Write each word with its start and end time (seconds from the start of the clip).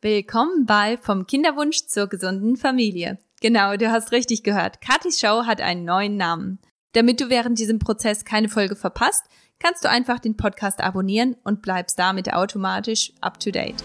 Willkommen 0.00 0.64
bei 0.64 0.96
Vom 0.98 1.26
Kinderwunsch 1.26 1.86
zur 1.86 2.06
gesunden 2.06 2.56
Familie. 2.56 3.18
Genau, 3.40 3.76
du 3.76 3.90
hast 3.90 4.12
richtig 4.12 4.44
gehört. 4.44 4.80
Katis 4.80 5.18
Show 5.18 5.42
hat 5.44 5.60
einen 5.60 5.84
neuen 5.84 6.16
Namen. 6.16 6.60
Damit 6.92 7.20
du 7.20 7.30
während 7.30 7.58
diesem 7.58 7.80
Prozess 7.80 8.24
keine 8.24 8.48
Folge 8.48 8.76
verpasst, 8.76 9.24
kannst 9.58 9.82
du 9.82 9.90
einfach 9.90 10.20
den 10.20 10.36
Podcast 10.36 10.80
abonnieren 10.80 11.34
und 11.42 11.62
bleibst 11.62 11.98
damit 11.98 12.32
automatisch 12.32 13.12
up 13.20 13.40
to 13.40 13.50
date. 13.50 13.82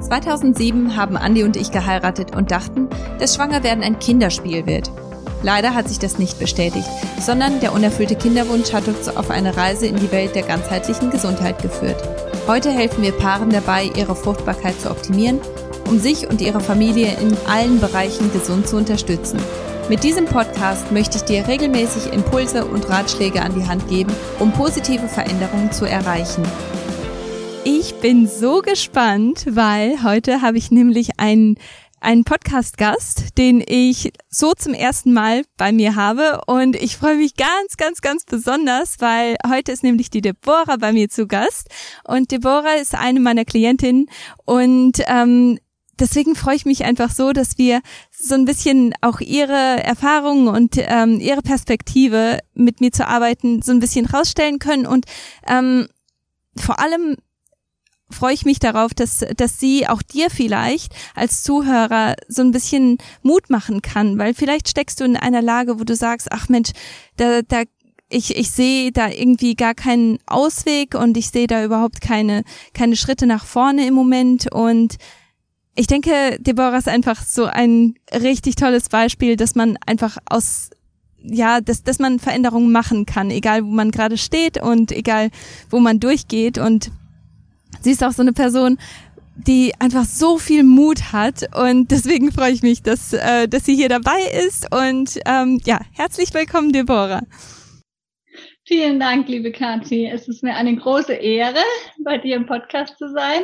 2007 0.00 0.96
haben 0.96 1.18
Andi 1.18 1.42
und 1.42 1.58
ich 1.58 1.70
geheiratet 1.70 2.34
und 2.34 2.50
dachten, 2.50 2.88
dass 3.18 3.34
Schwangerwerden 3.34 3.84
ein 3.84 3.98
Kinderspiel 3.98 4.64
wird. 4.64 4.90
Leider 5.42 5.74
hat 5.74 5.88
sich 5.88 5.98
das 5.98 6.18
nicht 6.18 6.38
bestätigt, 6.38 6.88
sondern 7.20 7.60
der 7.60 7.72
unerfüllte 7.72 8.14
Kinderwunsch 8.14 8.72
hat 8.72 8.86
uns 8.86 9.08
auf 9.08 9.30
eine 9.30 9.56
Reise 9.56 9.86
in 9.86 9.96
die 9.96 10.12
Welt 10.12 10.34
der 10.34 10.42
ganzheitlichen 10.42 11.10
Gesundheit 11.10 11.60
geführt. 11.60 12.02
Heute 12.46 12.70
helfen 12.70 13.02
wir 13.02 13.12
Paaren 13.12 13.50
dabei, 13.50 13.90
ihre 13.96 14.14
Fruchtbarkeit 14.14 14.80
zu 14.80 14.90
optimieren, 14.90 15.40
um 15.88 15.98
sich 15.98 16.28
und 16.28 16.40
ihre 16.40 16.60
Familie 16.60 17.16
in 17.20 17.36
allen 17.46 17.80
Bereichen 17.80 18.32
gesund 18.32 18.68
zu 18.68 18.76
unterstützen. 18.76 19.40
Mit 19.88 20.04
diesem 20.04 20.26
Podcast 20.26 20.92
möchte 20.92 21.18
ich 21.18 21.24
dir 21.24 21.46
regelmäßig 21.46 22.12
Impulse 22.12 22.64
und 22.64 22.88
Ratschläge 22.88 23.42
an 23.42 23.54
die 23.54 23.66
Hand 23.66 23.88
geben, 23.88 24.12
um 24.38 24.52
positive 24.52 25.08
Veränderungen 25.08 25.72
zu 25.72 25.84
erreichen. 25.84 26.44
Ich 27.64 27.94
bin 27.96 28.26
so 28.26 28.60
gespannt, 28.60 29.44
weil 29.48 30.02
heute 30.02 30.40
habe 30.40 30.58
ich 30.58 30.70
nämlich 30.70 31.18
einen 31.18 31.56
einen 32.02 32.24
Podcast-Gast, 32.24 33.38
den 33.38 33.62
ich 33.66 34.12
so 34.28 34.52
zum 34.54 34.74
ersten 34.74 35.12
Mal 35.12 35.44
bei 35.56 35.72
mir 35.72 35.94
habe. 35.94 36.40
Und 36.46 36.76
ich 36.76 36.96
freue 36.96 37.16
mich 37.16 37.36
ganz, 37.36 37.76
ganz, 37.76 38.00
ganz 38.00 38.24
besonders, 38.24 38.96
weil 39.00 39.36
heute 39.48 39.72
ist 39.72 39.82
nämlich 39.82 40.10
die 40.10 40.20
Deborah 40.20 40.76
bei 40.76 40.92
mir 40.92 41.08
zu 41.08 41.26
Gast. 41.26 41.68
Und 42.04 42.30
Deborah 42.30 42.74
ist 42.74 42.94
eine 42.94 43.20
meiner 43.20 43.44
Klientinnen. 43.44 44.06
Und 44.44 45.02
ähm, 45.06 45.58
deswegen 45.98 46.34
freue 46.34 46.56
ich 46.56 46.66
mich 46.66 46.84
einfach 46.84 47.10
so, 47.10 47.32
dass 47.32 47.56
wir 47.56 47.80
so 48.10 48.34
ein 48.34 48.44
bisschen 48.44 48.94
auch 49.00 49.20
ihre 49.20 49.82
Erfahrungen 49.82 50.48
und 50.48 50.74
ähm, 50.78 51.20
ihre 51.20 51.42
Perspektive 51.42 52.40
mit 52.54 52.80
mir 52.80 52.92
zu 52.92 53.06
arbeiten 53.06 53.62
so 53.62 53.72
ein 53.72 53.80
bisschen 53.80 54.06
rausstellen 54.06 54.58
können 54.58 54.86
und 54.86 55.06
ähm, 55.46 55.88
vor 56.56 56.80
allem 56.80 57.16
freue 58.12 58.34
ich 58.34 58.44
mich 58.44 58.58
darauf, 58.58 58.94
dass, 58.94 59.24
dass 59.36 59.58
sie 59.58 59.88
auch 59.88 60.02
dir 60.02 60.30
vielleicht 60.30 60.94
als 61.14 61.42
Zuhörer 61.42 62.14
so 62.28 62.42
ein 62.42 62.52
bisschen 62.52 62.98
Mut 63.22 63.50
machen 63.50 63.82
kann, 63.82 64.18
weil 64.18 64.34
vielleicht 64.34 64.68
steckst 64.68 65.00
du 65.00 65.04
in 65.04 65.16
einer 65.16 65.42
Lage, 65.42 65.80
wo 65.80 65.84
du 65.84 65.96
sagst, 65.96 66.30
ach 66.30 66.48
Mensch, 66.48 66.70
da, 67.16 67.42
da 67.42 67.62
ich, 68.08 68.36
ich 68.36 68.50
sehe 68.50 68.92
da 68.92 69.08
irgendwie 69.08 69.54
gar 69.54 69.74
keinen 69.74 70.18
Ausweg 70.26 70.94
und 70.94 71.16
ich 71.16 71.30
sehe 71.30 71.46
da 71.46 71.64
überhaupt 71.64 72.00
keine, 72.00 72.44
keine 72.74 72.96
Schritte 72.96 73.26
nach 73.26 73.44
vorne 73.44 73.86
im 73.86 73.94
Moment. 73.94 74.52
Und 74.52 74.96
ich 75.74 75.86
denke, 75.86 76.36
Deborah 76.38 76.76
ist 76.76 76.88
einfach 76.88 77.22
so 77.22 77.46
ein 77.46 77.94
richtig 78.12 78.56
tolles 78.56 78.88
Beispiel, 78.90 79.36
dass 79.36 79.54
man 79.54 79.78
einfach 79.86 80.18
aus 80.26 80.70
ja, 81.24 81.60
dass, 81.60 81.84
dass 81.84 82.00
man 82.00 82.18
Veränderungen 82.18 82.72
machen 82.72 83.06
kann, 83.06 83.30
egal 83.30 83.64
wo 83.64 83.70
man 83.70 83.92
gerade 83.92 84.18
steht 84.18 84.60
und 84.60 84.90
egal 84.90 85.30
wo 85.70 85.78
man 85.78 86.00
durchgeht. 86.00 86.58
Und 86.58 86.90
sie 87.80 87.92
ist 87.92 88.04
auch 88.04 88.12
so 88.12 88.22
eine 88.22 88.32
Person, 88.32 88.78
die 89.36 89.72
einfach 89.78 90.04
so 90.04 90.38
viel 90.38 90.62
Mut 90.62 91.12
hat 91.12 91.48
und 91.56 91.90
deswegen 91.90 92.32
freue 92.32 92.52
ich 92.52 92.62
mich, 92.62 92.82
dass, 92.82 93.12
äh, 93.12 93.48
dass 93.48 93.64
sie 93.64 93.74
hier 93.74 93.88
dabei 93.88 94.20
ist 94.46 94.74
und 94.74 95.18
ähm, 95.26 95.60
ja, 95.64 95.80
herzlich 95.92 96.32
willkommen, 96.34 96.72
Deborah. 96.72 97.22
Vielen 98.64 99.00
Dank, 99.00 99.28
liebe 99.28 99.50
Kathi. 99.50 100.06
Es 100.06 100.28
ist 100.28 100.42
mir 100.42 100.54
eine 100.54 100.76
große 100.76 101.14
Ehre, 101.14 101.62
bei 102.04 102.18
dir 102.18 102.36
im 102.36 102.46
Podcast 102.46 102.96
zu 102.96 103.10
sein. 103.12 103.42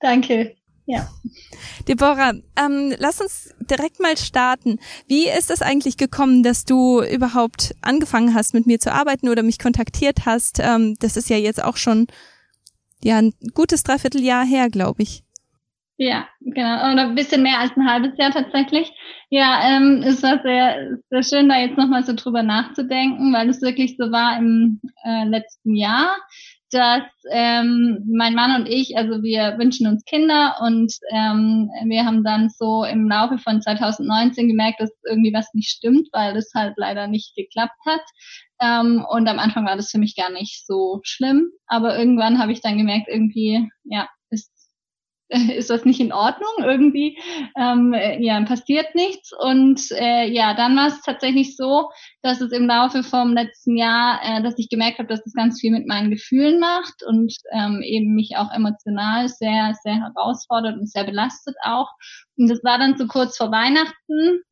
Danke. 0.00 0.56
Ja. 0.86 1.08
Deborah, 1.88 2.32
ähm, 2.56 2.94
lass 2.98 3.20
uns 3.20 3.54
direkt 3.60 4.00
mal 4.00 4.16
starten. 4.16 4.78
Wie 5.08 5.28
ist 5.28 5.50
es 5.50 5.60
eigentlich 5.60 5.96
gekommen, 5.96 6.42
dass 6.42 6.64
du 6.64 7.02
überhaupt 7.02 7.74
angefangen 7.82 8.34
hast, 8.34 8.54
mit 8.54 8.66
mir 8.66 8.78
zu 8.78 8.92
arbeiten 8.92 9.28
oder 9.28 9.42
mich 9.42 9.58
kontaktiert 9.58 10.26
hast? 10.26 10.60
Ähm, 10.60 10.94
das 11.00 11.16
ist 11.16 11.28
ja 11.28 11.36
jetzt 11.36 11.62
auch 11.62 11.76
schon 11.76 12.06
ja 13.04 13.18
ein 13.18 13.32
gutes 13.54 13.82
Dreivierteljahr 13.82 14.44
her, 14.44 14.70
glaube 14.70 15.02
ich. 15.02 15.22
Ja, 15.98 16.28
genau. 16.40 16.92
Oder 16.92 17.08
ein 17.08 17.14
bisschen 17.14 17.42
mehr 17.42 17.58
als 17.58 17.74
ein 17.74 17.88
halbes 17.88 18.18
Jahr 18.18 18.30
tatsächlich. 18.30 18.92
Ja, 19.30 19.60
ähm, 19.64 20.02
es 20.06 20.22
war 20.22 20.42
sehr, 20.42 20.98
sehr 21.08 21.22
schön, 21.22 21.48
da 21.48 21.58
jetzt 21.58 21.78
nochmal 21.78 22.04
so 22.04 22.12
drüber 22.14 22.42
nachzudenken, 22.42 23.32
weil 23.32 23.48
es 23.48 23.62
wirklich 23.62 23.96
so 23.96 24.12
war 24.12 24.36
im 24.38 24.80
äh, 25.04 25.24
letzten 25.24 25.74
Jahr, 25.74 26.14
dass 26.70 27.04
ähm, 27.30 28.04
mein 28.12 28.34
Mann 28.34 28.60
und 28.60 28.68
ich, 28.68 28.96
also 28.96 29.22
wir 29.22 29.56
wünschen 29.58 29.86
uns 29.86 30.04
Kinder 30.04 30.56
und 30.60 30.92
ähm, 31.12 31.70
wir 31.86 32.04
haben 32.04 32.24
dann 32.24 32.48
so 32.48 32.84
im 32.84 33.08
Laufe 33.08 33.38
von 33.38 33.62
2019 33.62 34.48
gemerkt, 34.48 34.80
dass 34.80 34.90
irgendwie 35.08 35.32
was 35.32 35.52
nicht 35.54 35.70
stimmt, 35.70 36.08
weil 36.12 36.34
das 36.34 36.50
halt 36.54 36.74
leider 36.76 37.06
nicht 37.06 37.34
geklappt 37.36 37.78
hat. 37.86 38.02
Ähm, 38.60 39.04
und 39.08 39.28
am 39.28 39.38
Anfang 39.38 39.66
war 39.66 39.76
das 39.76 39.90
für 39.90 39.98
mich 39.98 40.16
gar 40.16 40.30
nicht 40.30 40.66
so 40.66 41.00
schlimm. 41.04 41.50
Aber 41.66 41.98
irgendwann 41.98 42.38
habe 42.38 42.52
ich 42.52 42.60
dann 42.60 42.78
gemerkt, 42.78 43.06
irgendwie, 43.08 43.68
ja, 43.84 44.08
ist, 45.56 45.70
das 45.70 45.84
nicht 45.84 46.00
in 46.00 46.12
Ordnung 46.12 46.52
irgendwie. 46.62 47.18
Ähm, 47.56 47.94
ja, 48.20 48.40
passiert 48.44 48.94
nichts. 48.94 49.32
Und 49.32 49.80
äh, 49.92 50.28
ja, 50.28 50.54
dann 50.54 50.76
war 50.76 50.88
es 50.88 51.00
tatsächlich 51.02 51.56
so, 51.56 51.90
dass 52.22 52.40
es 52.40 52.52
im 52.52 52.66
Laufe 52.66 53.02
vom 53.02 53.32
letzten 53.32 53.76
Jahr, 53.76 54.20
äh, 54.22 54.42
dass 54.42 54.58
ich 54.58 54.68
gemerkt 54.68 54.98
habe, 54.98 55.08
dass 55.08 55.24
das 55.24 55.34
ganz 55.34 55.60
viel 55.60 55.72
mit 55.72 55.86
meinen 55.86 56.10
Gefühlen 56.10 56.60
macht 56.60 57.02
und 57.06 57.34
ähm, 57.52 57.82
eben 57.82 58.14
mich 58.14 58.36
auch 58.36 58.52
emotional 58.52 59.28
sehr, 59.28 59.74
sehr 59.82 60.00
herausfordert 60.00 60.78
und 60.78 60.88
sehr 60.88 61.04
belastet 61.04 61.56
auch. 61.62 61.88
Und 62.36 62.48
das 62.48 62.62
war 62.62 62.78
dann 62.78 62.96
so 62.96 63.06
kurz 63.06 63.36
vor 63.36 63.50
Weihnachten 63.50 64.42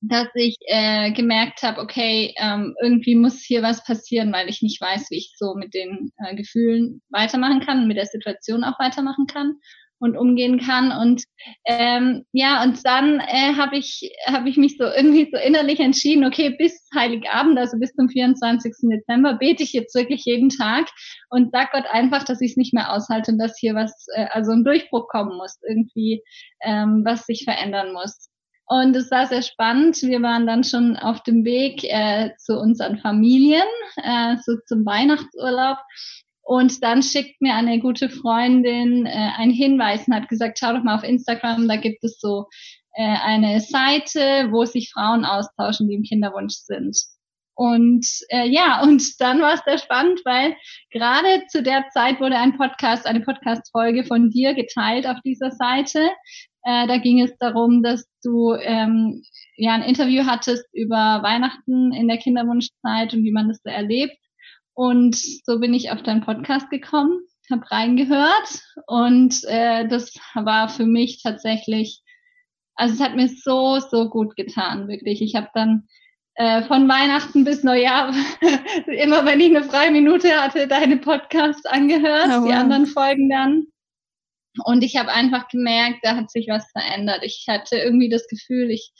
dass 0.00 0.28
ich 0.34 0.56
äh, 0.66 1.10
gemerkt 1.10 1.64
habe, 1.64 1.80
okay, 1.80 2.32
ähm, 2.38 2.76
irgendwie 2.80 3.16
muss 3.16 3.42
hier 3.42 3.64
was 3.64 3.82
passieren, 3.82 4.32
weil 4.32 4.48
ich 4.48 4.62
nicht 4.62 4.80
weiß, 4.80 5.10
wie 5.10 5.16
ich 5.16 5.34
so 5.36 5.56
mit 5.56 5.74
den 5.74 6.12
äh, 6.18 6.36
Gefühlen 6.36 7.02
weitermachen 7.10 7.58
kann 7.58 7.88
mit 7.88 7.96
der 7.96 8.06
Situation 8.06 8.62
auch 8.62 8.78
weitermachen 8.78 9.26
kann 9.26 9.56
und 10.00 10.16
umgehen 10.16 10.60
kann. 10.60 10.92
Und 10.92 11.24
ähm, 11.66 12.24
ja, 12.32 12.62
und 12.62 12.84
dann 12.84 13.20
äh, 13.20 13.54
habe 13.56 13.76
ich 13.76 14.10
habe 14.26 14.48
ich 14.48 14.56
mich 14.56 14.76
so 14.76 14.84
irgendwie 14.84 15.28
so 15.30 15.38
innerlich 15.38 15.80
entschieden, 15.80 16.24
okay, 16.24 16.54
bis 16.58 16.88
Heiligabend, 16.94 17.58
also 17.58 17.78
bis 17.78 17.92
zum 17.94 18.08
24. 18.08 18.72
Dezember, 18.82 19.34
bete 19.34 19.62
ich 19.62 19.72
jetzt 19.72 19.94
wirklich 19.94 20.24
jeden 20.24 20.50
Tag 20.50 20.88
und 21.30 21.50
sag 21.52 21.72
Gott 21.72 21.86
einfach, 21.90 22.24
dass 22.24 22.40
ich 22.40 22.52
es 22.52 22.56
nicht 22.56 22.74
mehr 22.74 22.92
aushalte 22.92 23.32
und 23.32 23.38
dass 23.38 23.58
hier 23.58 23.74
was, 23.74 24.06
äh, 24.14 24.26
also 24.30 24.52
ein 24.52 24.64
Durchbruch 24.64 25.08
kommen 25.08 25.36
muss, 25.36 25.58
irgendwie, 25.68 26.22
ähm, 26.62 27.02
was 27.04 27.26
sich 27.26 27.44
verändern 27.44 27.92
muss. 27.92 28.28
Und 28.70 28.94
es 28.96 29.10
war 29.10 29.26
sehr 29.26 29.40
spannend. 29.40 29.96
Wir 30.02 30.20
waren 30.20 30.46
dann 30.46 30.62
schon 30.62 30.96
auf 30.96 31.22
dem 31.22 31.44
Weg 31.44 31.84
äh, 31.84 32.32
zu 32.36 32.58
unseren 32.58 32.98
Familien, 32.98 33.66
äh, 33.96 34.36
so 34.44 34.56
zum 34.66 34.84
Weihnachtsurlaub. 34.84 35.78
Und 36.48 36.82
dann 36.82 37.02
schickt 37.02 37.42
mir 37.42 37.54
eine 37.54 37.78
gute 37.78 38.08
Freundin 38.08 39.04
äh, 39.04 39.10
einen 39.36 39.52
Hinweis 39.52 40.08
und 40.08 40.14
hat 40.14 40.30
gesagt, 40.30 40.58
schau 40.58 40.72
doch 40.72 40.82
mal 40.82 40.94
auf 40.94 41.04
Instagram, 41.04 41.68
da 41.68 41.76
gibt 41.76 42.02
es 42.02 42.18
so 42.20 42.46
äh, 42.94 43.16
eine 43.22 43.60
Seite, 43.60 44.48
wo 44.50 44.64
sich 44.64 44.90
Frauen 44.90 45.26
austauschen, 45.26 45.88
die 45.88 45.96
im 45.96 46.04
Kinderwunsch 46.04 46.54
sind. 46.54 46.96
Und 47.54 48.06
äh, 48.30 48.48
ja, 48.48 48.82
und 48.82 49.20
dann 49.20 49.42
war 49.42 49.52
es 49.52 49.60
sehr 49.66 49.76
spannend, 49.76 50.22
weil 50.24 50.56
gerade 50.90 51.44
zu 51.48 51.62
der 51.62 51.84
Zeit 51.92 52.18
wurde 52.18 52.38
ein 52.38 52.56
Podcast, 52.56 53.06
eine 53.06 53.20
Podcast-Folge 53.20 54.04
von 54.04 54.30
dir 54.30 54.54
geteilt 54.54 55.06
auf 55.06 55.18
dieser 55.22 55.50
Seite. 55.50 56.08
Äh, 56.62 56.86
da 56.86 56.96
ging 56.96 57.20
es 57.20 57.36
darum, 57.38 57.82
dass 57.82 58.08
du 58.24 58.54
ähm, 58.54 59.22
ja 59.58 59.74
ein 59.74 59.82
Interview 59.82 60.24
hattest 60.24 60.64
über 60.72 61.20
Weihnachten 61.22 61.92
in 61.92 62.08
der 62.08 62.16
Kinderwunschzeit 62.16 63.12
und 63.12 63.22
wie 63.22 63.32
man 63.32 63.48
das 63.48 63.60
so 63.62 63.68
erlebt. 63.68 64.16
Und 64.78 65.16
so 65.16 65.58
bin 65.58 65.74
ich 65.74 65.90
auf 65.90 66.04
deinen 66.04 66.20
Podcast 66.20 66.70
gekommen, 66.70 67.22
habe 67.50 67.68
reingehört 67.68 68.62
und 68.86 69.42
äh, 69.48 69.88
das 69.88 70.14
war 70.34 70.68
für 70.68 70.86
mich 70.86 71.20
tatsächlich, 71.20 72.00
also 72.76 72.94
es 72.94 73.00
hat 73.00 73.16
mir 73.16 73.26
so, 73.26 73.80
so 73.80 74.08
gut 74.08 74.36
getan, 74.36 74.86
wirklich. 74.86 75.20
Ich 75.20 75.34
habe 75.34 75.48
dann 75.52 75.88
äh, 76.36 76.62
von 76.62 76.88
Weihnachten 76.88 77.42
bis 77.42 77.64
Neujahr, 77.64 78.14
immer 78.86 79.26
wenn 79.26 79.40
ich 79.40 79.48
eine 79.48 79.64
freie 79.64 79.90
Minute 79.90 80.40
hatte, 80.40 80.68
deine 80.68 80.98
Podcasts 80.98 81.66
angehört, 81.66 82.28
oh, 82.28 82.42
wow. 82.42 82.46
die 82.46 82.54
anderen 82.54 82.86
Folgen 82.86 83.28
dann. 83.28 83.64
Und 84.62 84.84
ich 84.84 84.96
habe 84.96 85.10
einfach 85.10 85.48
gemerkt, 85.48 85.98
da 86.04 86.14
hat 86.14 86.30
sich 86.30 86.46
was 86.46 86.70
verändert. 86.70 87.24
Ich 87.24 87.46
hatte 87.48 87.78
irgendwie 87.78 88.10
das 88.10 88.28
Gefühl, 88.28 88.70
ich 88.70 88.92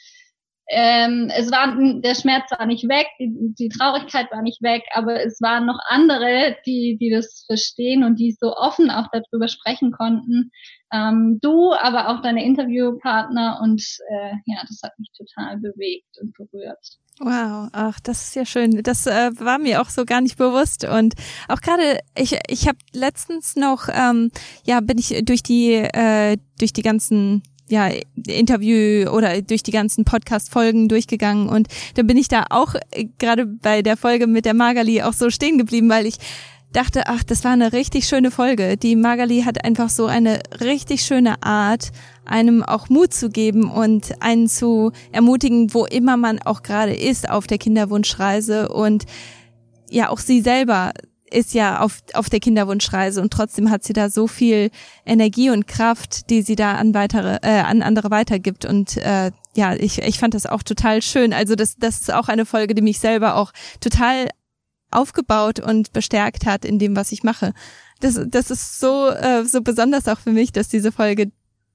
ähm, 0.71 1.31
es 1.35 1.51
war, 1.51 1.75
der 2.01 2.15
Schmerz 2.15 2.51
war 2.51 2.67
nicht 2.67 2.89
weg, 2.89 3.07
die, 3.19 3.55
die 3.59 3.69
Traurigkeit 3.71 4.31
war 4.31 4.43
nicht 4.43 4.63
weg, 4.63 4.83
aber 4.93 5.25
es 5.25 5.41
waren 5.41 5.65
noch 5.65 5.79
andere, 5.89 6.57
die, 6.67 6.99
die 7.01 7.11
das 7.11 7.45
verstehen 7.47 8.05
und 8.05 8.17
die 8.17 8.37
so 8.39 8.55
offen 8.55 8.91
auch 8.91 9.07
darüber 9.11 9.49
sprechen 9.49 9.93
konnten. 9.93 10.51
Ähm, 10.93 11.39
du, 11.41 11.73
aber 11.73 12.09
auch 12.09 12.21
deine 12.23 12.45
Interviewpartner 12.45 13.61
und 13.63 13.83
äh, 14.11 14.33
ja, 14.47 14.63
das 14.69 14.81
hat 14.83 14.99
mich 14.99 15.11
total 15.17 15.59
bewegt 15.59 16.19
und 16.21 16.35
berührt. 16.35 16.99
Wow, 17.21 17.69
ach, 17.73 17.99
das 18.01 18.29
ist 18.29 18.37
ja 18.37 18.47
schön. 18.47 18.83
Das 18.83 19.07
äh, 19.07 19.31
war 19.41 19.59
mir 19.59 19.81
auch 19.81 19.89
so 19.89 20.05
gar 20.05 20.21
nicht 20.21 20.37
bewusst 20.37 20.85
und 20.85 21.15
auch 21.49 21.61
gerade 21.61 21.99
ich 22.17 22.39
ich 22.49 22.69
habe 22.69 22.79
letztens 22.93 23.57
noch 23.57 23.89
ähm, 23.93 24.31
ja 24.65 24.81
bin 24.81 24.99
ich 24.99 25.25
durch 25.25 25.43
die 25.43 25.73
äh, 25.75 26.37
durch 26.59 26.73
die 26.73 26.83
ganzen 26.83 27.43
ja, 27.69 27.91
Interview 28.27 29.11
oder 29.11 29.41
durch 29.43 29.63
die 29.63 29.71
ganzen 29.71 30.05
Podcast-Folgen 30.05 30.89
durchgegangen 30.89 31.49
und 31.49 31.69
dann 31.95 32.07
bin 32.07 32.17
ich 32.17 32.29
da 32.29 32.47
auch 32.51 32.75
äh, 32.91 33.07
gerade 33.19 33.47
bei 33.47 33.83
der 33.83 33.97
Folge 33.97 34.27
mit 34.27 34.45
der 34.45 34.55
Magali 34.55 35.03
auch 35.03 35.13
so 35.13 35.31
stehen 35.31 35.59
geblieben, 35.59 35.89
weil 35.89 36.07
ich 36.07 36.17
dachte, 36.73 37.05
ach, 37.07 37.23
das 37.23 37.45
war 37.45 37.53
eine 37.53 37.73
richtig 37.73 38.07
schöne 38.07 38.31
Folge. 38.31 38.77
Die 38.77 38.97
Magali 38.97 39.43
hat 39.43 39.65
einfach 39.65 39.89
so 39.89 40.07
eine 40.07 40.41
richtig 40.61 41.03
schöne 41.03 41.43
Art, 41.43 41.91
einem 42.25 42.63
auch 42.63 42.91
Mut 42.91 43.15
zu 43.15 43.31
geben 43.31 43.71
und 43.71 44.21
einen 44.21 44.49
zu 44.49 44.93
ermutigen, 45.13 45.73
wo 45.73 45.87
immer 45.87 46.17
man 46.17 46.41
auch 46.41 46.63
gerade 46.63 46.95
ist 46.95 47.31
auf 47.31 47.47
der 47.47 47.59
Kinderwunschreise 47.59 48.69
und 48.69 49.05
ja, 49.91 50.11
auch 50.11 50.19
sie 50.19 50.43
selber 50.43 50.93
ist 51.31 51.55
ja 51.55 51.81
auf, 51.81 51.99
auf 52.15 52.31
der 52.31 52.41
Kinderwunschreise 52.41 53.21
und 53.21 53.33
trotzdem 53.33 53.71
hat 53.71 53.85
sie 53.85 53.93
da 53.93 54.11
so 54.11 54.27
viel 54.27 54.71
Energie 55.05 55.51
und 55.51 55.67
Kraft, 55.67 56.31
die 56.31 56.43
sie 56.43 56.57
da 56.57 56.75
an 56.75 56.95
weitere, 56.95 57.39
äh, 57.43 57.61
an 57.61 57.83
andere 57.83 58.11
weitergibt. 58.11 58.65
Und 58.65 58.97
äh, 58.97 59.31
ja, 59.57 59.75
ich, 59.75 59.99
ich 59.99 60.19
fand 60.19 60.35
das 60.35 60.47
auch 60.47 60.63
total 60.63 61.03
schön. 61.03 61.33
Also 61.33 61.55
das, 61.55 61.77
das 61.77 62.01
ist 62.01 62.13
auch 62.13 62.29
eine 62.29 62.47
Folge, 62.47 62.75
die 62.75 62.83
mich 62.83 62.99
selber 63.01 63.37
auch 63.37 63.53
total 63.81 64.29
aufgebaut 64.91 65.61
und 65.61 65.93
bestärkt 65.93 66.47
hat 66.47 66.65
in 66.65 66.79
dem, 66.79 66.97
was 66.97 67.13
ich 67.13 67.23
mache. 67.23 67.53
Das, 68.01 68.21
das 68.29 68.51
ist 68.51 68.79
so, 68.79 69.09
äh, 69.09 69.45
so 69.45 69.61
besonders 69.61 70.09
auch 70.09 70.19
für 70.19 70.33
mich, 70.33 70.53
dass 70.53 70.69
diese 70.69 70.93
Folge 70.93 71.31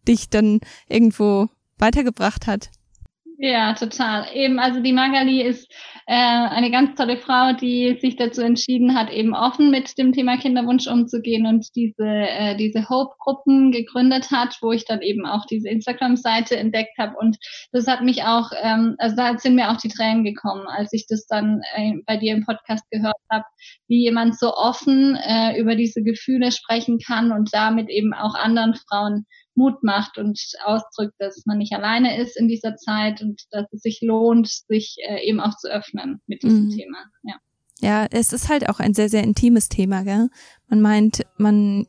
dich 0.07 0.29
dann 0.29 0.59
irgendwo 0.87 1.47
weitergebracht 1.77 2.47
hat. 2.47 2.69
Ja, 3.45 3.73
total. 3.73 4.25
Eben, 4.33 4.57
also 4.57 4.79
die 4.79 4.93
Magali 4.93 5.41
ist 5.41 5.69
äh, 6.07 6.13
eine 6.15 6.71
ganz 6.71 6.95
tolle 6.95 7.17
Frau, 7.17 7.51
die 7.51 7.97
sich 7.99 8.15
dazu 8.15 8.39
entschieden 8.39 8.95
hat, 8.97 9.11
eben 9.11 9.35
offen 9.35 9.69
mit 9.69 9.97
dem 9.97 10.13
Thema 10.13 10.37
Kinderwunsch 10.37 10.87
umzugehen 10.87 11.45
und 11.45 11.67
diese, 11.75 12.05
äh, 12.07 12.55
diese 12.55 12.87
Hope-Gruppen 12.87 13.73
gegründet 13.73 14.31
hat, 14.31 14.57
wo 14.61 14.71
ich 14.71 14.85
dann 14.85 15.01
eben 15.01 15.25
auch 15.25 15.45
diese 15.45 15.67
Instagram-Seite 15.67 16.55
entdeckt 16.55 16.97
habe. 16.97 17.17
Und 17.19 17.35
das 17.73 17.85
hat 17.85 18.01
mich 18.01 18.23
auch, 18.23 18.51
ähm, 18.61 18.95
also 18.97 19.17
da 19.17 19.37
sind 19.37 19.55
mir 19.55 19.71
auch 19.71 19.77
die 19.77 19.89
Tränen 19.89 20.23
gekommen, 20.23 20.65
als 20.69 20.93
ich 20.93 21.05
das 21.09 21.27
dann 21.27 21.63
äh, 21.75 21.95
bei 22.05 22.15
dir 22.15 22.35
im 22.35 22.45
Podcast 22.45 22.89
gehört 22.91 23.17
habe, 23.29 23.43
wie 23.89 24.03
jemand 24.03 24.39
so 24.39 24.53
offen 24.53 25.17
äh, 25.17 25.59
über 25.59 25.75
diese 25.75 26.01
Gefühle 26.01 26.53
sprechen 26.53 26.97
kann 26.97 27.33
und 27.33 27.49
damit 27.51 27.89
eben 27.89 28.13
auch 28.13 28.35
anderen 28.35 28.75
Frauen 28.87 29.25
Mut 29.55 29.83
macht 29.83 30.17
und 30.17 30.39
ausdrückt, 30.65 31.15
dass 31.19 31.45
man 31.45 31.57
nicht 31.57 31.73
alleine 31.73 32.17
ist 32.19 32.37
in 32.37 32.47
dieser 32.47 32.75
Zeit 32.75 33.21
und 33.21 33.41
dass 33.51 33.71
es 33.71 33.81
sich 33.81 34.01
lohnt, 34.01 34.47
sich 34.47 34.97
äh, 35.07 35.27
eben 35.27 35.39
auch 35.39 35.55
zu 35.57 35.69
öffnen 35.69 36.21
mit 36.27 36.43
diesem 36.43 36.65
mhm. 36.65 36.69
Thema. 36.71 36.97
Ja. 37.23 37.35
ja, 37.79 38.07
es 38.11 38.33
ist 38.33 38.49
halt 38.49 38.69
auch 38.69 38.79
ein 38.79 38.93
sehr, 38.93 39.09
sehr 39.09 39.23
intimes 39.23 39.69
Thema, 39.69 40.03
gell? 40.03 40.29
Man 40.67 40.81
meint, 40.81 41.23
man, 41.37 41.87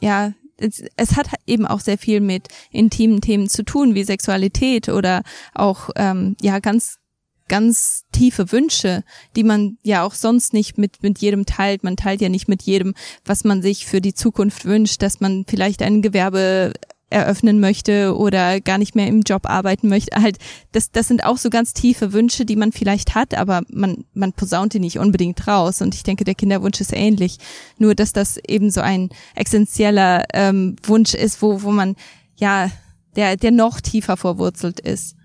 ja, 0.00 0.32
es, 0.56 0.82
es 0.96 1.16
hat 1.16 1.28
eben 1.46 1.66
auch 1.66 1.80
sehr 1.80 1.98
viel 1.98 2.20
mit 2.20 2.48
intimen 2.70 3.20
Themen 3.20 3.48
zu 3.48 3.64
tun, 3.64 3.94
wie 3.94 4.04
Sexualität 4.04 4.88
oder 4.88 5.22
auch, 5.54 5.90
ähm, 5.96 6.36
ja, 6.40 6.58
ganz 6.58 6.98
ganz 7.48 8.04
tiefe 8.12 8.52
Wünsche, 8.52 9.02
die 9.36 9.44
man 9.44 9.78
ja 9.82 10.02
auch 10.04 10.14
sonst 10.14 10.52
nicht 10.52 10.78
mit, 10.78 11.02
mit 11.02 11.18
jedem 11.18 11.46
teilt. 11.46 11.82
Man 11.82 11.96
teilt 11.96 12.20
ja 12.20 12.28
nicht 12.28 12.48
mit 12.48 12.62
jedem, 12.62 12.94
was 13.24 13.44
man 13.44 13.62
sich 13.62 13.86
für 13.86 14.00
die 14.00 14.14
Zukunft 14.14 14.64
wünscht, 14.64 15.02
dass 15.02 15.20
man 15.20 15.44
vielleicht 15.48 15.82
ein 15.82 16.02
Gewerbe 16.02 16.72
eröffnen 17.10 17.58
möchte 17.58 18.16
oder 18.16 18.60
gar 18.60 18.76
nicht 18.78 18.94
mehr 18.94 19.06
im 19.06 19.22
Job 19.22 19.48
arbeiten 19.48 19.88
möchte. 19.88 20.20
Halt, 20.20 20.38
das, 20.72 20.90
das 20.90 21.08
sind 21.08 21.24
auch 21.24 21.38
so 21.38 21.48
ganz 21.48 21.72
tiefe 21.72 22.12
Wünsche, 22.12 22.44
die 22.44 22.56
man 22.56 22.72
vielleicht 22.72 23.14
hat, 23.14 23.34
aber 23.34 23.62
man, 23.70 24.04
man 24.12 24.32
posaunt 24.32 24.74
die 24.74 24.80
nicht 24.80 24.98
unbedingt 24.98 25.46
raus. 25.46 25.80
Und 25.80 25.94
ich 25.94 26.02
denke, 26.02 26.24
der 26.24 26.34
Kinderwunsch 26.34 26.80
ist 26.80 26.92
ähnlich. 26.92 27.38
Nur, 27.78 27.94
dass 27.94 28.12
das 28.12 28.38
eben 28.46 28.70
so 28.70 28.80
ein 28.80 29.08
essentieller 29.34 30.24
ähm, 30.34 30.76
Wunsch 30.82 31.14
ist, 31.14 31.40
wo, 31.40 31.62
wo 31.62 31.70
man, 31.70 31.96
ja, 32.36 32.70
der, 33.16 33.36
der 33.36 33.52
noch 33.52 33.80
tiefer 33.80 34.16
verwurzelt 34.16 34.80
ist. 34.80 35.16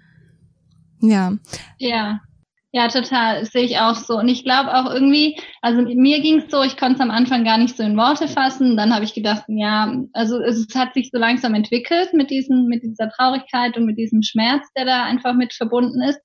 Ja. 1.03 1.33
Ja. 1.79 2.19
Ja, 2.75 2.88
total. 2.88 3.41
Das 3.41 3.51
sehe 3.51 3.65
ich 3.65 3.77
auch 3.77 3.94
so. 3.94 4.17
Und 4.17 4.27
ich 4.29 4.44
glaube 4.44 4.73
auch 4.73 4.91
irgendwie, 4.91 5.38
also 5.61 5.83
mir 5.83 6.21
ging 6.21 6.39
es 6.39 6.50
so, 6.50 6.63
ich 6.63 6.75
konnte 6.75 6.95
es 6.95 7.01
am 7.01 7.11
Anfang 7.11 7.44
gar 7.44 7.59
nicht 7.59 7.77
so 7.77 7.83
in 7.83 7.95
Worte 7.95 8.27
fassen. 8.27 8.75
Dann 8.75 8.95
habe 8.95 9.05
ich 9.05 9.13
gedacht, 9.13 9.44
ja, 9.47 9.94
also 10.13 10.39
es 10.41 10.65
hat 10.73 10.95
sich 10.95 11.11
so 11.13 11.19
langsam 11.19 11.53
entwickelt 11.53 12.13
mit 12.13 12.31
diesen, 12.31 12.65
mit 12.65 12.81
dieser 12.81 13.11
Traurigkeit 13.11 13.77
und 13.77 13.85
mit 13.85 14.00
diesem 14.00 14.23
Schmerz, 14.23 14.65
der 14.75 14.85
da 14.85 15.03
einfach 15.03 15.35
mit 15.35 15.53
verbunden 15.53 16.01
ist. 16.01 16.19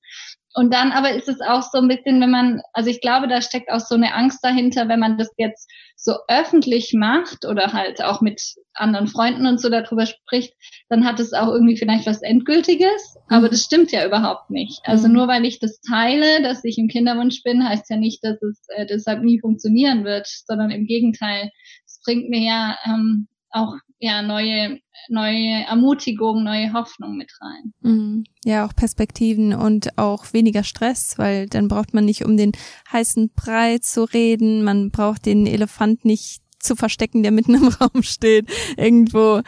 Und 0.55 0.73
dann 0.73 0.93
aber 0.93 1.13
ist 1.13 1.29
es 1.29 1.41
auch 1.41 1.63
so 1.63 1.79
ein 1.79 1.89
bisschen, 1.89 2.21
wenn 2.21 2.31
man, 2.31 2.63
also 2.73 2.91
ich 2.91 3.01
glaube, 3.01 3.29
da 3.29 3.43
steckt 3.43 3.71
auch 3.71 3.81
so 3.81 3.95
eine 3.95 4.15
Angst 4.15 4.41
dahinter, 4.43 4.89
wenn 4.89 4.99
man 4.99 5.19
das 5.19 5.31
jetzt 5.37 5.71
so 5.95 6.15
öffentlich 6.29 6.95
macht 6.95 7.45
oder 7.45 7.73
halt 7.73 8.03
auch 8.03 8.21
mit 8.21 8.41
anderen 8.75 9.09
Freunden 9.09 9.47
und 9.47 9.61
so 9.61 9.69
darüber 9.69 10.07
spricht, 10.07 10.55
dann 10.89 11.05
hat 11.05 11.21
es 11.21 11.33
auch 11.33 11.49
irgendwie 11.49 11.77
vielleicht 11.77 12.07
was 12.07 12.23
Endgültiges. 12.23 13.17
Aber 13.29 13.47
mhm. 13.47 13.51
das 13.51 13.63
stimmt 13.63 13.93
ja 13.93 14.07
überhaupt 14.07 14.51
nicht. 14.51 14.81
Also 14.85 15.09
mhm. 15.09 15.15
nur 15.15 15.29
weil 15.29 15.45
ich 15.45 15.59
das 15.59 15.81
teile, 15.81 16.43
dass 16.43 16.65
ich 16.65 16.79
im 16.79 16.89
Kinderwunsch 16.89 17.43
bin, 17.43 17.69
heißt 17.69 17.91
ja 17.91 17.97
nicht, 17.97 18.25
dass 18.25 18.41
es 18.43 18.67
äh, 18.75 18.87
deshalb 18.87 19.23
nie 19.23 19.41
funktionieren 19.41 20.05
wird, 20.05 20.27
sondern 20.27 20.71
im 20.71 20.87
Gegenteil. 20.87 21.51
Es 21.85 22.01
bringt 22.05 22.31
mir 22.31 22.41
ja 22.41 22.79
ähm, 22.87 23.29
auch 23.51 23.75
ja 23.99 24.23
neue 24.23 24.81
neue 25.09 25.65
Ermutigung, 25.67 26.45
neue 26.45 26.73
Hoffnung 26.73 27.17
mit 27.17 27.33
rein. 27.41 27.73
Mhm. 27.81 28.25
Ja, 28.45 28.67
auch 28.67 28.75
Perspektiven 28.75 29.55
und 29.55 29.97
auch 29.99 30.33
weniger 30.33 30.65
Stress, 30.65 31.19
weil 31.19 31.47
dann 31.47 31.69
braucht 31.69 31.95
man 31.95 32.05
nicht 32.05 32.25
um 32.25 32.37
den 32.37 32.53
heißen 32.93 33.31
Brei 33.35 33.79
zu 33.79 34.05
reden, 34.05 34.65
man 34.65 34.91
braucht 34.91 35.27
den 35.27 35.47
Elefant 35.47 36.05
nicht 36.05 36.43
zu 36.59 36.77
verstecken, 36.77 37.23
der 37.23 37.33
mitten 37.33 37.55
im 37.55 37.69
Raum 37.81 38.03
steht, 38.03 38.51
irgendwo. 38.77 39.43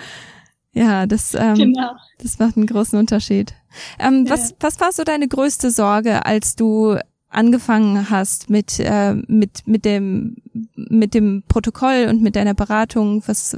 Ja, 0.73 1.07
das, 1.07 1.35
ähm, 1.35 1.55
genau. 1.55 1.93
das 2.19 2.39
macht 2.39 2.57
einen 2.57 2.67
großen 2.67 2.99
Unterschied. 2.99 3.55
Ähm, 3.99 4.25
ja. 4.27 4.33
was, 4.33 4.55
was 4.61 4.81
war 4.81 4.93
so 4.93 5.03
deine 5.03 5.27
größte 5.27 5.71
Sorge, 5.71 6.25
als 6.25 6.55
du 6.55 6.97
angefangen 7.31 8.11
hast 8.11 8.51
mit 8.51 8.79
äh, 8.81 9.15
mit 9.15 9.67
mit 9.67 9.85
dem 9.85 10.37
mit 10.75 11.15
dem 11.15 11.45
Protokoll 11.49 12.07
und 12.09 12.21
mit 12.23 12.37
deiner 12.37 12.55
Beratung 12.55 13.23
was 13.27 13.57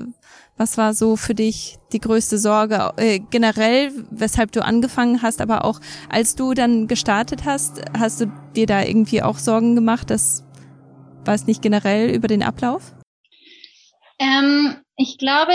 was 0.57 0.77
war 0.79 0.95
so 0.95 1.17
für 1.17 1.35
dich 1.35 1.79
die 1.93 1.99
größte 1.99 2.39
Sorge 2.39 2.93
äh, 2.97 3.19
generell, 3.19 3.91
weshalb 4.11 4.53
du 4.53 4.65
angefangen 4.65 5.23
hast, 5.23 5.41
aber 5.41 5.65
auch 5.65 5.81
als 6.09 6.37
du 6.37 6.55
dann 6.55 6.87
gestartet 6.87 7.45
hast, 7.45 7.81
hast 7.99 8.21
du 8.21 8.27
dir 8.55 8.67
da 8.67 8.83
irgendwie 8.83 9.23
auch 9.23 9.39
Sorgen 9.39 9.75
gemacht, 9.75 10.11
das 10.11 10.45
weiß 11.25 11.47
nicht 11.47 11.63
generell 11.63 12.11
über 12.11 12.29
den 12.29 12.43
Ablauf? 12.43 12.95
Ähm, 14.19 14.77
ich 14.97 15.19
glaube, 15.19 15.53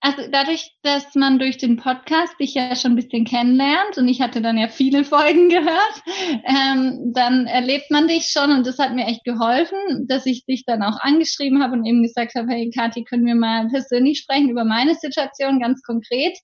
also 0.00 0.22
dadurch, 0.30 0.70
dass 0.82 1.14
man 1.16 1.40
durch 1.40 1.58
den 1.58 1.76
Podcast 1.76 2.38
dich 2.38 2.54
ja 2.54 2.76
schon 2.76 2.92
ein 2.92 2.96
bisschen 2.96 3.24
kennenlernt 3.24 3.98
und 3.98 4.06
ich 4.06 4.20
hatte 4.20 4.40
dann 4.40 4.56
ja 4.56 4.68
viele 4.68 5.04
Folgen 5.04 5.48
gehört, 5.48 6.02
ähm, 6.44 7.12
dann 7.14 7.46
erlebt 7.46 7.90
man 7.90 8.06
dich 8.06 8.26
schon 8.26 8.52
und 8.52 8.66
das 8.66 8.78
hat 8.78 8.94
mir 8.94 9.06
echt 9.06 9.24
geholfen, 9.24 10.06
dass 10.06 10.26
ich 10.26 10.44
dich 10.44 10.64
dann 10.64 10.82
auch 10.82 11.00
angeschrieben 11.00 11.62
habe 11.62 11.74
und 11.74 11.84
eben 11.84 12.02
gesagt 12.02 12.34
habe, 12.36 12.48
hey 12.48 12.70
Kathi, 12.70 13.04
können 13.04 13.26
wir 13.26 13.34
mal 13.34 13.68
persönlich 13.68 14.20
sprechen 14.20 14.50
über 14.50 14.64
meine 14.64 14.94
Situation 14.94 15.60
ganz 15.60 15.82
konkret. 15.82 16.38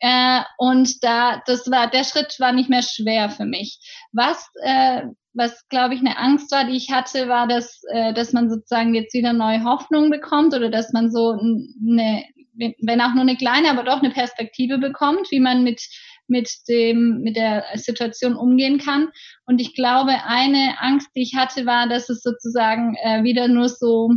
Äh, 0.00 0.42
und 0.58 1.02
da, 1.02 1.42
das 1.46 1.70
war, 1.70 1.90
der 1.90 2.04
Schritt 2.04 2.36
war 2.38 2.52
nicht 2.52 2.68
mehr 2.68 2.82
schwer 2.82 3.30
für 3.30 3.44
mich. 3.44 3.78
Was, 4.12 4.48
äh, 4.62 5.02
was 5.34 5.68
glaube 5.68 5.94
ich 5.94 6.00
eine 6.00 6.18
Angst 6.18 6.50
war, 6.50 6.64
die 6.64 6.76
ich 6.76 6.90
hatte, 6.90 7.28
war, 7.28 7.46
dass, 7.46 7.80
äh, 7.92 8.12
dass 8.12 8.32
man 8.32 8.50
sozusagen 8.50 8.94
jetzt 8.94 9.14
wieder 9.14 9.32
neue 9.32 9.62
Hoffnung 9.64 10.10
bekommt 10.10 10.54
oder 10.54 10.70
dass 10.70 10.92
man 10.92 11.10
so 11.10 11.30
eine, 11.30 12.24
wenn 12.58 13.00
auch 13.00 13.14
nur 13.14 13.22
eine 13.22 13.36
kleine, 13.36 13.70
aber 13.70 13.84
doch 13.84 14.02
eine 14.02 14.10
Perspektive 14.10 14.78
bekommt, 14.78 15.30
wie 15.30 15.40
man 15.40 15.62
mit 15.62 15.82
mit 16.30 16.50
dem 16.68 17.20
mit 17.22 17.36
der 17.36 17.64
Situation 17.74 18.36
umgehen 18.36 18.78
kann. 18.78 19.08
Und 19.46 19.60
ich 19.60 19.74
glaube, 19.74 20.12
eine 20.26 20.74
Angst, 20.80 21.08
die 21.16 21.22
ich 21.22 21.34
hatte, 21.34 21.64
war, 21.64 21.88
dass 21.88 22.10
es 22.10 22.22
sozusagen 22.22 22.96
äh, 23.02 23.22
wieder 23.22 23.48
nur 23.48 23.68
so 23.68 24.10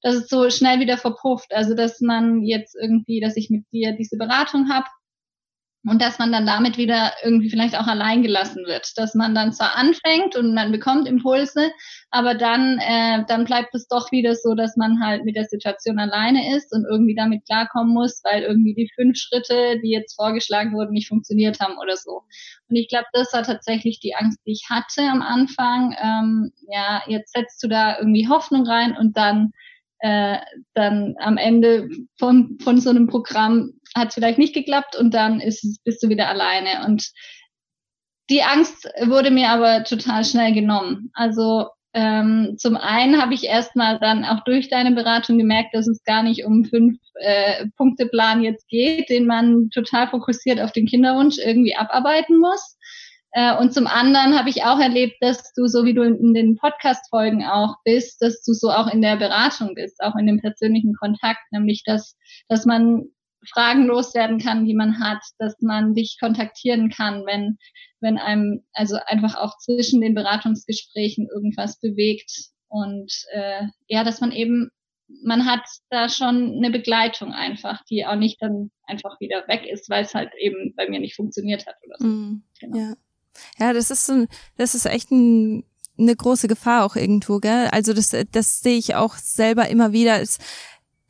dass 0.00 0.14
es 0.14 0.28
so 0.28 0.48
schnell 0.50 0.78
wieder 0.80 0.96
verpufft. 0.96 1.52
Also 1.52 1.74
dass 1.74 2.00
man 2.00 2.42
jetzt 2.42 2.76
irgendwie, 2.80 3.20
dass 3.20 3.36
ich 3.36 3.50
mit 3.50 3.64
dir 3.72 3.92
diese 3.92 4.16
Beratung 4.16 4.68
habe 4.70 4.86
und 5.86 6.02
dass 6.02 6.18
man 6.18 6.32
dann 6.32 6.44
damit 6.44 6.76
wieder 6.76 7.12
irgendwie 7.22 7.50
vielleicht 7.50 7.78
auch 7.78 7.86
allein 7.86 8.22
gelassen 8.22 8.64
wird, 8.66 8.92
dass 8.96 9.14
man 9.14 9.34
dann 9.34 9.52
zwar 9.52 9.76
anfängt 9.76 10.34
und 10.34 10.52
man 10.52 10.72
bekommt 10.72 11.06
Impulse, 11.06 11.70
aber 12.10 12.34
dann 12.34 12.78
äh, 12.78 13.24
dann 13.28 13.44
bleibt 13.44 13.74
es 13.74 13.86
doch 13.86 14.10
wieder 14.10 14.34
so, 14.34 14.54
dass 14.54 14.76
man 14.76 15.00
halt 15.00 15.24
mit 15.24 15.36
der 15.36 15.44
Situation 15.44 15.98
alleine 15.98 16.56
ist 16.56 16.72
und 16.74 16.84
irgendwie 16.90 17.14
damit 17.14 17.44
klarkommen 17.46 17.94
muss, 17.94 18.20
weil 18.24 18.42
irgendwie 18.42 18.74
die 18.74 18.90
fünf 18.94 19.16
Schritte, 19.16 19.78
die 19.82 19.90
jetzt 19.90 20.16
vorgeschlagen 20.16 20.72
wurden, 20.74 20.92
nicht 20.92 21.08
funktioniert 21.08 21.60
haben 21.60 21.78
oder 21.78 21.96
so. 21.96 22.22
Und 22.68 22.76
ich 22.76 22.88
glaube, 22.88 23.06
das 23.12 23.32
war 23.32 23.44
tatsächlich 23.44 24.00
die 24.00 24.14
Angst, 24.16 24.40
die 24.46 24.52
ich 24.52 24.66
hatte 24.68 25.02
am 25.02 25.22
Anfang. 25.22 25.94
Ähm, 26.02 26.52
ja, 26.68 27.02
jetzt 27.06 27.32
setzt 27.32 27.62
du 27.62 27.68
da 27.68 27.98
irgendwie 27.98 28.28
Hoffnung 28.28 28.66
rein 28.66 28.96
und 28.96 29.16
dann 29.16 29.52
äh, 30.00 30.38
dann 30.74 31.14
am 31.18 31.36
Ende 31.36 31.88
von, 32.18 32.58
von 32.62 32.80
so 32.80 32.90
einem 32.90 33.06
Programm 33.06 33.72
hat 33.96 34.08
es 34.08 34.14
vielleicht 34.14 34.38
nicht 34.38 34.54
geklappt 34.54 34.96
und 34.96 35.12
dann 35.14 35.40
ist, 35.40 35.82
bist 35.84 36.02
du 36.02 36.08
wieder 36.08 36.28
alleine. 36.28 36.86
Und 36.86 37.10
die 38.30 38.42
Angst 38.42 38.88
wurde 39.06 39.30
mir 39.30 39.48
aber 39.48 39.84
total 39.84 40.24
schnell 40.24 40.52
genommen. 40.52 41.10
Also 41.14 41.68
ähm, 41.94 42.56
zum 42.58 42.76
einen 42.76 43.20
habe 43.20 43.34
ich 43.34 43.44
erstmal 43.44 43.98
dann 43.98 44.24
auch 44.24 44.44
durch 44.44 44.68
deine 44.68 44.92
Beratung 44.92 45.38
gemerkt, 45.38 45.74
dass 45.74 45.88
es 45.88 46.04
gar 46.04 46.22
nicht 46.22 46.44
um 46.44 46.64
fünf 46.64 46.98
äh, 47.14 47.66
Punkteplan 47.76 48.44
jetzt 48.44 48.68
geht, 48.68 49.08
den 49.08 49.26
man 49.26 49.70
total 49.70 50.08
fokussiert 50.08 50.60
auf 50.60 50.72
den 50.72 50.86
Kinderwunsch 50.86 51.38
irgendwie 51.38 51.74
abarbeiten 51.74 52.38
muss, 52.38 52.76
und 53.58 53.74
zum 53.74 53.86
anderen 53.86 54.38
habe 54.38 54.48
ich 54.48 54.64
auch 54.64 54.78
erlebt, 54.78 55.16
dass 55.20 55.52
du, 55.52 55.66
so 55.66 55.84
wie 55.84 55.94
du 55.94 56.02
in 56.02 56.32
den 56.32 56.56
Podcast-Folgen 56.56 57.44
auch 57.44 57.76
bist, 57.84 58.22
dass 58.22 58.42
du 58.42 58.52
so 58.52 58.70
auch 58.70 58.86
in 58.92 59.02
der 59.02 59.16
Beratung 59.16 59.74
bist, 59.74 60.00
auch 60.00 60.16
in 60.16 60.26
dem 60.26 60.40
persönlichen 60.40 60.94
Kontakt, 60.94 61.40
nämlich 61.50 61.82
dass, 61.84 62.16
dass 62.48 62.64
man 62.64 63.04
Fragen 63.52 63.86
loswerden 63.86 64.38
kann, 64.38 64.64
die 64.64 64.74
man 64.74 64.98
hat, 64.98 65.22
dass 65.38 65.60
man 65.60 65.94
dich 65.94 66.16
kontaktieren 66.18 66.90
kann, 66.90 67.24
wenn, 67.26 67.58
wenn 68.00 68.18
einem 68.18 68.64
also 68.72 68.96
einfach 69.06 69.36
auch 69.36 69.56
zwischen 69.58 70.00
den 70.00 70.14
Beratungsgesprächen 70.14 71.28
irgendwas 71.32 71.78
bewegt 71.80 72.30
und 72.68 73.12
äh, 73.32 73.66
ja, 73.86 74.04
dass 74.04 74.20
man 74.20 74.32
eben 74.32 74.70
man 75.22 75.46
hat 75.46 75.62
da 75.90 76.08
schon 76.08 76.56
eine 76.56 76.70
Begleitung 76.70 77.32
einfach, 77.32 77.82
die 77.86 78.04
auch 78.04 78.16
nicht 78.16 78.42
dann 78.42 78.70
einfach 78.84 79.18
wieder 79.20 79.46
weg 79.48 79.66
ist, 79.66 79.88
weil 79.88 80.04
es 80.04 80.14
halt 80.14 80.32
eben 80.38 80.74
bei 80.76 80.88
mir 80.88 81.00
nicht 81.00 81.16
funktioniert 81.16 81.66
hat 81.66 81.76
oder 81.86 81.96
so. 81.98 82.06
Mm, 82.06 82.42
genau. 82.60 82.78
Ja. 82.78 82.94
Ja, 83.58 83.72
das 83.72 83.90
ist 83.90 84.06
so, 84.06 84.26
das 84.56 84.74
ist 84.74 84.86
echt 84.86 85.10
ein, 85.10 85.64
eine 85.98 86.14
große 86.14 86.48
Gefahr 86.48 86.84
auch 86.84 86.96
irgendwo, 86.96 87.38
gell? 87.38 87.68
Also 87.72 87.92
das, 87.92 88.14
das 88.32 88.60
sehe 88.60 88.78
ich 88.78 88.94
auch 88.94 89.16
selber 89.16 89.68
immer 89.68 89.92
wieder. 89.92 90.20
Es, 90.20 90.38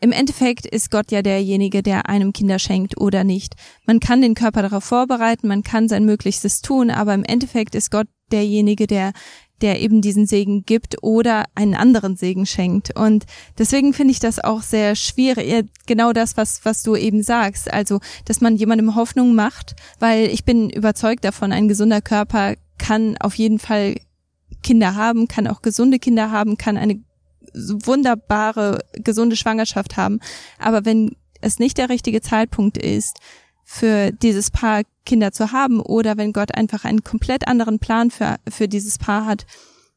Im 0.00 0.12
Endeffekt 0.12 0.66
ist 0.66 0.90
Gott 0.90 1.10
ja 1.10 1.22
derjenige, 1.22 1.82
der 1.82 2.08
einem 2.08 2.32
Kinder 2.32 2.58
schenkt 2.58 2.98
oder 2.98 3.24
nicht. 3.24 3.54
Man 3.86 4.00
kann 4.00 4.22
den 4.22 4.34
Körper 4.34 4.62
darauf 4.62 4.84
vorbereiten, 4.84 5.48
man 5.48 5.62
kann 5.62 5.88
sein 5.88 6.04
Möglichstes 6.04 6.62
tun, 6.62 6.90
aber 6.90 7.14
im 7.14 7.24
Endeffekt 7.24 7.74
ist 7.74 7.90
Gott 7.90 8.08
derjenige, 8.30 8.86
der 8.86 9.12
der 9.60 9.80
eben 9.80 10.00
diesen 10.00 10.26
Segen 10.26 10.64
gibt 10.64 11.02
oder 11.02 11.44
einen 11.54 11.74
anderen 11.74 12.16
Segen 12.16 12.46
schenkt. 12.46 12.96
Und 12.96 13.26
deswegen 13.58 13.92
finde 13.92 14.12
ich 14.12 14.20
das 14.20 14.38
auch 14.38 14.62
sehr 14.62 14.94
schwierig, 14.94 15.66
genau 15.86 16.12
das, 16.12 16.36
was, 16.36 16.64
was 16.64 16.82
du 16.82 16.96
eben 16.96 17.22
sagst. 17.22 17.72
Also, 17.72 18.00
dass 18.24 18.40
man 18.40 18.56
jemandem 18.56 18.94
Hoffnung 18.94 19.34
macht, 19.34 19.76
weil 19.98 20.26
ich 20.26 20.44
bin 20.44 20.70
überzeugt 20.70 21.24
davon, 21.24 21.52
ein 21.52 21.68
gesunder 21.68 22.00
Körper 22.00 22.54
kann 22.78 23.16
auf 23.18 23.34
jeden 23.34 23.58
Fall 23.58 23.96
Kinder 24.62 24.94
haben, 24.94 25.28
kann 25.28 25.46
auch 25.46 25.62
gesunde 25.62 25.98
Kinder 25.98 26.30
haben, 26.30 26.56
kann 26.56 26.76
eine 26.76 27.00
wunderbare, 27.54 28.84
gesunde 28.92 29.36
Schwangerschaft 29.36 29.96
haben. 29.96 30.20
Aber 30.58 30.84
wenn 30.84 31.16
es 31.40 31.58
nicht 31.58 31.78
der 31.78 31.88
richtige 31.88 32.20
Zeitpunkt 32.20 32.78
ist, 32.78 33.18
für 33.70 34.12
dieses 34.12 34.50
Paar 34.50 34.80
Kinder 35.04 35.30
zu 35.30 35.52
haben 35.52 35.80
oder 35.80 36.16
wenn 36.16 36.32
Gott 36.32 36.54
einfach 36.54 36.86
einen 36.86 37.04
komplett 37.04 37.46
anderen 37.46 37.78
Plan 37.78 38.10
für, 38.10 38.36
für 38.48 38.66
dieses 38.66 38.96
Paar 38.96 39.26
hat, 39.26 39.44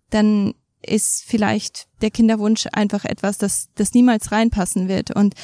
dann 0.10 0.54
ist 0.86 1.24
vielleicht 1.26 1.88
der 2.02 2.12
Kinderwunsch 2.12 2.68
einfach 2.74 3.06
etwas, 3.06 3.38
das, 3.38 3.70
das 3.76 3.94
niemals 3.94 4.34
reinpassen 4.34 4.90
wird. 4.90 5.16
Und 5.16 5.36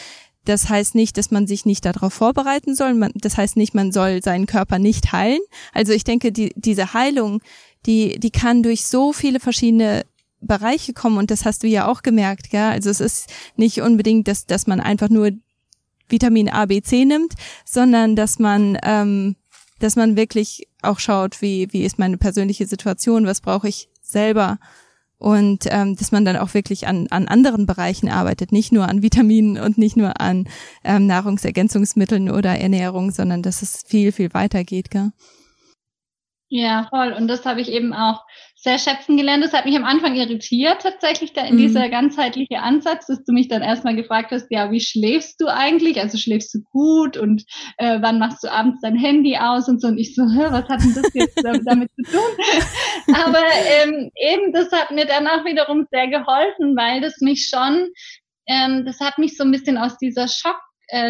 das 0.44 0.68
heißt 0.68 0.94
nicht, 0.94 1.16
dass 1.16 1.32
man 1.32 1.48
sich 1.48 1.66
nicht 1.66 1.86
darauf 1.86 2.14
vorbereiten 2.14 2.76
soll. 2.76 2.96
Man, 2.96 3.12
das 3.16 3.38
heißt 3.38 3.56
nicht, 3.56 3.74
man 3.74 3.94
soll 3.94 4.22
seinen 4.22 4.46
Körper 4.46 4.78
nicht 4.78 5.14
heilen. 5.14 5.40
Also 5.72 5.94
ich 5.94 6.04
denke, 6.04 6.34
die, 6.34 6.52
diese 6.58 6.94
Heilung, 6.94 7.42
die, 7.86 8.20
die 8.20 8.32
kann 8.32 8.62
durch 8.62 8.86
so 8.88 9.14
viele 9.14 9.40
verschiedene 9.40 10.06
Bereiche 10.42 10.92
kommen 10.92 11.18
und 11.18 11.32
das 11.32 11.46
hast 11.46 11.64
du 11.64 11.68
ja 11.68 11.88
auch 11.88 12.04
gemerkt, 12.04 12.50
gell? 12.50 12.72
Also 12.72 12.90
es 12.90 13.00
ist 13.00 13.30
nicht 13.56 13.82
unbedingt, 13.82 14.28
dass, 14.28 14.46
dass 14.46 14.68
man 14.68 14.82
einfach 14.82 15.08
nur 15.08 15.32
Vitamin 16.10 16.50
A, 16.50 16.66
B, 16.66 16.82
C 16.82 17.06
nimmt, 17.06 17.34
sondern 17.66 18.16
dass 18.16 18.40
man, 18.40 18.78
ähm, 18.84 19.36
dass 19.80 19.96
man 19.96 20.16
wirklich 20.16 20.68
auch 20.82 21.00
schaut, 21.00 21.42
wie, 21.42 21.72
wie 21.72 21.84
ist 21.84 22.00
meine 22.00 22.18
persönliche 22.18 22.66
Situation, 22.66 23.26
was 23.26 23.42
brauche 23.42 23.68
ich 23.68 23.90
selber 24.02 24.60
und 25.18 25.66
ähm, 25.70 25.96
dass 25.96 26.12
man 26.12 26.26
dann 26.26 26.38
auch 26.38 26.54
wirklich 26.54 26.88
an, 26.88 27.08
an 27.10 27.28
anderen 27.28 27.66
Bereichen 27.66 28.10
arbeitet, 28.10 28.52
nicht 28.52 28.72
nur 28.72 28.88
an 28.88 29.02
Vitaminen 29.02 29.58
und 29.58 29.78
nicht 29.78 29.98
nur 29.98 30.22
an 30.22 30.48
ähm, 30.84 31.08
Nahrungsergänzungsmitteln 31.08 32.30
oder 32.30 32.58
Ernährung, 32.60 33.12
sondern 33.12 33.42
dass 33.42 33.62
es 33.62 33.84
viel, 33.86 34.12
viel 34.12 34.34
weiter 34.34 34.64
geht. 34.64 34.92
Gell? 34.92 35.12
Ja, 36.50 36.88
voll. 36.90 37.12
Und 37.12 37.28
das 37.28 37.46
habe 37.46 37.60
ich 37.60 37.70
eben 37.70 37.94
auch 37.94 38.24
sehr 38.56 38.80
schätzen 38.80 39.18
gelernt. 39.18 39.44
Das 39.44 39.52
hat 39.52 39.66
mich 39.66 39.76
am 39.76 39.84
Anfang 39.84 40.16
irritiert, 40.16 40.82
tatsächlich, 40.82 41.34
da 41.34 41.46
in 41.46 41.56
mhm. 41.56 41.60
dieser 41.60 41.90
ganzheitliche 41.90 42.60
Ansatz, 42.60 43.08
dass 43.08 43.26
du 43.26 43.34
mich 43.34 43.50
dann 43.50 43.62
erstmal 43.62 43.98
gefragt 43.98 44.32
hast, 44.32 44.48
ja, 44.50 44.72
wie 44.72 44.80
schläfst 44.80 45.42
du 45.42 45.48
eigentlich? 45.48 46.00
Also 46.00 46.18
schläfst 46.18 46.54
du 46.54 46.60
gut 46.72 47.18
und 47.18 47.44
äh, 47.78 48.02
wann 48.02 48.18
machst 48.18 48.44
du 48.44 48.52
abends 48.52 48.80
dein 48.82 48.96
Handy 48.96 49.38
aus 49.38 49.68
und 49.68 49.82
so? 49.82 49.90
Und 49.90 49.98
ich 49.98 50.16
so, 50.16 50.22
was 50.24 50.70
hat 50.70 50.82
denn 50.82 50.96
das 50.96 51.14
jetzt 51.14 51.44
damit 51.66 51.92
zu 51.96 52.12
tun? 52.12 53.14
Aber 53.14 53.44
ähm, 53.84 54.10
eben, 54.16 54.54
das 54.54 54.72
hat 54.72 54.92
mir 54.92 55.06
danach 55.06 55.44
wiederum 55.44 55.86
sehr 55.92 56.08
geholfen, 56.08 56.78
weil 56.78 57.02
das 57.02 57.20
mich 57.20 57.50
schon, 57.50 57.90
ähm, 58.48 58.86
das 58.86 59.02
hat 59.02 59.18
mich 59.18 59.36
so 59.36 59.44
ein 59.44 59.52
bisschen 59.52 59.78
aus 59.78 59.98
dieser 59.98 60.30
Schock 60.30 60.60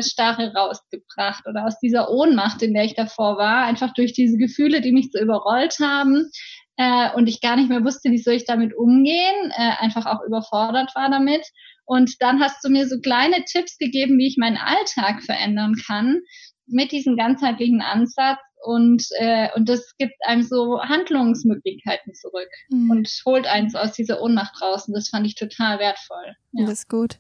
Starre 0.02 0.54
rausgebracht 0.54 1.46
oder 1.48 1.66
aus 1.66 1.80
dieser 1.80 2.10
Ohnmacht, 2.10 2.62
in 2.64 2.74
der 2.74 2.84
ich 2.84 2.96
davor 2.96 3.38
war, 3.38 3.66
einfach 3.66 3.94
durch 3.94 4.14
diese 4.14 4.38
Gefühle, 4.38 4.82
die 4.82 4.92
mich 4.92 5.10
so 5.12 5.20
überrollt 5.20 5.78
haben, 5.80 6.32
äh, 6.78 7.12
und 7.16 7.28
ich 7.28 7.42
gar 7.42 7.56
nicht 7.56 7.70
mehr 7.70 7.84
wusste, 7.84 8.12
wie 8.12 8.20
soll 8.20 8.36
ich 8.36 8.46
damit 8.46 8.76
umgehen, 8.76 9.52
äh, 9.52 9.72
einfach 9.80 10.06
auch 10.06 10.22
überfordert 10.26 10.92
war 10.96 11.10
damit. 11.10 11.46
Und 11.86 12.16
dann 12.20 12.40
hast 12.40 12.64
du 12.64 12.70
mir 12.70 12.88
so 12.88 13.00
kleine 13.00 13.44
Tipps 13.46 13.78
gegeben, 13.78 14.18
wie 14.20 14.28
ich 14.28 14.38
meinen 14.38 14.58
Alltag 14.58 15.24
verändern 15.24 15.76
kann 15.88 16.20
mit 16.68 16.92
diesem 16.92 17.18
ganzheitlichen 17.18 17.82
Ansatz 17.82 18.40
und 18.64 19.04
äh, 19.20 19.48
und 19.56 19.70
das 19.70 19.96
gibt 19.98 20.16
einem 20.26 20.44
so 20.44 20.82
Handlungsmöglichkeiten 20.82 22.14
zurück 22.14 22.50
mhm. 22.70 22.92
und 22.92 23.22
holt 23.26 23.48
eins 23.48 23.76
aus 23.76 23.94
dieser 23.94 24.22
Ohnmacht 24.22 24.62
raus 24.62 24.88
und 24.88 24.94
das 24.94 25.10
fand 25.10 25.26
ich 25.26 25.36
total 25.36 25.80
wertvoll. 25.80 26.36
Ja. 26.52 26.66
Das 26.66 26.74
ist 26.74 26.90
gut. 26.90 27.18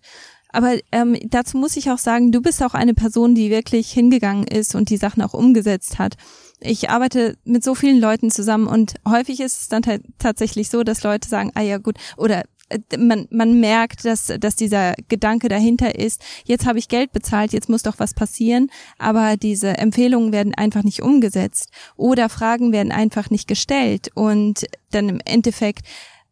Aber 0.57 0.75
ähm, 0.91 1.15
dazu 1.29 1.55
muss 1.55 1.77
ich 1.77 1.91
auch 1.91 1.99
sagen, 1.99 2.31
du 2.31 2.41
bist 2.41 2.63
auch 2.63 2.73
eine 2.73 2.95
Person, 2.95 3.35
die 3.35 3.51
wirklich 3.51 3.91
hingegangen 3.91 4.47
ist 4.47 4.73
und 4.73 4.89
die 4.89 4.97
Sachen 4.97 5.21
auch 5.21 5.35
umgesetzt 5.35 5.99
hat. 5.99 6.15
Ich 6.59 6.89
arbeite 6.89 7.37
mit 7.43 7.63
so 7.63 7.75
vielen 7.75 7.99
Leuten 7.99 8.31
zusammen 8.31 8.65
und 8.65 8.95
häufig 9.07 9.39
ist 9.39 9.61
es 9.61 9.69
dann 9.69 9.83
tatsächlich 10.17 10.69
so, 10.69 10.81
dass 10.81 11.03
Leute 11.03 11.29
sagen, 11.29 11.51
ah 11.53 11.61
ja 11.61 11.77
gut, 11.77 11.97
oder 12.17 12.41
äh, 12.69 12.79
man, 12.97 13.27
man 13.29 13.59
merkt, 13.59 14.03
dass, 14.03 14.33
dass 14.39 14.55
dieser 14.55 14.95
Gedanke 15.09 15.47
dahinter 15.47 15.93
ist, 15.93 16.23
jetzt 16.45 16.65
habe 16.65 16.79
ich 16.79 16.87
Geld 16.87 17.11
bezahlt, 17.11 17.53
jetzt 17.53 17.69
muss 17.69 17.83
doch 17.83 17.99
was 17.99 18.15
passieren, 18.15 18.71
aber 18.97 19.37
diese 19.37 19.77
Empfehlungen 19.77 20.31
werden 20.31 20.55
einfach 20.55 20.81
nicht 20.81 21.03
umgesetzt 21.03 21.69
oder 21.97 22.29
Fragen 22.29 22.71
werden 22.71 22.91
einfach 22.91 23.29
nicht 23.29 23.47
gestellt 23.47 24.09
und 24.15 24.65
dann 24.89 25.07
im 25.07 25.19
Endeffekt 25.23 25.85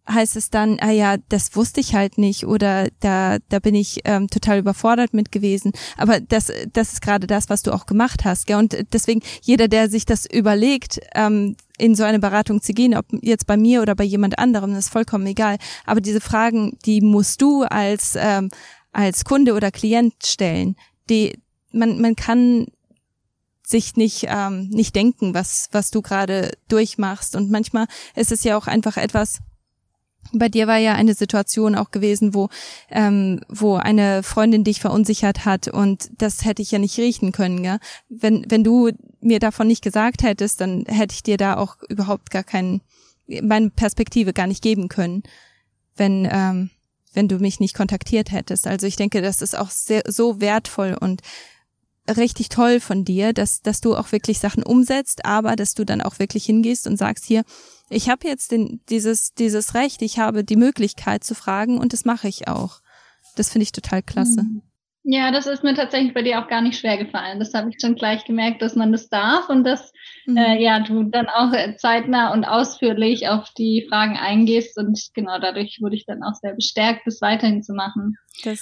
heißt 0.09 0.35
es 0.35 0.49
dann, 0.49 0.77
ah 0.79 0.91
ja, 0.91 1.17
das 1.29 1.55
wusste 1.55 1.79
ich 1.79 1.95
halt 1.95 2.17
nicht 2.17 2.45
oder 2.45 2.89
da, 2.99 3.37
da 3.49 3.59
bin 3.59 3.75
ich 3.75 4.01
ähm, 4.05 4.27
total 4.27 4.59
überfordert 4.59 5.13
mit 5.13 5.31
gewesen. 5.31 5.71
Aber 5.97 6.19
das, 6.19 6.51
das 6.73 6.93
ist 6.93 7.01
gerade 7.01 7.27
das, 7.27 7.49
was 7.49 7.63
du 7.63 7.73
auch 7.73 7.85
gemacht 7.85 8.25
hast. 8.25 8.45
Gell? 8.45 8.57
Und 8.57 8.77
deswegen, 8.93 9.21
jeder, 9.41 9.67
der 9.67 9.89
sich 9.89 10.05
das 10.05 10.25
überlegt, 10.25 10.99
ähm, 11.15 11.55
in 11.77 11.95
so 11.95 12.03
eine 12.03 12.19
Beratung 12.19 12.61
zu 12.61 12.73
gehen, 12.73 12.95
ob 12.95 13.05
jetzt 13.21 13.47
bei 13.47 13.57
mir 13.57 13.81
oder 13.81 13.95
bei 13.95 14.03
jemand 14.03 14.39
anderem, 14.39 14.73
das 14.73 14.85
ist 14.85 14.91
vollkommen 14.91 15.25
egal. 15.25 15.57
Aber 15.85 16.01
diese 16.01 16.21
Fragen, 16.21 16.77
die 16.85 17.01
musst 17.01 17.41
du 17.41 17.63
als, 17.63 18.15
ähm, 18.17 18.49
als 18.91 19.25
Kunde 19.25 19.53
oder 19.53 19.71
Klient 19.71 20.13
stellen. 20.25 20.75
Die, 21.09 21.37
man, 21.71 21.99
man 21.99 22.15
kann 22.15 22.67
sich 23.67 23.95
nicht 23.95 24.27
ähm, 24.29 24.69
nicht 24.69 24.95
denken, 24.95 25.33
was 25.33 25.69
was 25.71 25.89
du 25.89 26.01
gerade 26.01 26.51
durchmachst 26.67 27.35
und 27.35 27.49
manchmal 27.49 27.87
ist 28.15 28.31
es 28.31 28.43
ja 28.43 28.57
auch 28.57 28.67
einfach 28.67 28.97
etwas 28.97 29.39
bei 30.33 30.49
dir 30.49 30.67
war 30.67 30.77
ja 30.77 30.93
eine 30.93 31.13
Situation 31.13 31.75
auch 31.75 31.91
gewesen, 31.91 32.33
wo, 32.33 32.49
ähm, 32.89 33.41
wo 33.47 33.75
eine 33.75 34.23
Freundin 34.23 34.63
dich 34.63 34.79
verunsichert 34.81 35.45
hat 35.45 35.67
und 35.67 36.09
das 36.17 36.45
hätte 36.45 36.61
ich 36.61 36.71
ja 36.71 36.79
nicht 36.79 36.97
riechen 36.97 37.31
können, 37.31 37.63
gell? 37.63 37.79
Wenn, 38.09 38.45
wenn 38.49 38.63
du 38.63 38.91
mir 39.21 39.39
davon 39.39 39.67
nicht 39.67 39.83
gesagt 39.83 40.23
hättest, 40.23 40.61
dann 40.61 40.85
hätte 40.87 41.13
ich 41.13 41.23
dir 41.23 41.37
da 41.37 41.57
auch 41.57 41.77
überhaupt 41.89 42.31
gar 42.31 42.43
keinen, 42.43 42.81
meine 43.41 43.69
Perspektive 43.69 44.33
gar 44.33 44.47
nicht 44.47 44.61
geben 44.61 44.87
können, 44.87 45.23
wenn, 45.95 46.27
ähm, 46.31 46.69
wenn 47.13 47.27
du 47.27 47.37
mich 47.37 47.59
nicht 47.59 47.75
kontaktiert 47.75 48.31
hättest. 48.31 48.67
Also 48.67 48.87
ich 48.87 48.97
denke, 48.97 49.21
das 49.21 49.41
ist 49.41 49.57
auch 49.57 49.69
sehr, 49.69 50.03
so 50.07 50.41
wertvoll 50.41 50.97
und 50.99 51.21
richtig 52.07 52.49
toll 52.49 52.79
von 52.79 53.03
dir, 53.05 53.33
dass, 53.33 53.61
dass 53.61 53.81
du 53.81 53.95
auch 53.95 54.11
wirklich 54.11 54.39
Sachen 54.39 54.63
umsetzt, 54.63 55.25
aber 55.25 55.55
dass 55.55 55.73
du 55.73 55.85
dann 55.85 56.01
auch 56.01 56.19
wirklich 56.19 56.45
hingehst 56.45 56.87
und 56.87 56.97
sagst 56.97 57.25
hier, 57.25 57.43
ich 57.89 58.09
habe 58.09 58.27
jetzt 58.27 58.51
den, 58.51 58.81
dieses, 58.89 59.33
dieses 59.33 59.75
Recht, 59.75 60.01
ich 60.01 60.19
habe 60.19 60.43
die 60.43 60.55
Möglichkeit 60.55 61.23
zu 61.23 61.35
fragen 61.35 61.77
und 61.77 61.93
das 61.93 62.05
mache 62.05 62.27
ich 62.27 62.47
auch. 62.47 62.81
Das 63.35 63.51
finde 63.51 63.63
ich 63.63 63.71
total 63.71 64.01
klasse. 64.01 64.43
Mhm. 64.43 64.61
Ja, 65.07 65.31
das 65.31 65.45
ist 65.45 65.63
mir 65.63 65.75
tatsächlich 65.75 66.15
bei 66.15 66.23
dir 66.23 66.39
auch 66.39 66.47
gar 66.47 66.61
nicht 66.61 66.79
schwer 66.79 66.97
gefallen. 66.97 67.37
Das 67.37 67.53
habe 67.53 67.69
ich 67.69 67.75
schon 67.79 67.93
gleich 67.93 68.25
gemerkt, 68.25 68.63
dass 68.63 68.75
man 68.75 68.91
das 68.91 69.07
darf 69.07 69.49
und 69.49 69.63
dass 69.63 69.93
mhm. 70.25 70.37
äh, 70.37 70.59
ja 70.59 70.79
du 70.79 71.03
dann 71.03 71.27
auch 71.29 71.51
zeitnah 71.77 72.33
und 72.33 72.43
ausführlich 72.43 73.27
auf 73.27 73.47
die 73.55 73.85
Fragen 73.87 74.17
eingehst 74.17 74.79
und 74.79 74.99
genau 75.13 75.37
dadurch 75.37 75.77
wurde 75.79 75.95
ich 75.95 76.07
dann 76.07 76.23
auch 76.23 76.33
sehr 76.41 76.55
bestärkt, 76.55 77.01
das 77.05 77.21
weiterhin 77.21 77.61
zu 77.61 77.73
machen. 77.73 78.17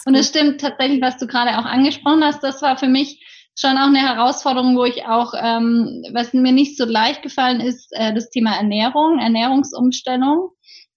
Und 0.05 0.15
es 0.15 0.27
stimmt 0.27 0.59
tatsächlich, 0.59 1.01
was 1.01 1.17
du 1.17 1.27
gerade 1.27 1.57
auch 1.57 1.65
angesprochen 1.65 2.25
hast. 2.25 2.43
Das 2.43 2.61
war 2.61 2.77
für 2.77 2.89
mich 2.89 3.23
schon 3.55 3.77
auch 3.77 3.87
eine 3.87 3.99
Herausforderung, 3.99 4.75
wo 4.75 4.85
ich 4.85 5.05
auch, 5.05 5.33
ähm, 5.35 6.03
was 6.13 6.33
mir 6.33 6.51
nicht 6.51 6.77
so 6.77 6.85
leicht 6.85 7.21
gefallen 7.21 7.59
ist, 7.59 7.91
äh, 7.91 8.13
das 8.13 8.29
Thema 8.29 8.55
Ernährung, 8.55 9.19
Ernährungsumstellung. 9.19 10.49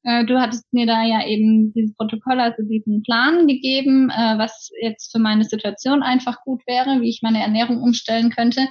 Äh, 0.05 0.25
du 0.25 0.41
hattest 0.41 0.73
mir 0.73 0.87
da 0.87 1.05
ja 1.05 1.27
eben 1.27 1.73
dieses 1.75 1.95
Protokoll, 1.97 2.41
also 2.41 2.63
diesen 2.63 3.03
Plan 3.03 3.47
gegeben, 3.47 4.11
äh, 4.11 4.39
was 4.39 4.71
jetzt 4.81 5.13
für 5.13 5.19
meine 5.19 5.45
Situation 5.45 6.03
einfach 6.03 6.43
gut 6.45 6.63
wäre, 6.67 7.01
wie 7.01 7.11
ich 7.11 7.21
meine 7.23 7.43
Ernährung 7.43 7.83
umstellen 7.83 8.31
könnte. 8.31 8.69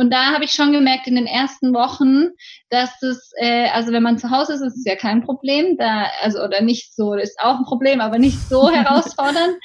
Und 0.00 0.10
da 0.10 0.32
habe 0.32 0.44
ich 0.44 0.52
schon 0.52 0.72
gemerkt 0.72 1.06
in 1.08 1.14
den 1.14 1.26
ersten 1.26 1.74
Wochen, 1.74 2.30
dass 2.70 3.02
es, 3.02 3.32
äh, 3.36 3.68
also 3.68 3.92
wenn 3.92 4.02
man 4.02 4.16
zu 4.16 4.30
Hause 4.30 4.54
ist, 4.54 4.62
ist 4.62 4.78
es 4.78 4.84
ja 4.86 4.96
kein 4.96 5.22
Problem, 5.22 5.76
da, 5.76 6.06
also 6.22 6.42
oder 6.42 6.62
nicht 6.62 6.96
so, 6.96 7.12
ist 7.12 7.38
auch 7.38 7.58
ein 7.58 7.66
Problem, 7.66 8.00
aber 8.00 8.18
nicht 8.18 8.38
so 8.48 8.70
herausfordernd. 8.72 9.58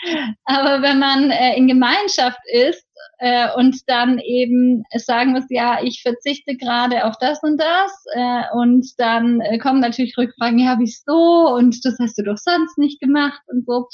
Aber 0.44 0.82
wenn 0.82 1.00
man 1.00 1.32
äh, 1.32 1.56
in 1.56 1.70
Gemeinschaft 1.70 2.40
ist, 2.52 2.86
äh, 3.20 3.48
und 3.56 3.78
dann 3.88 4.20
eben 4.20 4.84
sagen 4.94 5.32
muss, 5.32 5.46
ja, 5.50 5.80
ich 5.82 6.02
verzichte 6.02 6.58
gerade 6.58 7.06
auf 7.06 7.16
das 7.20 7.42
und 7.42 7.58
das 7.58 8.06
äh, 8.14 8.44
und 8.54 8.88
dann 8.98 9.42
äh, 9.42 9.58
kommen 9.58 9.80
natürlich 9.80 10.18
Rückfragen, 10.18 10.60
ja, 10.60 10.78
wieso 10.80 11.56
und 11.56 11.84
das 11.86 11.98
hast 12.00 12.18
du 12.18 12.24
doch 12.24 12.38
sonst 12.38 12.78
nicht 12.78 13.00
gemacht 13.00 13.42
und 13.48 13.66
so. 13.66 13.88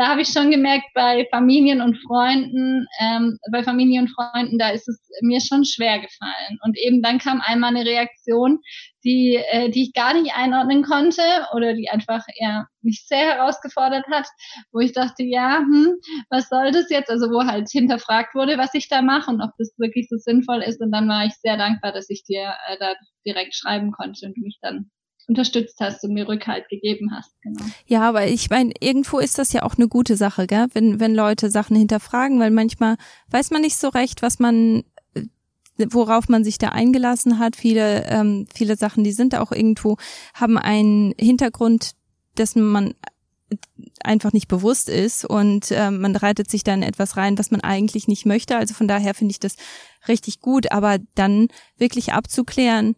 Da 0.00 0.08
habe 0.08 0.22
ich 0.22 0.28
schon 0.28 0.50
gemerkt, 0.50 0.86
bei 0.94 1.28
Familien 1.30 1.82
und 1.82 1.94
Freunden, 2.06 2.86
ähm, 3.02 3.36
bei 3.52 3.62
Familien 3.62 4.04
und 4.06 4.14
Freunden, 4.14 4.56
da 4.56 4.70
ist 4.70 4.88
es 4.88 4.98
mir 5.20 5.42
schon 5.42 5.66
schwer 5.66 5.98
gefallen. 5.98 6.58
Und 6.64 6.78
eben 6.78 7.02
dann 7.02 7.18
kam 7.18 7.42
einmal 7.42 7.76
eine 7.76 7.84
Reaktion, 7.84 8.60
die, 9.04 9.34
äh, 9.34 9.68
die 9.68 9.82
ich 9.82 9.92
gar 9.92 10.14
nicht 10.14 10.34
einordnen 10.34 10.84
konnte 10.84 11.20
oder 11.54 11.74
die 11.74 11.90
einfach 11.90 12.24
eher 12.40 12.66
mich 12.80 13.04
sehr 13.06 13.36
herausgefordert 13.36 14.06
hat, 14.10 14.26
wo 14.72 14.80
ich 14.80 14.92
dachte, 14.92 15.22
ja, 15.22 15.58
hm, 15.58 15.96
was 16.30 16.48
soll 16.48 16.70
das 16.72 16.88
jetzt? 16.88 17.10
Also 17.10 17.26
wo 17.26 17.44
halt 17.44 17.68
hinterfragt 17.70 18.34
wurde, 18.34 18.56
was 18.56 18.72
ich 18.72 18.88
da 18.88 19.02
mache 19.02 19.30
und 19.30 19.42
ob 19.42 19.50
das 19.58 19.74
wirklich 19.76 20.08
so 20.08 20.16
sinnvoll 20.16 20.62
ist. 20.62 20.80
Und 20.80 20.92
dann 20.92 21.10
war 21.10 21.26
ich 21.26 21.34
sehr 21.34 21.58
dankbar, 21.58 21.92
dass 21.92 22.08
ich 22.08 22.24
dir 22.24 22.54
äh, 22.68 22.78
da 22.78 22.94
direkt 23.26 23.54
schreiben 23.54 23.92
konnte 23.92 24.24
und 24.24 24.38
mich 24.38 24.56
dann 24.62 24.90
unterstützt 25.30 25.76
hast 25.80 26.04
und 26.04 26.12
mir 26.12 26.28
Rückhalt 26.28 26.68
gegeben 26.68 27.12
hast. 27.12 27.40
Genau. 27.40 27.64
Ja, 27.86 28.02
aber 28.02 28.26
ich 28.26 28.50
meine, 28.50 28.72
irgendwo 28.80 29.18
ist 29.18 29.38
das 29.38 29.52
ja 29.52 29.62
auch 29.62 29.76
eine 29.76 29.88
gute 29.88 30.16
Sache, 30.16 30.46
gell? 30.46 30.66
wenn 30.74 31.00
wenn 31.00 31.14
Leute 31.14 31.50
Sachen 31.50 31.76
hinterfragen, 31.76 32.40
weil 32.40 32.50
manchmal 32.50 32.96
weiß 33.30 33.50
man 33.50 33.62
nicht 33.62 33.76
so 33.76 33.88
recht, 33.88 34.22
was 34.22 34.40
man 34.40 34.82
worauf 35.78 36.28
man 36.28 36.44
sich 36.44 36.58
da 36.58 36.68
eingelassen 36.68 37.38
hat. 37.38 37.56
Viele, 37.56 38.04
ähm, 38.06 38.46
viele 38.54 38.76
Sachen, 38.76 39.02
die 39.02 39.12
sind 39.12 39.34
auch 39.34 39.50
irgendwo, 39.50 39.96
haben 40.34 40.58
einen 40.58 41.14
Hintergrund, 41.18 41.92
dessen 42.36 42.68
man 42.68 42.92
einfach 44.04 44.34
nicht 44.34 44.46
bewusst 44.46 44.90
ist 44.90 45.24
und 45.24 45.70
äh, 45.70 45.90
man 45.90 46.14
reitet 46.14 46.50
sich 46.50 46.64
dann 46.64 46.82
etwas 46.82 47.16
rein, 47.16 47.38
was 47.38 47.50
man 47.50 47.62
eigentlich 47.62 48.08
nicht 48.08 48.26
möchte. 48.26 48.56
Also 48.56 48.74
von 48.74 48.88
daher 48.88 49.14
finde 49.14 49.32
ich 49.32 49.40
das 49.40 49.56
richtig 50.06 50.40
gut, 50.40 50.70
aber 50.70 50.98
dann 51.14 51.48
wirklich 51.78 52.12
abzuklären, 52.12 52.94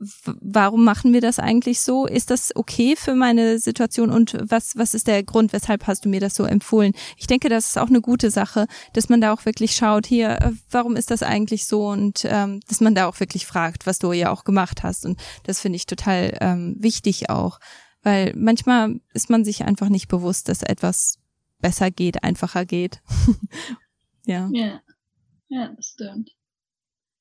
warum 0.00 0.84
machen 0.84 1.12
wir 1.12 1.20
das 1.20 1.38
eigentlich 1.38 1.80
so? 1.80 2.06
Ist 2.06 2.30
das 2.30 2.56
okay 2.56 2.96
für 2.96 3.14
meine 3.14 3.58
Situation 3.58 4.10
und 4.10 4.36
was, 4.40 4.76
was 4.76 4.94
ist 4.94 5.06
der 5.06 5.22
Grund, 5.22 5.52
weshalb 5.52 5.86
hast 5.86 6.04
du 6.04 6.08
mir 6.08 6.20
das 6.20 6.34
so 6.34 6.44
empfohlen? 6.44 6.92
Ich 7.18 7.26
denke, 7.26 7.48
das 7.48 7.68
ist 7.68 7.78
auch 7.78 7.88
eine 7.88 8.00
gute 8.00 8.30
Sache, 8.30 8.66
dass 8.94 9.10
man 9.10 9.20
da 9.20 9.32
auch 9.32 9.44
wirklich 9.44 9.76
schaut, 9.76 10.06
hier, 10.06 10.40
äh, 10.40 10.52
warum 10.70 10.96
ist 10.96 11.10
das 11.10 11.22
eigentlich 11.22 11.66
so 11.66 11.88
und 11.88 12.24
ähm, 12.24 12.60
dass 12.68 12.80
man 12.80 12.94
da 12.94 13.06
auch 13.06 13.20
wirklich 13.20 13.46
fragt, 13.46 13.86
was 13.86 13.98
du 13.98 14.12
ja 14.12 14.30
auch 14.30 14.44
gemacht 14.44 14.82
hast 14.82 15.04
und 15.04 15.20
das 15.44 15.60
finde 15.60 15.76
ich 15.76 15.86
total 15.86 16.36
ähm, 16.40 16.76
wichtig 16.78 17.28
auch, 17.28 17.60
weil 18.02 18.32
manchmal 18.34 19.00
ist 19.12 19.28
man 19.28 19.44
sich 19.44 19.64
einfach 19.64 19.90
nicht 19.90 20.08
bewusst, 20.08 20.48
dass 20.48 20.62
etwas 20.62 21.18
besser 21.58 21.90
geht, 21.90 22.24
einfacher 22.24 22.64
geht. 22.64 23.02
ja. 24.24 24.48
ja. 24.52 24.80
Ja, 25.48 25.68
das 25.76 25.88
stimmt. 25.88 26.30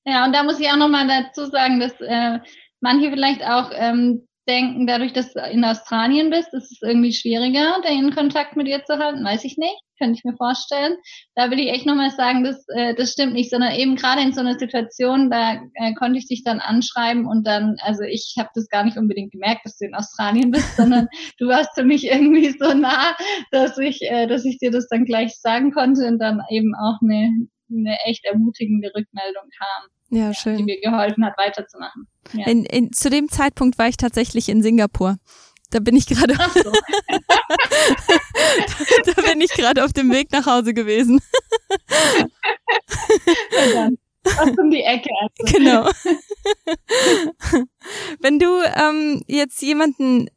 Ja, 0.05 0.25
und 0.25 0.33
da 0.33 0.43
muss 0.43 0.59
ich 0.59 0.69
auch 0.69 0.77
nochmal 0.77 1.07
dazu 1.07 1.49
sagen, 1.49 1.79
dass 1.79 1.93
äh, 1.99 2.39
manche 2.81 3.09
vielleicht 3.09 3.43
auch 3.43 3.71
ähm, 3.73 4.27
denken, 4.49 4.87
dadurch, 4.87 5.13
dass 5.13 5.31
du 5.33 5.41
in 5.41 5.63
Australien 5.63 6.31
bist, 6.31 6.53
ist 6.53 6.71
es 6.71 6.79
irgendwie 6.81 7.13
schwieriger, 7.13 7.81
den 7.87 8.13
Kontakt 8.13 8.55
mit 8.55 8.67
dir 8.67 8.83
zu 8.83 8.97
halten. 8.97 9.23
Weiß 9.23 9.43
ich 9.43 9.57
nicht, 9.57 9.79
könnte 9.99 10.17
ich 10.17 10.23
mir 10.23 10.35
vorstellen. 10.35 10.95
Da 11.35 11.51
will 11.51 11.59
ich 11.59 11.69
echt 11.69 11.85
nochmal 11.85 12.09
sagen, 12.09 12.43
das, 12.43 12.65
äh, 12.75 12.95
das 12.95 13.11
stimmt 13.11 13.33
nicht, 13.33 13.51
sondern 13.51 13.73
eben 13.73 13.95
gerade 13.95 14.21
in 14.21 14.33
so 14.33 14.41
einer 14.41 14.57
Situation, 14.57 15.29
da 15.29 15.61
äh, 15.75 15.93
konnte 15.93 16.17
ich 16.17 16.27
dich 16.27 16.43
dann 16.43 16.59
anschreiben 16.59 17.27
und 17.27 17.45
dann, 17.45 17.75
also 17.83 18.03
ich 18.03 18.35
habe 18.39 18.49
das 18.55 18.67
gar 18.69 18.83
nicht 18.83 18.97
unbedingt 18.97 19.31
gemerkt, 19.31 19.65
dass 19.65 19.77
du 19.77 19.85
in 19.85 19.95
Australien 19.95 20.51
bist, 20.51 20.75
sondern 20.77 21.07
du 21.37 21.47
warst 21.47 21.69
für 21.75 21.85
mich 21.85 22.05
irgendwie 22.05 22.49
so 22.59 22.73
nah, 22.73 23.15
dass 23.51 23.77
ich, 23.77 24.01
äh, 24.01 24.25
dass 24.27 24.45
ich 24.45 24.57
dir 24.57 24.71
das 24.71 24.87
dann 24.87 25.05
gleich 25.05 25.39
sagen 25.39 25.71
konnte 25.71 26.07
und 26.07 26.17
dann 26.17 26.41
eben 26.49 26.73
auch 26.75 26.97
eine, 27.03 27.29
eine 27.69 27.97
echt 28.05 28.25
ermutigende 28.25 28.91
Rückmeldung 28.95 29.49
kam. 29.57 29.89
Ja, 30.11 30.33
schön. 30.33 30.57
Die 30.57 30.63
mir 30.63 30.79
geholfen 30.81 31.23
hat, 31.25 31.37
weiterzumachen. 31.37 32.07
Ja. 32.33 32.47
In, 32.47 32.65
in, 32.65 32.91
zu 32.91 33.09
dem 33.09 33.29
Zeitpunkt 33.29 33.77
war 33.77 33.87
ich 33.87 33.97
tatsächlich 33.97 34.49
in 34.49 34.61
Singapur. 34.61 35.17
Da 35.71 35.79
bin 35.79 35.95
ich 35.95 36.07
gerade. 36.07 36.33
So. 36.33 36.71
da, 39.05 39.11
da, 39.13 39.21
bin 39.21 39.39
ich 39.41 39.51
gerade 39.51 39.83
auf 39.83 39.93
dem 39.93 40.11
Weg 40.11 40.31
nach 40.31 40.47
Hause 40.47 40.73
gewesen. 40.73 41.21
Was 44.23 44.57
um 44.57 44.71
die 44.71 44.81
Ecke. 44.81 45.09
Also. 45.21 45.57
Genau. 45.57 45.89
Wenn 48.19 48.39
du 48.39 48.47
ähm, 48.75 49.21
jetzt 49.27 49.61
jemanden 49.61 50.29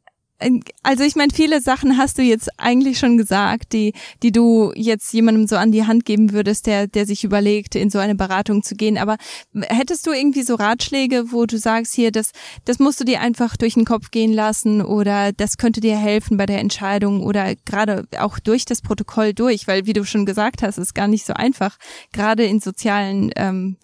also 0.83 1.03
ich 1.03 1.15
meine, 1.15 1.33
viele 1.33 1.61
Sachen 1.61 1.97
hast 1.97 2.17
du 2.17 2.21
jetzt 2.21 2.49
eigentlich 2.57 2.99
schon 2.99 3.17
gesagt, 3.17 3.73
die, 3.73 3.93
die 4.21 4.31
du 4.31 4.71
jetzt 4.75 5.13
jemandem 5.13 5.47
so 5.47 5.55
an 5.55 5.71
die 5.71 5.85
Hand 5.85 6.05
geben 6.05 6.31
würdest, 6.31 6.67
der, 6.67 6.87
der 6.87 7.05
sich 7.05 7.23
überlegt, 7.23 7.75
in 7.75 7.89
so 7.89 7.99
eine 7.99 8.15
Beratung 8.15 8.63
zu 8.63 8.75
gehen. 8.75 8.97
Aber 8.97 9.17
hättest 9.53 10.07
du 10.07 10.11
irgendwie 10.11 10.43
so 10.43 10.55
Ratschläge, 10.55 11.31
wo 11.31 11.45
du 11.45 11.57
sagst, 11.57 11.93
hier, 11.93 12.11
das, 12.11 12.31
das 12.65 12.79
musst 12.79 12.99
du 12.99 13.03
dir 13.03 13.21
einfach 13.21 13.57
durch 13.57 13.75
den 13.75 13.85
Kopf 13.85 14.11
gehen 14.11 14.33
lassen 14.33 14.81
oder 14.81 15.31
das 15.31 15.57
könnte 15.57 15.81
dir 15.81 15.97
helfen 15.97 16.37
bei 16.37 16.45
der 16.45 16.59
Entscheidung 16.59 17.23
oder 17.23 17.55
gerade 17.65 18.05
auch 18.19 18.39
durch 18.39 18.65
das 18.65 18.81
Protokoll 18.81 19.33
durch, 19.33 19.67
weil 19.67 19.85
wie 19.85 19.93
du 19.93 20.05
schon 20.05 20.25
gesagt 20.25 20.61
hast, 20.63 20.77
ist 20.77 20.95
gar 20.95 21.07
nicht 21.07 21.25
so 21.25 21.33
einfach, 21.33 21.77
gerade 22.11 22.45
in 22.45 22.59
sozialen 22.59 23.31
ähm, 23.35 23.77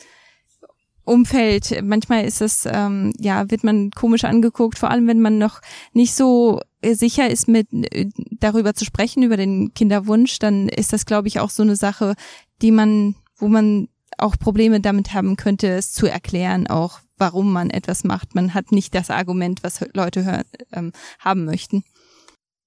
Umfeld. 1.10 1.84
Manchmal 1.84 2.26
ist 2.26 2.42
es, 2.42 2.66
ähm, 2.66 3.14
ja, 3.20 3.50
wird 3.50 3.64
man 3.64 3.92
komisch 3.92 4.24
angeguckt, 4.24 4.78
vor 4.78 4.90
allem 4.92 5.08
wenn 5.08 5.22
man 5.22 5.38
noch 5.38 5.62
nicht 5.94 6.14
so 6.14 6.62
sicher 6.82 7.30
ist, 7.30 7.48
mit 7.48 7.68
äh, 7.72 8.10
darüber 8.40 8.74
zu 8.74 8.86
sprechen, 8.86 9.24
über 9.24 9.38
den 9.38 9.74
Kinderwunsch, 9.74 10.40
dann 10.40 10.70
ist 10.70 10.94
das, 10.94 11.06
glaube 11.06 11.28
ich, 11.28 11.40
auch 11.40 11.50
so 11.50 11.64
eine 11.64 11.76
Sache, 11.76 12.16
die 12.62 12.72
man, 12.72 13.16
wo 13.38 13.48
man 13.48 13.90
auch 14.18 14.38
Probleme 14.38 14.80
damit 14.80 15.14
haben 15.14 15.36
könnte, 15.36 15.68
es 15.68 15.92
zu 15.92 16.08
erklären, 16.08 16.68
auch 16.68 17.00
warum 17.18 17.52
man 17.52 17.70
etwas 17.70 18.04
macht. 18.04 18.36
Man 18.36 18.54
hat 18.54 18.72
nicht 18.72 18.96
das 18.96 19.10
Argument, 19.10 19.64
was 19.64 19.86
Leute 19.94 20.24
hören, 20.24 20.46
ähm, 20.72 20.92
haben 21.20 21.46
möchten. 21.46 21.84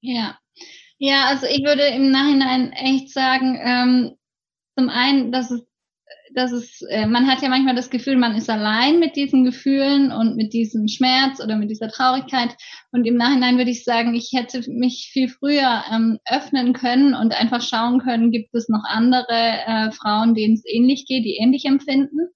Ja. 0.01 0.39
Ja, 0.99 1.25
also 1.27 1.47
ich 1.47 1.65
würde 1.65 1.83
im 1.83 2.11
Nachhinein 2.11 2.71
echt 2.73 3.13
sagen, 3.13 3.59
ähm, 3.61 4.13
zum 4.79 4.89
einen, 4.89 5.33
dass 5.33 5.51
es 5.51 5.63
dass 6.35 6.53
es, 6.53 6.83
äh, 6.89 7.07
man 7.07 7.27
hat 7.27 7.43
ja 7.43 7.49
manchmal 7.49 7.75
das 7.75 7.91
Gefühl, 7.91 8.17
man 8.17 8.35
ist 8.35 8.51
allein 8.51 8.99
mit 8.99 9.17
diesen 9.17 9.45
Gefühlen 9.45 10.13
und 10.13 10.37
mit 10.37 10.53
diesem 10.53 10.89
Schmerz 10.89 11.41
oder 11.43 11.57
mit 11.57 11.71
dieser 11.71 11.89
Traurigkeit. 11.89 12.57
Und 12.91 13.05
im 13.07 13.17
Nachhinein 13.17 13.59
würde 13.59 13.71
ich 13.71 13.85
sagen, 13.85 14.15
ich 14.15 14.31
hätte 14.35 14.63
mich 14.71 15.11
viel 15.13 15.29
früher 15.29 15.85
ähm, 15.93 16.19
öffnen 16.29 16.73
können 16.73 17.15
und 17.15 17.39
einfach 17.39 17.63
schauen 17.63 18.01
können, 18.01 18.31
gibt 18.31 18.55
es 18.55 18.69
noch 18.69 18.85
andere 18.87 19.27
äh, 19.31 19.91
Frauen, 19.93 20.35
denen 20.35 20.55
es 20.55 20.65
ähnlich 20.67 21.07
geht, 21.07 21.25
die 21.25 21.37
ähnlich 21.37 21.65
empfinden. 21.65 22.29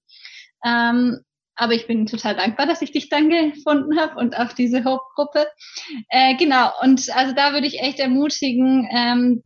Ähm, 0.65 1.19
aber 1.57 1.73
ich 1.73 1.87
bin 1.87 2.05
total 2.05 2.35
dankbar, 2.35 2.67
dass 2.67 2.83
ich 2.83 2.91
dich 2.91 3.09
dann 3.09 3.29
gefunden 3.29 3.99
habe 3.99 4.19
und 4.19 4.37
auch 4.37 4.53
diese 4.53 4.85
Hope-Gruppe. 4.85 5.47
Äh, 6.09 6.35
genau, 6.35 6.69
und 6.83 7.09
also 7.15 7.33
da 7.33 7.53
würde 7.53 7.65
ich 7.65 7.81
echt 7.81 7.99
ermutigen, 7.99 8.87
ähm, 8.91 9.43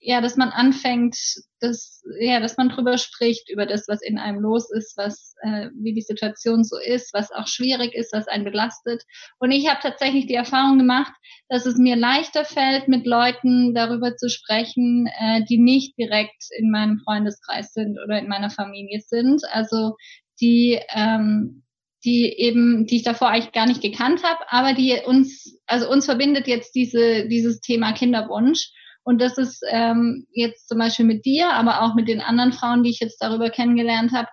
ja, 0.00 0.22
dass 0.22 0.36
man 0.36 0.48
anfängt, 0.48 1.16
dass, 1.60 2.02
ja, 2.20 2.40
dass 2.40 2.56
man 2.56 2.70
drüber 2.70 2.96
spricht, 2.96 3.50
über 3.50 3.66
das, 3.66 3.86
was 3.86 4.00
in 4.00 4.18
einem 4.18 4.40
los 4.40 4.70
ist, 4.72 4.96
was, 4.96 5.34
äh, 5.42 5.68
wie 5.74 5.92
die 5.92 6.00
Situation 6.00 6.64
so 6.64 6.78
ist, 6.78 7.12
was 7.12 7.30
auch 7.30 7.46
schwierig 7.46 7.94
ist, 7.94 8.12
was 8.14 8.26
einen 8.26 8.44
belastet. 8.44 9.02
Und 9.38 9.50
ich 9.50 9.68
habe 9.68 9.80
tatsächlich 9.82 10.26
die 10.26 10.34
Erfahrung 10.34 10.78
gemacht, 10.78 11.12
dass 11.48 11.66
es 11.66 11.76
mir 11.76 11.96
leichter 11.96 12.46
fällt, 12.46 12.88
mit 12.88 13.06
Leuten 13.06 13.74
darüber 13.74 14.16
zu 14.16 14.30
sprechen, 14.30 15.06
äh, 15.18 15.44
die 15.44 15.58
nicht 15.58 15.98
direkt 15.98 16.44
in 16.56 16.70
meinem 16.70 17.00
Freundeskreis 17.04 17.74
sind 17.74 17.98
oder 18.02 18.18
in 18.18 18.28
meiner 18.28 18.50
Familie 18.50 19.00
sind. 19.00 19.42
Also 19.52 19.96
die, 20.40 20.80
ähm, 20.94 21.62
die 22.04 22.34
eben, 22.38 22.86
die 22.86 22.96
ich 22.96 23.02
davor 23.02 23.28
eigentlich 23.28 23.52
gar 23.52 23.66
nicht 23.66 23.82
gekannt 23.82 24.22
habe, 24.24 24.40
aber 24.48 24.72
die 24.72 24.96
uns, 25.04 25.60
also 25.66 25.90
uns 25.90 26.06
verbindet 26.06 26.46
jetzt 26.46 26.74
diese, 26.74 27.28
dieses 27.28 27.60
Thema 27.60 27.92
Kinderwunsch. 27.92 28.70
Und 29.10 29.20
das 29.20 29.38
ist 29.38 29.64
ähm, 29.68 30.24
jetzt 30.30 30.68
zum 30.68 30.78
Beispiel 30.78 31.04
mit 31.04 31.24
dir, 31.24 31.52
aber 31.52 31.82
auch 31.82 31.96
mit 31.96 32.06
den 32.06 32.20
anderen 32.20 32.52
Frauen, 32.52 32.84
die 32.84 32.90
ich 32.90 33.00
jetzt 33.00 33.20
darüber 33.20 33.50
kennengelernt 33.50 34.12
habe, 34.12 34.28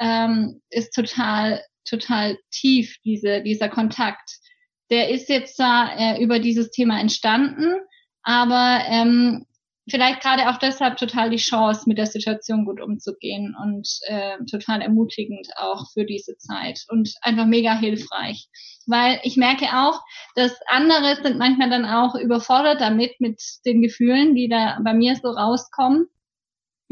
ähm, 0.00 0.62
ist 0.70 0.94
total, 0.94 1.62
total 1.84 2.38
tief, 2.50 2.96
diese, 3.04 3.42
dieser 3.42 3.68
Kontakt. 3.68 4.38
Der 4.90 5.10
ist 5.10 5.28
jetzt 5.28 5.60
da 5.60 5.94
äh, 5.94 6.24
über 6.24 6.38
dieses 6.38 6.70
Thema 6.70 6.98
entstanden, 6.98 7.74
aber 8.22 8.80
ähm, 8.88 9.44
vielleicht 9.88 10.20
gerade 10.20 10.48
auch 10.48 10.58
deshalb 10.58 10.96
total 10.96 11.30
die 11.30 11.36
Chance, 11.36 11.84
mit 11.86 11.98
der 11.98 12.06
Situation 12.06 12.64
gut 12.64 12.80
umzugehen 12.80 13.56
und 13.60 13.88
äh, 14.06 14.38
total 14.50 14.80
ermutigend 14.80 15.48
auch 15.56 15.90
für 15.92 16.04
diese 16.04 16.36
Zeit 16.36 16.84
und 16.88 17.12
einfach 17.20 17.46
mega 17.46 17.74
hilfreich. 17.74 18.48
Weil 18.86 19.20
ich 19.22 19.36
merke 19.36 19.66
auch, 19.76 20.00
dass 20.34 20.52
andere 20.68 21.20
sind 21.22 21.38
manchmal 21.38 21.70
dann 21.70 21.84
auch 21.84 22.14
überfordert 22.14 22.80
damit, 22.80 23.20
mit 23.20 23.40
den 23.64 23.82
Gefühlen, 23.82 24.34
die 24.34 24.48
da 24.48 24.78
bei 24.84 24.94
mir 24.94 25.16
so 25.16 25.28
rauskommen. 25.28 26.06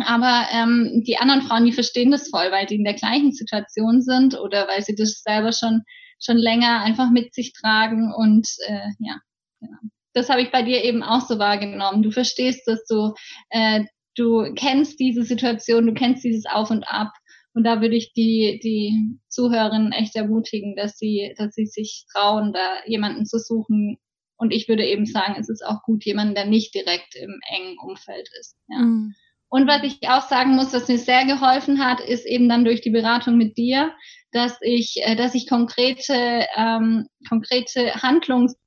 Aber 0.03 0.47
ähm, 0.53 1.03
die 1.07 1.19
anderen 1.19 1.43
Frauen, 1.43 1.67
die 1.67 1.73
verstehen 1.73 2.11
das 2.11 2.31
voll, 2.31 2.51
weil 2.51 2.67
die 2.67 2.77
in 2.77 2.85
der 2.85 2.95
gleichen 2.95 3.33
Situation 3.33 4.01
sind 4.03 4.39
oder 4.39 4.67
weil 4.67 4.83
sie 4.83 4.95
das 4.95 5.23
selber 5.23 5.53
schon 5.53 5.83
schon 6.23 6.37
länger 6.37 6.81
einfach 6.83 7.11
mit 7.11 7.35
sich 7.35 7.55
tragen 7.55 8.13
und 8.15 8.47
äh, 8.67 8.91
ja, 8.99 9.17
genau 9.59 9.79
das 10.13 10.29
habe 10.29 10.43
ich 10.43 10.51
bei 10.51 10.63
dir 10.63 10.83
eben 10.85 11.03
auch 11.03 11.27
so 11.27 11.39
wahrgenommen. 11.39 12.03
Du 12.03 12.11
verstehst 12.11 12.67
dass 12.67 12.85
du, 12.87 13.15
äh, 13.51 13.85
du 14.17 14.53
kennst 14.55 14.99
diese 15.01 15.23
Situation, 15.23 15.87
du 15.87 15.95
kennst 15.95 16.25
dieses 16.25 16.47
Auf 16.47 16.71
und 16.71 16.85
Ab. 16.85 17.13
Und 17.53 17.65
da 17.65 17.81
würde 17.81 17.97
ich 17.97 18.13
die, 18.13 18.61
die 18.63 19.19
Zuhörerinnen 19.29 19.93
echt 19.93 20.15
ermutigen, 20.15 20.77
dass 20.77 20.97
sie, 20.97 21.35
dass 21.37 21.55
sie 21.55 21.67
sich 21.67 22.05
trauen, 22.13 22.53
da 22.53 22.85
jemanden 22.87 23.27
zu 23.27 23.39
suchen. 23.39 23.99
Und 24.37 24.53
ich 24.53 24.69
würde 24.69 24.87
eben 24.87 25.05
sagen, 25.05 25.35
es 25.39 25.49
ist 25.49 25.65
auch 25.65 25.83
gut, 25.83 26.05
jemanden, 26.05 26.35
der 26.35 26.47
nicht 26.47 26.75
direkt 26.75 27.17
im 27.17 27.41
engen 27.51 27.77
Umfeld 27.79 28.29
ist. 28.39 28.57
Ja. 28.69 28.79
Mhm. 28.79 29.15
Und 29.53 29.67
was 29.67 29.83
ich 29.83 30.09
auch 30.09 30.29
sagen 30.29 30.55
muss, 30.55 30.73
was 30.73 30.87
mir 30.87 30.97
sehr 30.97 31.27
geholfen 31.27 31.85
hat, 31.85 32.01
ist 32.01 32.25
eben 32.25 32.49
dann 32.49 32.65
durch 32.65 32.83
die 32.83 32.91
Beratung 32.91 33.37
mit 33.37 33.59
dir, 33.59 33.93
dass 34.31 34.57
ich, 34.61 34.99
äh, 35.03 35.17
dass 35.17 35.35
ich 35.35 35.49
konkrete, 35.49 36.47
ähm, 36.57 37.09
konkrete 37.29 38.01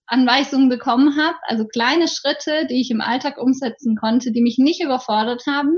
Handlungsanweisungen 0.10 0.70
bekommen 0.70 1.18
habe, 1.18 1.38
also 1.44 1.66
kleine 1.66 2.08
Schritte, 2.08 2.68
die 2.70 2.82
ich 2.82 2.92
im 2.92 3.02
Alltag 3.02 3.38
umsetzen 3.38 3.96
konnte, 3.96 4.32
die 4.32 4.42
mich 4.42 4.58
nicht 4.58 4.84
überfordert 4.84 5.44
haben 5.48 5.78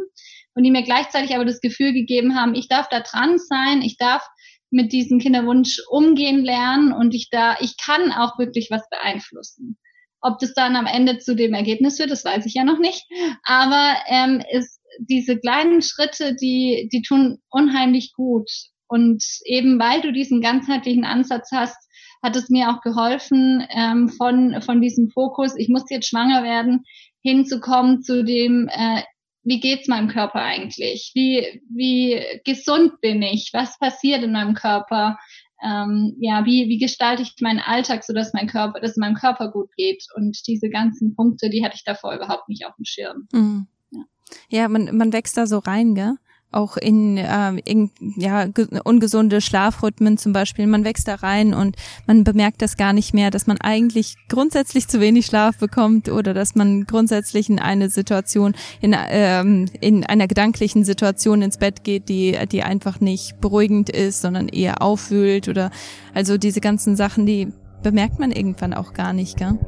und 0.53 0.63
die 0.63 0.71
mir 0.71 0.83
gleichzeitig 0.83 1.35
aber 1.35 1.45
das 1.45 1.61
Gefühl 1.61 1.93
gegeben 1.93 2.35
haben, 2.35 2.55
ich 2.55 2.67
darf 2.67 2.89
da 2.89 3.01
dran 3.01 3.37
sein, 3.37 3.81
ich 3.81 3.97
darf 3.97 4.25
mit 4.71 4.91
diesem 4.91 5.19
Kinderwunsch 5.19 5.79
umgehen 5.89 6.43
lernen 6.43 6.91
und 6.91 7.13
ich 7.13 7.29
da, 7.29 7.55
ich 7.59 7.77
kann 7.77 8.11
auch 8.11 8.37
wirklich 8.39 8.69
was 8.71 8.87
beeinflussen. 8.89 9.77
Ob 10.21 10.39
das 10.39 10.53
dann 10.53 10.75
am 10.75 10.87
Ende 10.87 11.19
zu 11.19 11.35
dem 11.35 11.53
Ergebnis 11.53 11.99
wird, 11.99 12.09
das 12.09 12.25
weiß 12.25 12.45
ich 12.47 12.55
ja 12.55 12.63
noch 12.63 12.79
nicht. 12.79 13.05
Aber 13.43 13.95
ähm, 14.07 14.43
ist 14.51 14.81
diese 14.97 15.37
kleinen 15.37 15.81
Schritte, 15.81 16.35
die, 16.35 16.89
die 16.91 17.03
tun 17.03 17.37
unheimlich 17.49 18.13
gut. 18.13 18.49
Und 18.87 19.23
eben 19.45 19.79
weil 19.79 20.01
du 20.01 20.11
diesen 20.11 20.41
ganzheitlichen 20.41 21.05
Ansatz 21.05 21.51
hast, 21.51 21.77
hat 22.25 22.35
es 22.35 22.49
mir 22.49 22.69
auch 22.69 22.81
geholfen, 22.81 23.65
ähm, 23.69 24.09
von, 24.09 24.61
von 24.61 24.81
diesem 24.81 25.09
Fokus, 25.11 25.55
ich 25.55 25.69
muss 25.69 25.89
jetzt 25.89 26.09
schwanger 26.09 26.43
werden, 26.43 26.83
hinzukommen 27.21 28.01
zu 28.01 28.23
dem, 28.23 28.67
äh, 28.69 29.03
wie 29.43 29.59
geht's 29.59 29.87
meinem 29.87 30.07
Körper 30.07 30.41
eigentlich? 30.41 31.11
Wie, 31.13 31.61
wie 31.69 32.19
gesund 32.43 32.99
bin 32.99 33.21
ich? 33.21 33.51
Was 33.53 33.77
passiert 33.77 34.23
in 34.23 34.31
meinem 34.31 34.55
Körper? 34.55 35.17
Ähm, 35.63 36.15
ja, 36.19 36.45
wie, 36.45 36.67
wie 36.67 36.79
gestalte 36.79 37.21
ich 37.21 37.35
meinen 37.41 37.59
Alltag, 37.59 38.03
so 38.03 38.11
dass 38.11 38.33
mein 38.33 38.47
Körper, 38.47 38.79
dass 38.79 38.97
meinem 38.97 39.13
Körper 39.13 39.51
gut 39.51 39.69
geht? 39.77 40.03
Und 40.15 40.35
diese 40.47 40.69
ganzen 40.69 41.15
Punkte, 41.15 41.51
die 41.51 41.63
hatte 41.63 41.75
ich 41.75 41.83
davor 41.83 42.15
überhaupt 42.15 42.49
nicht 42.49 42.65
auf 42.65 42.75
dem 42.75 42.85
Schirm. 42.85 43.27
Mhm. 43.31 43.67
Ja. 43.91 44.01
ja, 44.49 44.67
man, 44.67 44.97
man 44.97 45.13
wächst 45.13 45.37
da 45.37 45.45
so 45.45 45.59
rein, 45.59 45.93
gell? 45.93 46.15
Auch 46.55 46.77
in, 46.77 47.17
äh, 47.17 47.53
in 47.65 47.91
ja, 48.15 48.47
ungesunde 48.83 49.41
Schlafrhythmen 49.41 50.17
zum 50.17 50.33
Beispiel. 50.33 50.67
Man 50.67 50.85
wächst 50.85 51.07
da 51.07 51.15
rein 51.15 51.53
und 51.53 51.75
man 52.07 52.23
bemerkt 52.23 52.61
das 52.61 52.77
gar 52.77 52.93
nicht 52.93 53.13
mehr, 53.13 53.31
dass 53.31 53.47
man 53.47 53.59
eigentlich 53.59 54.15
grundsätzlich 54.29 54.87
zu 54.87 54.99
wenig 54.99 55.25
Schlaf 55.25 55.57
bekommt 55.57 56.09
oder 56.09 56.33
dass 56.33 56.55
man 56.55 56.85
grundsätzlich 56.85 57.49
in 57.49 57.59
eine 57.59 57.89
Situation, 57.89 58.55
in, 58.81 58.95
ähm, 59.09 59.65
in 59.81 60.05
einer 60.05 60.27
gedanklichen 60.27 60.85
Situation 60.85 61.41
ins 61.41 61.57
Bett 61.57 61.83
geht, 61.83 62.09
die, 62.09 62.37
die 62.51 62.63
einfach 62.63 62.99
nicht 62.99 63.39
beruhigend 63.41 63.89
ist, 63.89 64.21
sondern 64.21 64.47
eher 64.47 64.81
aufwühlt 64.81 65.49
oder 65.49 65.71
also 66.13 66.37
diese 66.37 66.61
ganzen 66.61 66.95
Sachen, 66.95 67.25
die 67.25 67.51
bemerkt 67.83 68.19
man 68.19 68.31
irgendwann 68.31 68.73
auch 68.73 68.93
gar 68.93 69.13
nicht, 69.13 69.37
gell? 69.37 69.59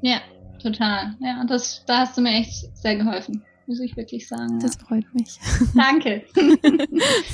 Ja, 0.00 0.18
total. 0.60 1.14
Ja, 1.20 1.44
das, 1.48 1.84
da 1.86 1.98
hast 1.98 2.16
du 2.16 2.22
mir 2.22 2.32
echt 2.40 2.76
sehr 2.76 2.96
geholfen 2.96 3.42
muss 3.72 3.80
ich 3.80 3.96
wirklich 3.96 4.28
sagen. 4.28 4.58
Das 4.60 4.74
ja. 4.74 4.86
freut 4.86 5.14
mich. 5.14 5.40
Danke. 5.74 6.24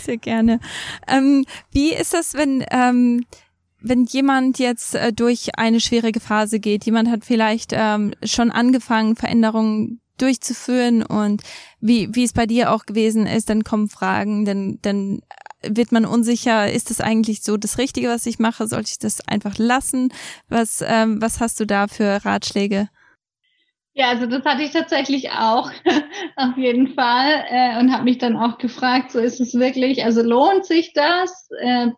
Sehr 0.03 0.19
gerne. 0.19 0.61
Ähm, 1.09 1.45
wie 1.73 1.93
ist 1.93 2.15
das, 2.15 2.35
wenn 2.35 2.65
ähm, 2.71 3.25
wenn 3.81 4.05
jemand 4.05 4.59
jetzt 4.59 4.95
äh, 4.95 5.13
durch 5.13 5.57
eine 5.57 5.81
schwierige 5.81 6.21
Phase 6.21 6.59
geht, 6.59 6.85
jemand 6.85 7.09
hat 7.09 7.25
vielleicht 7.25 7.73
ähm, 7.73 8.13
schon 8.25 8.51
angefangen, 8.51 9.15
Veränderungen 9.15 10.01
durchzuführen 10.17 11.05
und 11.05 11.43
wie, 11.81 12.13
wie 12.13 12.25
es 12.25 12.33
bei 12.33 12.47
dir 12.47 12.73
auch 12.73 12.87
gewesen 12.87 13.27
ist, 13.27 13.51
dann 13.51 13.63
kommen 13.63 13.89
Fragen, 13.89 14.45
dann, 14.45 14.81
dann 14.83 15.21
wird 15.63 15.93
man 15.93 16.05
unsicher, 16.05 16.73
ist 16.73 16.91
das 16.91 17.01
eigentlich 17.01 17.43
so 17.43 17.57
das 17.57 17.79
Richtige, 17.79 18.09
was 18.09 18.27
ich 18.27 18.41
mache? 18.41 18.67
Sollte 18.67 18.91
ich 18.91 18.99
das 18.99 19.21
einfach 19.29 19.59
lassen? 19.59 20.13
Was, 20.49 20.83
ähm, 20.85 21.23
was 21.23 21.39
hast 21.39 21.61
du 21.61 21.65
da 21.65 21.87
für 21.87 22.25
Ratschläge? 22.25 22.89
Ja, 23.99 24.11
also 24.11 24.27
das 24.27 24.45
hatte 24.45 24.63
ich 24.63 24.71
tatsächlich 24.71 25.33
auch 25.33 25.73
auf 26.37 26.57
jeden 26.57 26.95
Fall 26.95 27.45
äh, 27.49 27.81
und 27.81 27.93
habe 27.93 28.05
mich 28.05 28.19
dann 28.19 28.37
auch 28.37 28.59
gefragt, 28.59 29.11
so 29.11 29.19
ist 29.19 29.41
es 29.41 29.55
wirklich, 29.55 30.05
also 30.05 30.23
lohnt 30.23 30.65
sich 30.67 30.93
das? 30.93 31.51
Äh, 31.61 31.89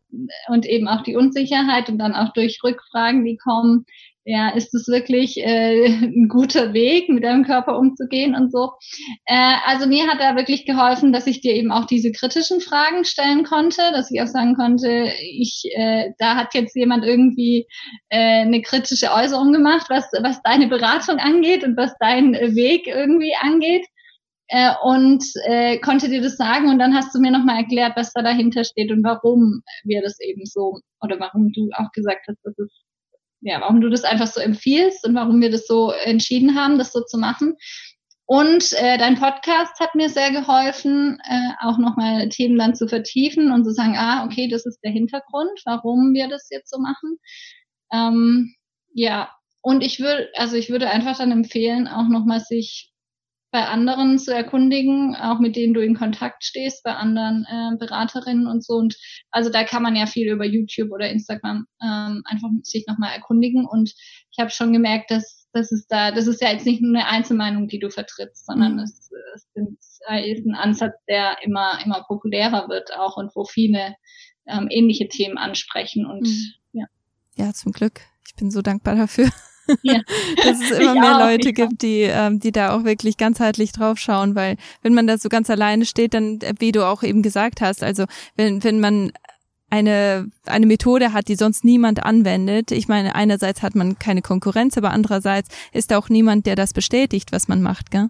und 0.49 0.65
eben 0.65 0.89
auch 0.89 1.03
die 1.03 1.15
Unsicherheit 1.15 1.91
und 1.91 1.99
dann 1.99 2.15
auch 2.15 2.33
durch 2.33 2.65
Rückfragen, 2.65 3.23
die 3.27 3.37
kommen, 3.37 3.85
ja, 4.31 4.51
ist 4.51 4.73
es 4.75 4.87
wirklich 4.87 5.39
äh, 5.39 5.87
ein 6.05 6.29
guter 6.29 6.73
Weg, 6.73 7.09
mit 7.09 7.25
deinem 7.25 7.45
Körper 7.45 7.77
umzugehen 7.77 8.37
und 8.37 8.53
so. 8.53 8.71
Äh, 9.27 9.55
also 9.67 9.89
mir 9.89 10.07
hat 10.07 10.21
da 10.21 10.37
wirklich 10.37 10.67
geholfen, 10.67 11.13
dass 11.13 11.27
ich 11.27 11.41
dir 11.41 11.55
eben 11.55 11.73
auch 11.73 11.87
diese 11.87 12.13
kritischen 12.13 12.61
Fragen 12.61 13.05
stellen 13.05 13.43
konnte, 13.43 13.83
dass 13.93 14.11
ich 14.11 14.23
auch 14.23 14.29
sagen 14.29 14.55
konnte, 14.55 15.13
ich, 15.21 15.65
äh, 15.75 16.11
da 16.19 16.37
hat 16.37 16.55
jetzt 16.55 16.77
jemand 16.77 17.05
irgendwie 17.05 17.67
äh, 18.09 18.43
eine 18.43 18.63
kritische 18.63 19.13
Äußerung 19.13 19.53
gemacht, 19.53 19.87
was, 19.89 20.05
was 20.23 20.41
deine 20.43 20.69
Beratung 20.69 21.19
angeht 21.19 21.65
und 21.65 21.77
was 21.77 21.93
dein 21.99 22.35
Weg 22.35 22.87
irgendwie 22.87 23.35
angeht. 23.41 23.85
Äh, 24.47 24.73
und 24.83 25.25
äh, 25.45 25.79
konnte 25.79 26.09
dir 26.09 26.23
das 26.23 26.37
sagen 26.37 26.69
und 26.71 26.79
dann 26.79 26.95
hast 26.95 27.15
du 27.15 27.21
mir 27.21 27.31
nochmal 27.31 27.59
erklärt, 27.59 27.93
was 27.97 28.13
da 28.13 28.23
dahinter 28.23 28.65
steht 28.65 28.91
und 28.91 29.05
warum 29.05 29.63
wir 29.85 30.03
das 30.03 30.19
eben 30.21 30.45
so 30.45 30.81
oder 31.01 31.21
warum 31.21 31.53
du 31.53 31.69
auch 31.75 31.91
gesagt 31.93 32.27
hast, 32.29 32.39
dass 32.45 32.59
es 32.59 32.90
ja, 33.41 33.61
warum 33.61 33.81
du 33.81 33.89
das 33.89 34.05
einfach 34.05 34.27
so 34.27 34.41
empfiehlst 34.41 35.07
und 35.07 35.15
warum 35.15 35.41
wir 35.41 35.51
das 35.51 35.67
so 35.67 35.91
entschieden 35.91 36.55
haben, 36.55 36.79
das 36.79 36.93
so 36.93 37.01
zu 37.03 37.19
machen. 37.19 37.57
Und 38.27 38.73
äh, 38.75 38.97
dein 38.97 39.19
Podcast 39.19 39.81
hat 39.81 39.97
mir 39.97 40.09
sehr 40.09 40.31
geholfen, 40.31 41.19
äh, 41.29 41.53
auch 41.67 41.79
nochmal 41.79 42.29
Themen 42.29 42.57
dann 42.59 42.77
zu 42.77 42.87
vertiefen 42.87 43.51
und 43.51 43.65
zu 43.65 43.73
sagen, 43.73 43.97
ah, 43.97 44.25
okay, 44.25 44.49
das 44.49 44.67
ist 44.67 44.79
der 44.85 44.93
Hintergrund, 44.93 45.61
warum 45.65 46.15
wir 46.15 46.29
das 46.29 46.49
jetzt 46.51 46.71
so 46.71 46.79
machen. 46.79 47.19
Ähm, 47.93 48.55
ja, 48.93 49.31
und 49.63 49.83
ich 49.83 49.99
würde, 49.99 50.29
also 50.37 50.55
ich 50.55 50.71
würde 50.71 50.89
einfach 50.89 51.19
dann 51.19 51.33
empfehlen, 51.33 51.89
auch 51.89 52.09
nochmal 52.09 52.41
sich 52.41 52.90
bei 53.53 53.67
anderen 53.67 54.19
zu 54.19 54.33
erkundigen, 54.33 55.17
auch 55.17 55.41
mit 55.41 55.57
denen 55.57 55.75
du 55.75 55.81
in 55.81 55.97
Kontakt 55.97 56.45
stehst, 56.45 56.85
bei 56.85 56.95
anderen 56.95 57.47
äh, 57.49 57.77
Beraterinnen 57.77 58.47
und 58.47 58.65
so. 58.65 58.75
Und 58.75 58.97
also 59.31 59.51
da 59.51 59.65
kann 59.65 59.83
man 59.83 59.97
ja 59.97 60.07
viel 60.07 60.31
über 60.31 60.45
YouTube 60.45 60.93
oder 60.93 61.11
Instagram 61.11 61.67
ähm, 61.83 62.23
einfach 62.25 62.49
sich 62.63 62.87
nochmal 62.87 63.13
erkundigen. 63.13 63.67
Und 63.67 63.93
ich 64.31 64.39
habe 64.39 64.51
schon 64.51 64.73
gemerkt, 64.73 65.11
dass 65.11 65.49
das 65.53 65.73
ist 65.73 65.89
da, 65.89 66.13
das 66.13 66.27
ist 66.27 66.41
ja 66.41 66.53
jetzt 66.53 66.67
nicht 66.67 66.81
nur 66.81 66.95
eine 66.95 67.09
Einzelmeinung, 67.09 67.67
die 67.67 67.81
du 67.81 67.91
vertrittst, 67.91 68.47
sondern 68.47 68.75
mhm. 68.75 68.81
es, 68.81 69.11
es 69.35 69.49
ist 69.55 70.47
ein 70.47 70.55
Ansatz, 70.55 70.95
der 71.09 71.39
immer, 71.43 71.79
immer 71.85 72.05
populärer 72.07 72.69
wird 72.69 72.95
auch 72.97 73.17
und 73.17 73.35
wo 73.35 73.45
viele 73.45 73.97
ähm, 74.47 74.69
ähnliche 74.71 75.09
Themen 75.09 75.39
ansprechen 75.39 76.07
und 76.07 76.27
mhm. 76.27 76.53
ja. 76.73 76.87
Ja, 77.37 77.53
zum 77.53 77.73
Glück. 77.73 78.01
Ich 78.27 78.35
bin 78.37 78.51
so 78.51 78.63
dankbar 78.63 78.95
dafür. 78.95 79.29
Ja. 79.83 80.01
Dass 80.37 80.61
es 80.61 80.71
immer 80.71 80.95
ich 80.95 81.01
mehr 81.01 81.17
auch, 81.17 81.21
Leute 81.21 81.53
gibt, 81.53 81.83
die, 81.83 82.03
ähm, 82.03 82.41
die 82.41 82.53
da 82.53 82.75
auch 82.75 82.85
wirklich 82.85 83.17
ganzheitlich 83.17 83.73
draufschauen, 83.73 84.35
weil 84.35 84.57
wenn 84.83 84.95
man 84.95 85.07
da 85.07 85.19
so 85.19 85.29
ganz 85.29 85.51
alleine 85.51 85.85
steht, 85.85 86.15
dann, 86.15 86.41
äh, 86.41 86.55
wie 86.59 86.73
du 86.73 86.87
auch 86.87 87.03
eben 87.03 87.23
gesagt 87.23 87.61
hast, 87.61 87.83
also 87.83 88.05
wenn, 88.37 88.63
wenn 88.65 88.81
man 88.81 89.13
eine, 89.71 90.31
eine 90.47 90.67
Methode 90.67 91.13
hat, 91.13 91.29
die 91.29 91.37
sonst 91.37 91.65
niemand 91.65 92.03
anwendet. 92.03 92.73
Ich 92.73 92.89
meine, 92.89 93.15
einerseits 93.15 93.63
hat 93.63 93.75
man 93.75 93.99
keine 93.99 94.21
Konkurrenz, 94.21 94.77
aber 94.77 94.91
andererseits 94.91 95.49
ist 95.73 95.91
da 95.91 95.99
auch 95.99 96.09
niemand, 96.09 96.47
der 96.47 96.57
das 96.57 96.75
bestätigt, 96.75 97.33
was 97.33 97.49
man 97.49 97.63
macht, 97.63 97.91
gell? 97.91 98.09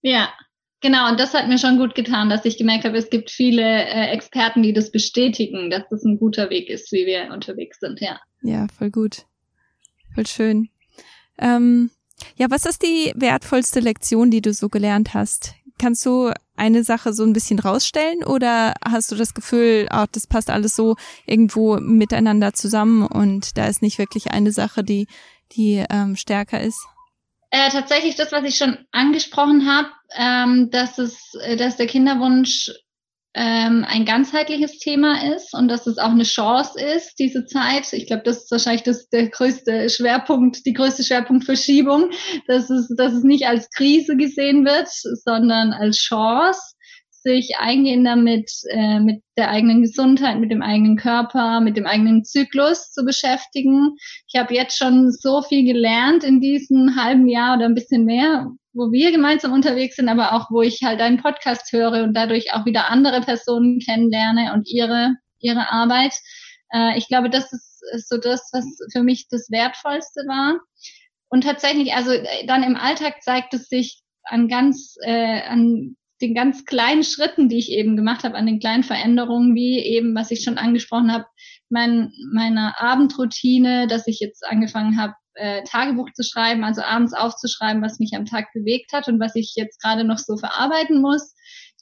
Ja, 0.00 0.32
genau. 0.80 1.10
Und 1.10 1.20
das 1.20 1.34
hat 1.34 1.48
mir 1.48 1.58
schon 1.58 1.76
gut 1.76 1.94
getan, 1.94 2.30
dass 2.30 2.44
ich 2.44 2.56
gemerkt 2.56 2.84
habe, 2.84 2.96
es 2.96 3.10
gibt 3.10 3.30
viele 3.30 3.62
äh, 3.62 4.06
Experten, 4.10 4.62
die 4.62 4.72
das 4.72 4.90
bestätigen, 4.90 5.70
dass 5.70 5.82
das 5.90 6.04
ein 6.04 6.18
guter 6.18 6.50
Weg 6.50 6.70
ist, 6.70 6.90
wie 6.92 7.04
wir 7.04 7.30
unterwegs 7.32 7.78
sind, 7.80 8.00
ja. 8.00 8.18
Ja, 8.42 8.66
voll 8.76 8.90
gut. 8.90 9.26
Voll 10.14 10.26
schön. 10.26 10.68
Ähm, 11.38 11.90
ja, 12.36 12.50
was 12.50 12.66
ist 12.66 12.82
die 12.82 13.12
wertvollste 13.14 13.80
Lektion, 13.80 14.30
die 14.30 14.42
du 14.42 14.52
so 14.52 14.68
gelernt 14.68 15.14
hast? 15.14 15.54
Kannst 15.78 16.04
du 16.04 16.32
eine 16.56 16.82
Sache 16.82 17.12
so 17.12 17.22
ein 17.22 17.32
bisschen 17.32 17.60
rausstellen 17.60 18.24
oder 18.24 18.74
hast 18.84 19.12
du 19.12 19.14
das 19.16 19.32
Gefühl, 19.32 19.86
ach, 19.90 20.08
das 20.10 20.26
passt 20.26 20.50
alles 20.50 20.74
so 20.74 20.96
irgendwo 21.26 21.78
miteinander 21.78 22.52
zusammen 22.52 23.06
und 23.06 23.56
da 23.56 23.66
ist 23.66 23.80
nicht 23.80 23.98
wirklich 23.98 24.32
eine 24.32 24.50
Sache, 24.50 24.82
die, 24.82 25.06
die 25.52 25.84
ähm, 25.88 26.16
stärker 26.16 26.60
ist? 26.60 26.84
Äh, 27.50 27.70
tatsächlich 27.70 28.16
das, 28.16 28.32
was 28.32 28.44
ich 28.44 28.56
schon 28.56 28.76
angesprochen 28.92 29.66
habe, 29.66 29.88
ähm, 30.16 30.70
dass 30.70 30.98
es, 30.98 31.34
äh, 31.42 31.56
dass 31.56 31.76
der 31.76 31.86
Kinderwunsch 31.86 32.70
ähm, 33.40 33.84
ein 33.86 34.04
ganzheitliches 34.04 34.80
Thema 34.80 35.32
ist 35.32 35.54
und 35.54 35.68
dass 35.68 35.86
es 35.86 35.98
auch 35.98 36.10
eine 36.10 36.24
Chance 36.24 36.72
ist, 36.96 37.20
diese 37.20 37.46
Zeit. 37.46 37.92
Ich 37.92 38.08
glaube, 38.08 38.24
das 38.24 38.38
ist 38.38 38.50
wahrscheinlich 38.50 38.82
das, 38.82 39.08
der 39.10 39.28
größte 39.28 39.88
Schwerpunkt, 39.90 40.66
die 40.66 40.72
größte 40.72 41.04
Schwerpunktverschiebung, 41.04 42.10
dass 42.48 42.68
es, 42.68 42.92
dass 42.96 43.12
es 43.12 43.22
nicht 43.22 43.46
als 43.46 43.70
Krise 43.70 44.16
gesehen 44.16 44.64
wird, 44.64 44.88
sondern 44.88 45.72
als 45.72 45.98
Chance 45.98 46.60
sich 47.10 47.52
eingehender 47.58 48.16
mit, 48.16 48.50
äh, 48.70 48.98
mit 48.98 49.22
der 49.36 49.50
eigenen 49.50 49.82
Gesundheit, 49.82 50.40
mit 50.40 50.50
dem 50.50 50.62
eigenen 50.62 50.96
Körper, 50.96 51.60
mit 51.60 51.76
dem 51.76 51.86
eigenen 51.86 52.24
Zyklus 52.24 52.90
zu 52.90 53.04
beschäftigen. 53.04 53.94
Ich 54.26 54.38
habe 54.38 54.54
jetzt 54.54 54.76
schon 54.76 55.12
so 55.12 55.42
viel 55.42 55.64
gelernt 55.64 56.24
in 56.24 56.40
diesem 56.40 56.96
halben 56.96 57.28
Jahr 57.28 57.56
oder 57.56 57.66
ein 57.66 57.74
bisschen 57.74 58.04
mehr, 58.04 58.48
wo 58.78 58.92
wir 58.92 59.10
gemeinsam 59.10 59.52
unterwegs 59.52 59.96
sind, 59.96 60.08
aber 60.08 60.32
auch 60.32 60.50
wo 60.50 60.62
ich 60.62 60.82
halt 60.84 61.00
einen 61.00 61.20
Podcast 61.20 61.72
höre 61.72 62.04
und 62.04 62.14
dadurch 62.14 62.54
auch 62.54 62.64
wieder 62.64 62.88
andere 62.88 63.20
Personen 63.20 63.80
kennenlerne 63.80 64.52
und 64.54 64.68
ihre, 64.68 65.16
ihre 65.40 65.70
Arbeit. 65.70 66.14
Äh, 66.72 66.96
ich 66.96 67.08
glaube, 67.08 67.28
das 67.28 67.52
ist, 67.52 67.82
ist 67.92 68.08
so 68.08 68.18
das, 68.18 68.48
was 68.52 68.64
für 68.92 69.02
mich 69.02 69.26
das 69.28 69.50
Wertvollste 69.50 70.20
war. 70.28 70.60
Und 71.28 71.42
tatsächlich, 71.42 71.92
also 71.94 72.12
äh, 72.12 72.46
dann 72.46 72.62
im 72.62 72.76
Alltag 72.76 73.22
zeigt 73.22 73.52
es 73.52 73.68
sich 73.68 74.00
an 74.22 74.48
ganz, 74.48 74.94
äh, 75.02 75.42
an 75.42 75.96
den 76.20 76.34
ganz 76.34 76.64
kleinen 76.64 77.04
Schritten, 77.04 77.48
die 77.48 77.58
ich 77.58 77.70
eben 77.70 77.96
gemacht 77.96 78.24
habe, 78.24 78.36
an 78.36 78.46
den 78.46 78.60
kleinen 78.60 78.84
Veränderungen, 78.84 79.54
wie 79.54 79.78
eben, 79.78 80.14
was 80.14 80.30
ich 80.30 80.42
schon 80.42 80.58
angesprochen 80.58 81.12
habe, 81.12 81.26
mein, 81.68 82.12
meiner 82.32 82.80
Abendroutine, 82.80 83.86
dass 83.88 84.06
ich 84.06 84.20
jetzt 84.20 84.44
angefangen 84.46 85.00
habe, 85.00 85.14
äh, 85.38 85.62
Tagebuch 85.64 86.12
zu 86.12 86.22
schreiben, 86.22 86.64
also 86.64 86.82
abends 86.82 87.14
aufzuschreiben, 87.14 87.82
was 87.82 87.98
mich 87.98 88.12
am 88.14 88.26
Tag 88.26 88.52
bewegt 88.52 88.92
hat 88.92 89.08
und 89.08 89.20
was 89.20 89.34
ich 89.34 89.54
jetzt 89.56 89.80
gerade 89.80 90.04
noch 90.04 90.18
so 90.18 90.36
verarbeiten 90.36 91.00
muss. 91.00 91.34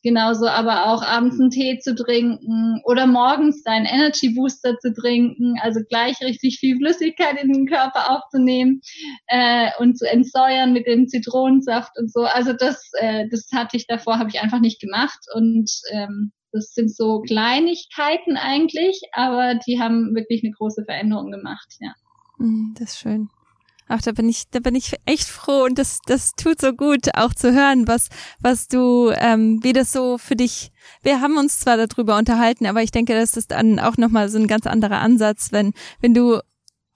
Genauso 0.03 0.47
aber 0.47 0.87
auch 0.87 1.03
abends 1.03 1.41
einen 1.41 1.51
Tee 1.51 1.79
zu 1.81 1.95
trinken 1.95 2.81
oder 2.85 3.09
morgens 3.09 3.65
deinen 3.65 3.87
Energy 3.87 4.35
Booster 4.35 4.79
zu 4.79 4.95
trinken, 4.95 5.55
also 5.63 5.81
gleich 5.89 6.21
richtig 6.21 6.59
viel 6.61 6.77
Flüssigkeit 6.77 7.43
in 7.43 7.53
den 7.53 7.67
Körper 7.67 8.13
aufzunehmen 8.13 8.83
äh, 9.27 9.71
und 9.79 9.99
zu 9.99 10.09
entsäuern 10.09 10.73
mit 10.73 10.87
dem 10.87 11.09
Zitronensaft 11.09 11.91
und 11.99 12.13
so. 12.13 12.21
Also 12.21 12.53
das, 12.53 12.89
äh, 12.99 13.27
das 13.31 13.49
hatte 13.53 13.77
ich 13.77 13.89
davor, 13.89 14.19
habe 14.19 14.29
ich 14.29 14.41
einfach 14.41 14.61
nicht 14.61 14.81
gemacht 14.81 15.19
und 15.35 15.69
ähm, 15.91 16.31
das 16.53 16.73
sind 16.73 16.95
so 16.95 17.23
Kleinigkeiten 17.23 18.37
eigentlich, 18.37 19.01
aber 19.13 19.57
die 19.67 19.81
haben 19.81 20.15
wirklich 20.15 20.45
eine 20.45 20.53
große 20.53 20.85
Veränderung 20.85 21.33
gemacht, 21.33 21.75
ja. 21.81 21.93
Mm, 22.39 22.75
das 22.79 22.93
ist 22.93 22.99
schön. 22.99 23.29
Ach, 23.89 24.03
da 24.03 24.11
bin 24.11 24.29
ich, 24.29 24.51
da 24.51 24.59
bin 24.59 24.75
ich 24.75 24.95
echt 25.05 25.29
froh 25.29 25.65
und 25.65 25.79
das, 25.79 26.01
das 26.07 26.33
tut 26.33 26.61
so 26.61 26.73
gut, 26.73 27.15
auch 27.15 27.33
zu 27.33 27.53
hören, 27.55 27.87
was, 27.87 28.09
was 28.41 28.67
du, 28.67 29.13
ähm, 29.15 29.61
wie 29.63 29.73
das 29.73 29.93
so 29.93 30.19
für 30.19 30.35
dich. 30.35 30.73
Wir 31.03 31.21
haben 31.21 31.39
uns 31.39 31.61
zwar 31.61 31.77
darüber 31.77 32.19
unterhalten, 32.19 32.67
aber 32.67 32.83
ich 32.83 32.91
denke, 32.91 33.15
das 33.15 33.37
ist 33.37 33.53
dann 33.53 33.79
auch 33.79 33.97
nochmal 33.97 34.29
so 34.29 34.39
ein 34.39 34.49
ganz 34.49 34.67
anderer 34.67 34.99
Ansatz, 35.01 35.53
wenn, 35.53 35.73
wenn 36.01 36.15
du, 36.15 36.41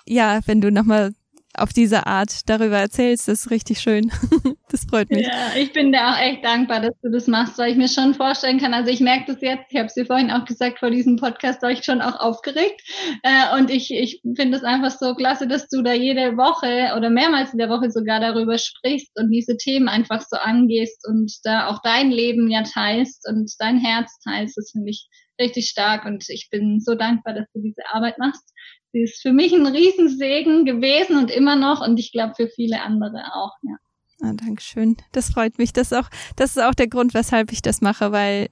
ja, 0.05 0.41
wenn 0.47 0.61
du 0.61 0.73
nochmal 0.73 1.13
auf 1.55 1.73
diese 1.73 2.07
Art 2.07 2.49
darüber 2.49 2.79
erzählst. 2.79 3.29
Das 3.29 3.47
ist 3.47 3.51
richtig 3.51 3.81
schön. 3.81 4.11
das 4.71 4.85
freut 4.85 5.11
mich. 5.11 5.27
Ja, 5.27 5.53
ich 5.57 5.73
bin 5.73 5.93
dir 5.93 6.09
auch 6.09 6.19
echt 6.19 6.45
dankbar, 6.45 6.81
dass 6.81 6.95
du 7.03 7.11
das 7.11 7.27
machst, 7.27 7.59
weil 7.59 7.73
ich 7.73 7.77
mir 7.77 7.89
schon 7.89 8.15
vorstellen 8.15 8.59
kann, 8.59 8.73
also 8.73 8.91
ich 8.91 9.01
merke 9.01 9.33
das 9.33 9.43
jetzt, 9.43 9.65
ich 9.71 9.77
habe 9.77 9.87
es 9.87 9.95
dir 9.95 10.07
vorhin 10.07 10.31
auch 10.31 10.45
gesagt, 10.45 10.79
vor 10.79 10.91
diesem 10.91 11.17
Podcast 11.17 11.63
war 11.63 11.71
ich 11.71 11.85
schon 11.85 12.01
auch 12.01 12.19
aufgeregt. 12.21 12.81
Äh, 13.23 13.59
und 13.59 13.71
ich, 13.71 13.91
ich 13.93 14.23
finde 14.37 14.57
es 14.57 14.65
einfach 14.65 14.91
so 14.91 15.15
klasse, 15.15 15.49
dass 15.49 15.69
du 15.69 15.83
da 15.83 15.93
jede 15.93 16.37
Woche 16.37 16.97
oder 16.97 17.11
mehrmals 17.11 17.53
in 17.53 17.59
der 17.59 17.69
Woche 17.69 17.91
sogar 17.91 18.21
darüber 18.21 18.57
sprichst 18.57 19.11
und 19.19 19.31
diese 19.31 19.57
Themen 19.57 19.89
einfach 19.89 20.21
so 20.21 20.37
angehst 20.37 21.07
und 21.09 21.33
da 21.45 21.67
auch 21.67 21.81
dein 21.83 22.11
Leben 22.11 22.51
ja 22.51 22.63
teilst 22.63 23.29
und 23.29 23.53
dein 23.59 23.79
Herz 23.79 24.19
teilst. 24.25 24.57
Das 24.57 24.71
finde 24.71 24.91
ich 24.91 25.09
richtig 25.41 25.69
stark 25.69 26.05
und 26.05 26.29
ich 26.29 26.49
bin 26.51 26.81
so 26.81 26.95
dankbar, 26.95 27.35
dass 27.35 27.47
du 27.55 27.61
diese 27.61 27.83
Arbeit 27.93 28.19
machst. 28.19 28.53
Sie 28.93 29.03
ist 29.03 29.23
für 29.23 29.33
mich 29.33 29.53
ein 29.53 29.67
Riesensegen 29.67 30.65
gewesen 30.65 31.17
und 31.17 31.31
immer 31.31 31.57
noch 31.57 31.87
und 31.87 31.99
ich 31.99 32.13
glaube 32.13 32.35
für 32.37 32.49
viele 32.49 32.83
andere 32.83 33.23
auch, 33.35 33.53
ja. 33.63 33.77
Ah, 34.23 34.33
Dankeschön. 34.35 34.97
Das 35.13 35.31
freut 35.31 35.57
mich. 35.59 35.73
Das 35.73 35.93
ist 35.93 35.99
auch, 35.99 36.11
das 36.37 36.51
ist 36.51 36.63
auch 36.63 36.75
der 36.75 36.89
Grund, 36.89 37.15
weshalb 37.15 37.53
ich 37.53 37.63
das 37.63 37.81
mache, 37.81 38.13
weil 38.13 38.51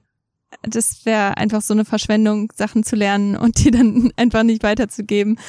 das 0.63 1.05
wäre 1.05 1.37
einfach 1.37 1.61
so 1.61 1.75
eine 1.75 1.85
Verschwendung, 1.85 2.51
Sachen 2.55 2.83
zu 2.83 2.95
lernen 2.95 3.37
und 3.37 3.63
die 3.63 3.69
dann 3.71 4.11
einfach 4.17 4.43
nicht 4.43 4.63
weiterzugeben. 4.63 5.39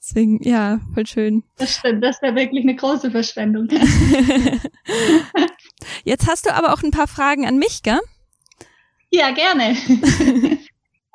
Deswegen, 0.00 0.42
ja, 0.42 0.80
voll 0.94 1.06
schön. 1.06 1.44
Das 1.58 1.76
stimmt, 1.76 2.02
das 2.02 2.20
wäre 2.22 2.34
wirklich 2.34 2.64
eine 2.64 2.74
große 2.74 3.10
Verschwendung. 3.10 3.68
Jetzt 6.04 6.26
hast 6.26 6.46
du 6.46 6.54
aber 6.54 6.72
auch 6.72 6.82
ein 6.82 6.90
paar 6.90 7.06
Fragen 7.06 7.46
an 7.46 7.58
mich, 7.58 7.82
gell? 7.82 8.00
Ja, 9.10 9.30
gerne. 9.30 9.76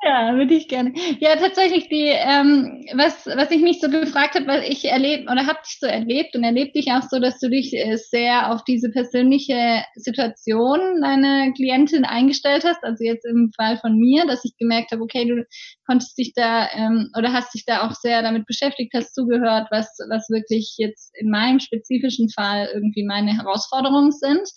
Ja, 0.06 0.36
würde 0.36 0.54
ich 0.54 0.68
gerne. 0.68 0.92
Ja, 1.18 1.34
tatsächlich 1.34 1.88
die, 1.88 2.06
ähm, 2.06 2.84
was, 2.94 3.26
was 3.26 3.50
ich 3.50 3.60
mich 3.60 3.80
so 3.80 3.88
gefragt 3.90 4.36
habe, 4.36 4.46
was 4.46 4.62
ich 4.68 4.84
erlebt 4.84 5.28
oder 5.28 5.46
habe 5.48 5.58
dich 5.66 5.78
so 5.80 5.86
erlebt 5.86 6.36
und 6.36 6.44
erlebt 6.44 6.76
dich 6.76 6.92
auch 6.92 7.02
so, 7.10 7.18
dass 7.18 7.40
du 7.40 7.50
dich 7.50 7.72
äh, 7.74 7.96
sehr 7.96 8.52
auf 8.52 8.62
diese 8.62 8.90
persönliche 8.90 9.82
Situation 9.96 11.00
deiner 11.02 11.52
Klientin 11.54 12.04
eingestellt 12.04 12.64
hast. 12.64 12.84
Also 12.84 13.02
jetzt 13.02 13.24
im 13.26 13.50
Fall 13.56 13.78
von 13.78 13.98
mir, 13.98 14.26
dass 14.26 14.44
ich 14.44 14.56
gemerkt 14.58 14.92
habe, 14.92 15.02
okay, 15.02 15.24
du 15.24 15.44
konntest 15.86 16.16
dich 16.16 16.32
da 16.36 16.68
ähm, 16.72 17.10
oder 17.18 17.32
hast 17.32 17.52
dich 17.54 17.64
da 17.66 17.84
auch 17.84 17.92
sehr 17.92 18.22
damit 18.22 18.46
beschäftigt, 18.46 18.92
hast 18.94 19.12
zugehört, 19.12 19.66
was, 19.72 19.88
was 20.08 20.30
wirklich 20.30 20.74
jetzt 20.78 21.10
in 21.18 21.30
meinem 21.30 21.58
spezifischen 21.58 22.28
Fall 22.30 22.68
irgendwie 22.72 23.04
meine 23.04 23.36
Herausforderungen 23.36 24.12
sind. 24.12 24.48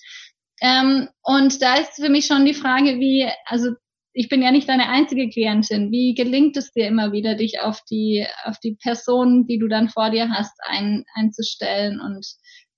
Ähm, 0.61 1.07
und 1.23 1.61
da 1.63 1.75
ist 1.75 1.95
für 1.95 2.09
mich 2.09 2.27
schon 2.27 2.45
die 2.45 2.53
Frage, 2.53 2.99
wie, 2.99 3.27
also 3.45 3.71
ich 4.13 4.29
bin 4.29 4.41
ja 4.41 4.51
nicht 4.51 4.67
deine 4.67 4.89
einzige 4.89 5.29
Klientin. 5.29 5.91
Wie 5.91 6.13
gelingt 6.13 6.57
es 6.57 6.71
dir 6.71 6.87
immer 6.87 7.11
wieder, 7.11 7.35
dich 7.35 7.61
auf 7.61 7.81
die, 7.89 8.25
auf 8.43 8.59
die 8.59 8.75
Person, 8.81 9.45
die 9.45 9.59
du 9.59 9.67
dann 9.67 9.89
vor 9.89 10.09
dir 10.09 10.29
hast, 10.29 10.53
ein, 10.67 11.03
einzustellen 11.15 11.99
und 11.99 12.25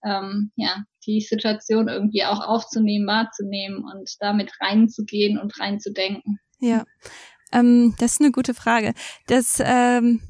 ähm, 0.03 0.51
ja, 0.55 0.83
die 1.05 1.21
Situation 1.21 1.87
irgendwie 1.87 2.25
auch 2.25 2.41
aufzunehmen, 2.41 3.07
wahrzunehmen 3.07 3.83
und 3.83 4.09
damit 4.19 4.51
reinzugehen 4.59 5.37
und 5.37 5.57
reinzudenken? 5.59 6.39
Ja, 6.59 6.85
ähm, 7.51 7.95
das 7.99 8.13
ist 8.13 8.21
eine 8.21 8.31
gute 8.31 8.53
Frage. 8.53 8.93
Das, 9.27 9.61
ähm, 9.63 10.21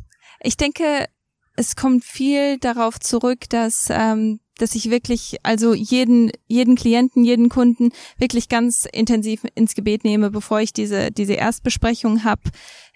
ich 0.42 0.58
denke, 0.58 1.08
es 1.56 1.76
kommt 1.76 2.04
viel 2.04 2.58
darauf 2.58 3.00
zurück, 3.00 3.50
dass 3.50 3.90
ähm, 3.90 4.40
dass 4.62 4.76
ich 4.76 4.90
wirklich 4.90 5.38
also 5.44 5.74
jeden 5.74 6.32
jeden 6.48 6.76
Klienten, 6.76 7.24
jeden 7.24 7.50
Kunden 7.50 7.92
wirklich 8.18 8.50
ganz 8.50 8.88
intensiv 8.92 9.42
ins 9.56 9.76
Gebet 9.76 10.04
nehme, 10.04 10.30
bevor 10.30 10.62
ich 10.62 10.74
diese 10.74 11.12
diese 11.12 11.34
Erstbesprechung 11.34 12.24
habe, 12.24 12.42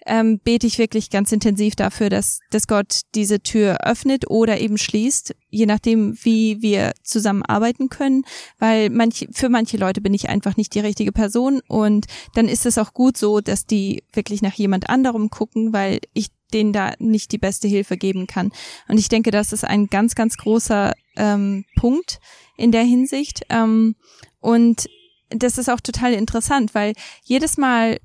ähm, 0.06 0.38
bete 0.38 0.66
ich 0.66 0.78
wirklich 0.78 1.10
ganz 1.10 1.32
intensiv 1.32 1.74
dafür, 1.74 2.08
dass 2.08 2.40
dass 2.50 2.68
Gott 2.68 3.00
diese 3.14 3.40
Tür 3.40 3.78
öffnet 3.84 4.30
oder 4.30 4.60
eben 4.60 4.78
schließt, 4.78 5.34
je 5.50 5.66
nachdem, 5.66 6.16
wie 6.22 6.62
wir 6.62 6.92
zusammenarbeiten 7.02 7.88
können, 7.88 8.24
weil 8.58 8.90
manche 8.90 9.26
für 9.32 9.48
manche 9.48 9.76
Leute 9.76 10.00
bin 10.00 10.14
ich 10.14 10.28
einfach 10.28 10.56
nicht 10.56 10.74
die 10.74 10.80
richtige 10.80 11.12
Person 11.12 11.60
und 11.66 12.06
dann 12.34 12.48
ist 12.48 12.66
es 12.66 12.78
auch 12.78 12.94
gut 12.94 13.16
so, 13.16 13.40
dass 13.40 13.66
die 13.66 14.04
wirklich 14.12 14.42
nach 14.42 14.54
jemand 14.54 14.88
anderem 14.88 15.30
gucken, 15.30 15.72
weil 15.72 16.00
ich 16.14 16.28
denen 16.52 16.72
da 16.72 16.94
nicht 16.98 17.32
die 17.32 17.38
beste 17.38 17.68
Hilfe 17.68 17.96
geben 17.96 18.26
kann. 18.26 18.52
Und 18.88 18.98
ich 18.98 19.08
denke, 19.08 19.30
das 19.30 19.52
ist 19.52 19.64
ein 19.64 19.88
ganz, 19.88 20.14
ganz 20.14 20.36
großer 20.36 20.92
ähm, 21.16 21.64
Punkt 21.76 22.20
in 22.56 22.72
der 22.72 22.82
Hinsicht. 22.82 23.42
Ähm, 23.48 23.96
und 24.40 24.88
das 25.30 25.58
ist 25.58 25.68
auch 25.68 25.80
total 25.80 26.12
interessant, 26.12 26.74
weil 26.74 26.92
jedes 27.24 27.56
Mal 27.56 27.98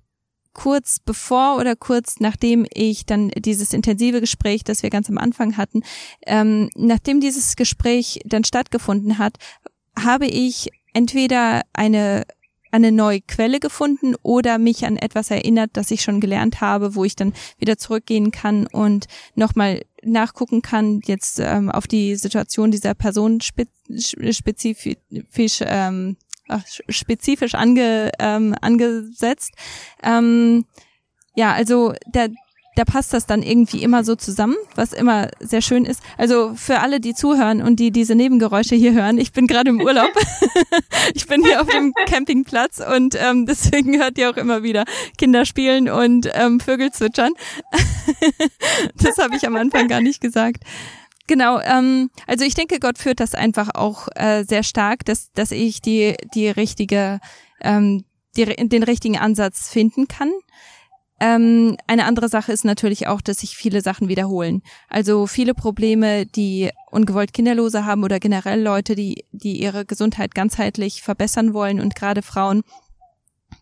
kurz 0.54 1.00
bevor 1.00 1.58
oder 1.58 1.76
kurz 1.76 2.20
nachdem 2.20 2.66
ich 2.74 3.06
dann 3.06 3.30
dieses 3.30 3.74
intensive 3.74 4.20
Gespräch, 4.20 4.64
das 4.64 4.84
wir 4.84 4.90
ganz 4.90 5.10
am 5.10 5.18
Anfang 5.18 5.56
hatten, 5.56 5.82
ähm, 6.26 6.70
nachdem 6.76 7.22
dieses 7.22 7.56
Gespräch 7.56 8.20
dann 8.26 8.44
stattgefunden 8.44 9.18
hat, 9.18 9.38
habe 9.98 10.26
ich 10.26 10.70
entweder 10.94 11.62
eine 11.74 12.26
eine 12.74 12.92
neue 12.92 13.20
Quelle 13.22 13.60
gefunden 13.60 14.16
oder 14.24 14.58
mich 14.58 14.86
an 14.86 14.96
etwas 14.96 15.30
erinnert, 15.30 15.72
das 15.74 15.92
ich 15.92 16.02
schon 16.02 16.22
gelernt 16.22 16.62
habe, 16.62 16.96
wo 16.96 17.04
ich 17.04 17.18
dann 17.18 17.34
wieder 17.58 17.78
zurückgehen 17.78 18.32
kann 18.32 18.66
und 18.66 19.08
nochmal 19.36 19.82
nachgucken 20.04 20.62
kann, 20.62 21.02
jetzt 21.06 21.40
ähm, 21.40 21.70
auf 21.70 21.88
die 21.88 22.16
Situation 22.16 22.72
dieser 22.72 22.94
Person 22.94 23.40
spezifisch 23.42 24.94
ähm, 25.62 26.18
spezifisch 26.90 27.56
ange, 27.56 28.12
ähm, 28.20 28.56
angesetzt. 28.60 29.52
Ähm, 30.04 30.66
ja, 31.36 31.54
also 31.54 31.94
der, 32.14 32.30
da 32.76 32.86
passt 32.86 33.14
das 33.14 33.26
dann 33.26 33.44
irgendwie 33.44 33.84
immer 33.84 34.04
so 34.04 34.16
zusammen, 34.16 34.56
was 34.76 34.94
immer 34.94 35.30
sehr 35.40 35.62
schön 35.62 35.84
ist. 35.84 36.02
Also 36.18 36.54
für 36.56 36.80
alle, 36.80 37.00
die 37.00 37.14
zuhören 37.14 37.62
und 37.62 37.80
die 37.80 37.92
diese 37.92 38.16
Nebengeräusche 38.16 38.76
hier 38.76 38.94
hören, 38.94 39.18
ich 39.18 39.34
bin 39.34 39.48
gerade 39.48 39.70
im 39.70 39.82
Urlaub. 39.82 40.12
ich 41.14 41.28
bin 41.28 41.44
hier 41.44 41.62
auf 41.62 41.68
dem 41.68 41.94
Campingplatz 42.06 42.80
und 42.80 43.16
ähm, 43.20 43.46
deswegen 43.48 43.98
hört 43.98 44.18
ihr 44.18 44.30
auch 44.30 44.38
immer 44.38 44.64
wieder 44.64 44.86
Kinder 45.18 45.46
spielen 45.46 45.90
und 45.90 46.30
ähm, 46.34 46.60
Vögel 46.60 46.92
zwitschern. 46.92 47.34
das 48.96 49.18
habe 49.18 49.36
ich 49.36 49.46
am 49.46 49.56
Anfang 49.58 49.88
gar 49.88 50.02
nicht 50.02 50.22
gesagt. 50.22 50.64
Genau, 51.28 51.60
ähm, 51.60 52.10
also 52.28 52.46
ich 52.46 52.56
denke, 52.56 52.80
Gott 52.80 52.98
führt 52.98 53.20
das 53.20 53.36
einfach 53.36 53.70
auch 53.74 54.08
äh, 54.16 54.44
sehr 54.44 54.64
stark, 54.64 55.06
dass, 55.06 55.32
dass 55.34 55.52
ich 55.52 55.82
die, 55.82 56.16
die 56.34 56.50
richtige, 56.50 57.20
ähm, 57.62 58.06
die, 58.36 58.46
den 58.46 58.84
richtigen 58.84 59.18
Ansatz 59.18 59.70
finden 59.70 60.08
kann. 60.08 60.32
Ähm, 61.22 61.78
eine 61.86 62.06
andere 62.06 62.30
Sache 62.30 62.52
ist 62.52 62.66
natürlich 62.66 63.06
auch, 63.06 63.22
dass 63.22 63.42
sich 63.42 63.56
viele 63.56 63.82
Sachen 63.82 64.08
wiederholen. 64.08 64.64
Also 64.90 65.28
viele 65.28 65.54
Probleme, 65.54 66.26
die 66.26 66.72
ungewollt 66.90 67.32
Kinderlose 67.32 67.86
haben 67.86 68.04
oder 68.04 68.20
generell 68.20 68.60
Leute, 68.60 68.96
die, 68.96 69.26
die 69.32 69.62
ihre 69.62 69.86
Gesundheit 69.86 70.34
ganzheitlich 70.34 71.04
verbessern 71.04 71.54
wollen 71.54 71.80
und 71.80 71.94
gerade 71.94 72.24
Frauen, 72.24 72.64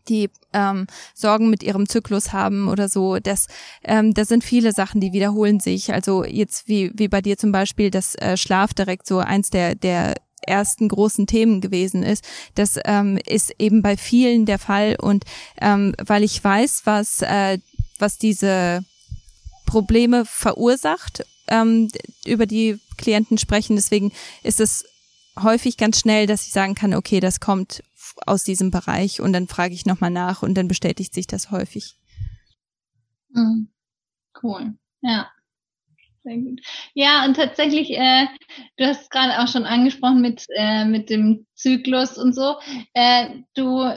die 0.08 0.30
ähm, 0.54 0.88
Sorgen 1.14 1.50
mit 1.50 1.62
ihrem 1.62 1.90
Zyklus 1.90 2.32
haben 2.32 2.70
oder 2.70 2.88
so. 2.88 3.20
Das, 3.20 3.48
ähm, 3.84 4.14
das 4.14 4.30
sind 4.30 4.46
viele 4.46 4.72
Sachen, 4.72 5.02
die 5.02 5.12
wiederholen 5.12 5.60
sich. 5.60 5.92
Also 5.92 6.24
jetzt 6.24 6.70
wie, 6.70 6.94
wie 6.96 7.10
bei 7.10 7.22
dir 7.22 7.38
zum 7.38 7.52
Beispiel, 7.52 7.92
dass 7.92 8.16
äh, 8.16 8.38
Schlaf 8.38 8.74
direkt 8.74 9.06
so 9.06 9.18
eins 9.18 9.50
der, 9.50 9.76
der 9.76 10.16
ersten 10.42 10.88
großen 10.88 11.28
Themen 11.28 11.62
gewesen 11.62 12.04
ist. 12.04 12.26
Das 12.56 12.80
ähm, 12.86 13.20
ist 13.26 13.54
eben 13.60 13.82
bei 13.82 13.98
vielen 13.98 14.46
der 14.46 14.60
Fall 14.60 14.96
und 15.00 15.26
ähm, 15.62 15.96
weil 16.04 16.24
ich 16.24 16.44
weiß, 16.44 16.82
was 16.86 17.22
äh, 17.22 17.60
was 17.98 18.18
diese 18.18 18.84
Probleme 19.66 20.26
verursacht, 20.26 21.26
ähm, 21.48 21.90
über 22.26 22.46
die 22.46 22.80
Klienten 22.98 23.38
sprechen. 23.38 23.76
Deswegen 23.76 24.12
ist 24.44 24.60
es 24.60 24.86
häufig 25.38 25.78
ganz 25.78 26.00
schnell, 26.00 26.26
dass 26.26 26.48
ich 26.48 26.54
sagen 26.54 26.76
kann, 26.76 26.94
okay, 26.94 27.20
das 27.20 27.40
kommt 27.40 27.84
aus 28.26 28.44
diesem 28.44 28.72
Bereich 28.72 29.22
und 29.22 29.34
dann 29.34 29.48
frage 29.48 29.74
ich 29.74 29.86
nochmal 29.86 30.12
nach 30.12 30.44
und 30.44 30.56
dann 30.56 30.68
bestätigt 30.68 31.14
sich 31.14 31.28
das 31.28 31.52
häufig. 31.52 31.96
Mhm. 33.30 33.70
Cool. 34.42 34.74
Ja. 35.02 35.30
Sehr 36.30 36.38
gut. 36.38 36.62
Ja, 36.94 37.26
und 37.26 37.36
tatsächlich, 37.36 37.90
äh, 37.98 38.28
du 38.78 38.86
hast 38.86 39.10
gerade 39.10 39.40
auch 39.42 39.48
schon 39.48 39.64
angesprochen 39.66 40.22
mit, 40.22 40.46
äh, 40.56 40.86
mit 40.86 41.10
dem 41.10 41.48
Zyklus 41.56 42.18
und 42.20 42.36
so. 42.36 42.56
Äh, 42.94 43.30
du 43.56 43.90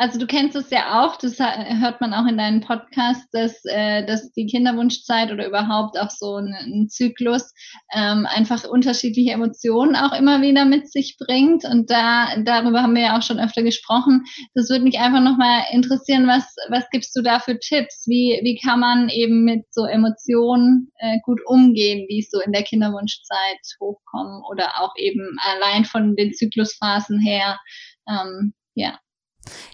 also 0.00 0.18
du 0.18 0.26
kennst 0.26 0.56
es 0.56 0.70
ja 0.70 1.04
auch, 1.04 1.16
das 1.16 1.38
hört 1.38 2.00
man 2.00 2.14
auch 2.14 2.26
in 2.26 2.38
deinem 2.38 2.62
Podcast, 2.62 3.28
dass, 3.32 3.62
äh, 3.66 4.06
dass 4.06 4.32
die 4.32 4.46
Kinderwunschzeit 4.46 5.30
oder 5.30 5.46
überhaupt 5.46 5.98
auch 5.98 6.08
so 6.08 6.36
ein, 6.36 6.54
ein 6.54 6.88
Zyklus 6.88 7.52
ähm, 7.94 8.24
einfach 8.24 8.64
unterschiedliche 8.64 9.32
Emotionen 9.32 9.96
auch 9.96 10.18
immer 10.18 10.40
wieder 10.40 10.64
mit 10.64 10.90
sich 10.90 11.18
bringt. 11.18 11.66
Und 11.66 11.90
da 11.90 12.34
darüber 12.42 12.82
haben 12.82 12.94
wir 12.94 13.02
ja 13.02 13.18
auch 13.18 13.22
schon 13.22 13.38
öfter 13.38 13.62
gesprochen. 13.62 14.24
Das 14.54 14.70
würde 14.70 14.84
mich 14.84 14.98
einfach 14.98 15.20
nochmal 15.20 15.64
interessieren, 15.70 16.26
was, 16.26 16.50
was 16.70 16.88
gibst 16.88 17.14
du 17.14 17.20
da 17.20 17.38
für 17.38 17.58
Tipps? 17.58 18.06
Wie, 18.06 18.40
wie 18.42 18.58
kann 18.58 18.80
man 18.80 19.10
eben 19.10 19.44
mit 19.44 19.66
so 19.70 19.84
Emotionen 19.84 20.90
äh, 20.96 21.18
gut 21.24 21.42
umgehen, 21.44 22.06
es 22.08 22.30
so 22.30 22.40
in 22.40 22.52
der 22.52 22.62
Kinderwunschzeit 22.62 23.60
hochkommen 23.78 24.44
oder 24.50 24.80
auch 24.80 24.94
eben 24.96 25.36
allein 25.44 25.84
von 25.84 26.16
den 26.16 26.32
Zyklusphasen 26.32 27.20
her? 27.20 27.60
Ähm, 28.08 28.54
ja. 28.74 28.98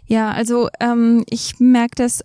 Ja, 0.06 0.30
also 0.30 0.68
ähm, 0.80 1.24
ich 1.28 1.58
merke 1.58 1.94
das 1.96 2.22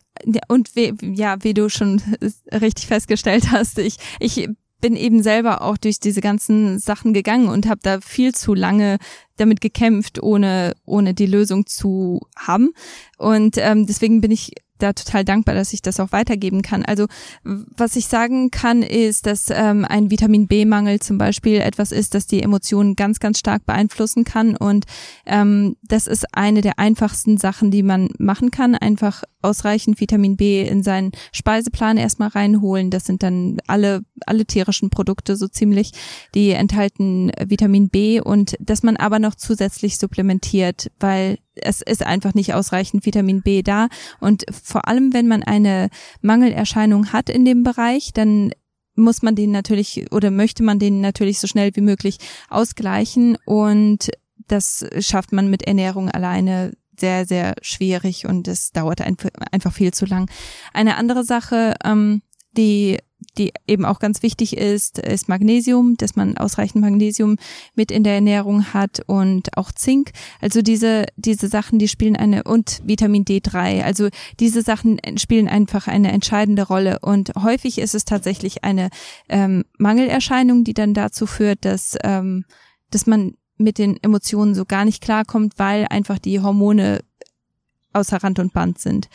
und 0.48 0.76
wie, 0.76 0.94
ja, 1.02 1.44
wie 1.44 1.54
du 1.54 1.70
schon 1.70 2.02
richtig 2.52 2.88
festgestellt 2.88 3.52
hast, 3.52 3.80
ich 3.80 3.98
ich 4.20 4.50
bin 4.82 4.96
eben 4.96 5.22
selber 5.22 5.62
auch 5.62 5.78
durch 5.78 6.00
diese 6.00 6.22
ganzen 6.22 6.80
Sachen 6.80 7.14
gegangen 7.14 7.48
und 7.48 7.68
habe 7.70 7.82
da 7.84 8.02
viel 8.02 8.34
zu 8.34 8.54
lange 8.56 8.98
damit 9.38 9.62
gekämpft, 9.62 10.22
ohne 10.22 10.74
ohne 10.86 11.14
die 11.14 11.28
Lösung 11.28 11.68
zu 11.68 12.22
haben. 12.36 12.72
Und 13.18 13.58
ähm, 13.58 13.86
deswegen 13.86 14.22
bin 14.22 14.32
ich 14.32 14.52
da 14.82 14.94
total 14.94 15.26
dankbar, 15.26 15.56
dass 15.56 15.74
ich 15.74 15.82
das 15.82 16.00
auch 16.00 16.12
weitergeben 16.12 16.62
kann. 16.62 16.84
Also 16.84 17.08
was 17.44 17.96
ich 17.96 18.08
sagen 18.08 18.52
kann, 18.52 18.84
ist, 18.84 19.26
dass 19.26 19.50
ähm, 19.50 19.86
ein 19.86 20.12
Vitamin 20.12 20.48
B-Mangel 20.48 21.00
zum 21.00 21.18
Beispiel 21.18 21.60
etwas 21.60 21.92
ist, 21.92 22.16
das 22.16 22.28
die 22.28 22.42
Emotionen 22.42 22.96
ganz, 22.96 23.20
ganz 23.20 23.40
stark 23.40 23.66
beeinflussen 23.66 24.24
kann. 24.24 24.56
Und 24.56 24.86
ähm, 25.26 25.76
das 25.84 26.08
ist 26.08 26.26
eine 26.36 26.62
der 26.62 26.80
einfachsten 26.80 27.38
Sachen, 27.38 27.72
die 27.72 27.84
man 27.84 28.10
machen 28.18 28.52
kann. 28.52 28.76
Einfach 28.76 29.24
ausreichend 29.42 30.00
Vitamin 30.00 30.38
B 30.38 30.62
in 30.62 30.84
seinen 30.84 31.12
Speiseplan 31.32 31.98
erstmal 31.98 32.30
reinholen. 32.30 32.90
Das 32.90 33.06
sind 33.06 33.24
dann 33.24 33.58
alle, 33.68 34.04
alle 34.26 34.46
tierischen 34.46 34.90
Produkte 34.90 35.36
so 35.36 35.48
ziemlich, 35.48 35.92
die 36.36 36.52
enthalten 36.52 37.32
Vitamin 37.44 37.90
B 37.90 38.22
und 38.22 38.56
dass 38.60 38.84
man 38.84 38.98
aber 38.98 39.20
noch 39.20 39.36
zusätzlich 39.36 39.98
supplementiert, 39.98 40.92
weil 41.00 41.38
es 41.56 41.82
ist 41.82 42.06
einfach 42.06 42.34
nicht 42.34 42.54
ausreichend 42.54 43.06
Vitamin 43.06 43.42
B 43.42 43.62
da. 43.62 43.88
Und 44.20 44.46
vor 44.52 44.88
allem, 44.88 45.14
wenn 45.14 45.28
man 45.28 45.44
eine 45.44 45.90
Mangelerscheinung 46.22 47.12
hat 47.12 47.30
in 47.30 47.46
dem 47.46 47.64
Bereich, 47.64 48.14
dann 48.14 48.52
muss 48.96 49.22
man 49.22 49.36
den 49.36 49.52
natürlich 49.52 50.12
oder 50.12 50.32
möchte 50.32 50.64
man 50.64 50.80
den 50.80 51.02
natürlich 51.02 51.40
so 51.40 51.48
schnell 51.48 51.72
wie 51.76 51.82
möglich 51.82 52.18
ausgleichen 52.50 53.38
und 53.46 54.12
das 54.48 54.86
schafft 55.00 55.32
man 55.32 55.50
mit 55.50 55.64
Ernährung 55.64 56.10
alleine 56.10 56.74
sehr, 57.00 57.26
sehr 57.26 57.56
schwierig 57.62 58.26
und 58.26 58.48
es 58.48 58.72
dauert 58.72 59.02
einfach 59.02 59.74
viel 59.74 59.94
zu 59.94 60.06
lang. 60.06 60.30
Eine 60.74 60.98
andere 60.98 61.24
Sache, 61.24 61.76
ähm, 61.84 62.22
die 62.58 62.98
die 63.38 63.54
eben 63.68 63.86
auch 63.86 64.00
ganz 64.00 64.24
wichtig 64.24 64.58
ist, 64.58 65.00
ist 65.00 65.30
Magnesium, 65.30 65.96
dass 65.98 66.16
man 66.16 66.38
ausreichend 66.38 66.82
Magnesium 66.82 67.38
mit 67.76 67.92
in 67.92 68.04
der 68.04 68.16
Ernährung 68.16 68.74
hat 68.74 69.02
und 69.06 69.58
auch 69.58 69.72
Zink. 69.72 70.12
Also 70.42 70.62
diese, 70.62 71.06
diese 71.16 71.48
Sachen, 71.48 71.80
die 71.80 71.88
spielen 71.88 72.16
eine, 72.18 72.44
und 72.44 72.82
Vitamin 72.84 73.24
D3. 73.24 73.84
Also 73.84 74.10
diese 74.40 74.62
Sachen 74.62 75.00
spielen 75.18 75.48
einfach 75.48 75.88
eine 75.88 76.12
entscheidende 76.12 76.64
Rolle. 76.64 77.00
Und 77.02 77.32
häufig 77.42 77.78
ist 77.78 77.96
es 77.96 78.04
tatsächlich 78.04 78.64
eine 78.64 78.90
ähm, 79.30 79.64
Mangelerscheinung, 79.78 80.64
die 80.64 80.74
dann 80.74 80.94
dazu 80.94 81.26
führt, 81.26 81.64
dass, 81.64 81.98
ähm, 82.04 82.44
dass 82.90 83.08
man 83.08 83.36
mit 83.58 83.78
den 83.78 83.98
Emotionen 84.02 84.56
so 84.56 84.66
gar 84.66 84.84
nicht 84.84 85.02
klarkommt, 85.02 85.54
weil 85.58 85.86
einfach 85.90 86.20
die 86.20 86.42
Hormone 86.42 87.00
außer 87.94 88.18
Rand 88.18 88.40
und 88.40 88.54
Band 88.54 88.80
sind 88.80 89.08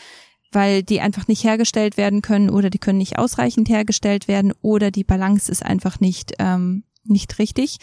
weil 0.52 0.82
die 0.82 1.00
einfach 1.00 1.28
nicht 1.28 1.44
hergestellt 1.44 1.96
werden 1.96 2.22
können 2.22 2.50
oder 2.50 2.70
die 2.70 2.78
können 2.78 2.98
nicht 2.98 3.18
ausreichend 3.18 3.68
hergestellt 3.68 4.28
werden 4.28 4.52
oder 4.62 4.90
die 4.90 5.04
Balance 5.04 5.50
ist 5.50 5.64
einfach 5.64 6.00
nicht, 6.00 6.34
ähm, 6.38 6.84
nicht 7.04 7.38
richtig. 7.38 7.78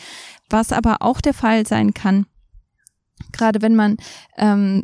Was 0.49 0.71
aber 0.71 0.97
auch 1.02 1.21
der 1.21 1.34
Fall 1.34 1.65
sein 1.65 1.93
kann, 1.93 2.26
gerade 3.32 3.62
wenn 3.62 3.76
man 3.76 3.97
ähm, 4.38 4.84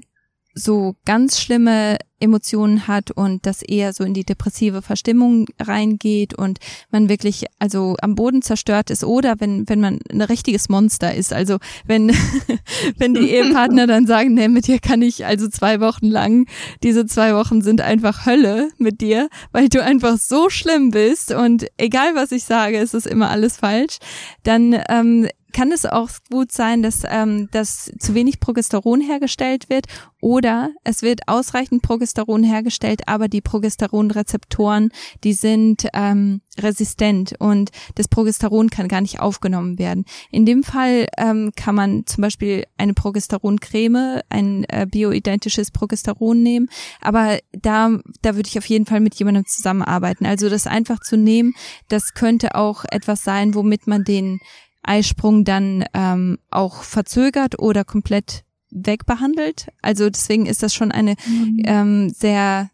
so 0.53 0.95
ganz 1.05 1.39
schlimme 1.39 1.97
Emotionen 2.19 2.87
hat 2.87 3.11
und 3.11 3.45
das 3.45 3.61
eher 3.61 3.93
so 3.93 4.03
in 4.03 4.13
die 4.13 4.25
depressive 4.25 4.81
Verstimmung 4.81 5.45
reingeht 5.59 6.33
und 6.33 6.59
man 6.91 7.07
wirklich 7.07 7.45
also 7.59 7.95
am 8.01 8.15
Boden 8.15 8.41
zerstört 8.41 8.89
ist 8.89 9.03
oder 9.03 9.35
wenn 9.39 9.69
wenn 9.69 9.79
man 9.79 9.99
ein 10.11 10.21
richtiges 10.21 10.69
Monster 10.69 11.13
ist. 11.13 11.31
Also 11.31 11.59
wenn 11.85 12.09
wenn 12.97 13.13
die 13.13 13.29
Ehepartner 13.31 13.87
dann 13.87 14.05
sagen 14.05 14.33
nee 14.33 14.47
mit 14.49 14.67
dir 14.67 14.79
kann 14.79 15.01
ich 15.01 15.25
also 15.25 15.47
zwei 15.47 15.79
Wochen 15.79 16.07
lang 16.07 16.45
diese 16.83 17.05
zwei 17.05 17.33
Wochen 17.35 17.61
sind 17.61 17.81
einfach 17.81 18.25
Hölle 18.25 18.69
mit 18.77 18.99
dir 19.01 19.29
weil 19.51 19.69
du 19.69 19.81
einfach 19.81 20.17
so 20.17 20.49
schlimm 20.49 20.91
bist 20.91 21.31
und 21.31 21.67
egal 21.77 22.15
was 22.15 22.31
ich 22.31 22.43
sage 22.43 22.77
es 22.79 22.93
ist 22.93 23.07
immer 23.07 23.29
alles 23.29 23.57
falsch. 23.57 23.99
Dann 24.43 24.77
ähm, 24.89 25.27
kann 25.53 25.71
es 25.71 25.85
auch 25.85 26.09
gut 26.31 26.51
sein, 26.51 26.83
dass, 26.83 27.03
ähm, 27.07 27.49
dass 27.51 27.91
zu 27.99 28.13
wenig 28.13 28.39
Progesteron 28.39 29.01
hergestellt 29.01 29.69
wird 29.69 29.85
oder 30.21 30.71
es 30.83 31.01
wird 31.01 31.27
ausreichend 31.27 31.81
Progesteron 31.81 32.43
hergestellt, 32.43 33.01
aber 33.07 33.27
die 33.27 33.41
Progesteronrezeptoren, 33.41 34.91
die 35.23 35.33
sind 35.33 35.87
ähm, 35.93 36.41
resistent 36.57 37.35
und 37.39 37.71
das 37.95 38.07
Progesteron 38.07 38.69
kann 38.69 38.87
gar 38.87 39.01
nicht 39.01 39.19
aufgenommen 39.19 39.79
werden. 39.79 40.05
In 40.31 40.45
dem 40.45 40.63
Fall 40.63 41.07
ähm, 41.17 41.51
kann 41.55 41.75
man 41.75 42.05
zum 42.05 42.21
Beispiel 42.21 42.65
eine 42.77 42.93
Progesteroncreme, 42.93 44.21
ein 44.29 44.65
äh, 44.65 44.85
bioidentisches 44.89 45.71
Progesteron 45.71 46.43
nehmen, 46.43 46.69
aber 47.01 47.39
da, 47.53 47.97
da 48.21 48.35
würde 48.35 48.47
ich 48.47 48.57
auf 48.57 48.65
jeden 48.65 48.85
Fall 48.85 48.99
mit 48.99 49.15
jemandem 49.15 49.45
zusammenarbeiten. 49.45 50.25
Also 50.25 50.49
das 50.49 50.67
einfach 50.67 50.99
zu 50.99 51.17
nehmen, 51.17 51.53
das 51.87 52.13
könnte 52.13 52.55
auch 52.55 52.83
etwas 52.89 53.23
sein, 53.23 53.55
womit 53.55 53.87
man 53.87 54.03
den 54.03 54.39
Eisprung 54.83 55.43
dann 55.43 55.85
ähm, 55.93 56.39
auch 56.49 56.83
verzögert 56.83 57.59
oder 57.59 57.83
komplett 57.83 58.43
wegbehandelt. 58.71 59.69
Also 59.81 60.09
deswegen 60.09 60.45
ist 60.45 60.63
das 60.63 60.73
schon 60.73 60.91
eine 60.91 61.15
mhm. 61.27 61.61
ähm, 61.65 62.09
sehr 62.09 62.69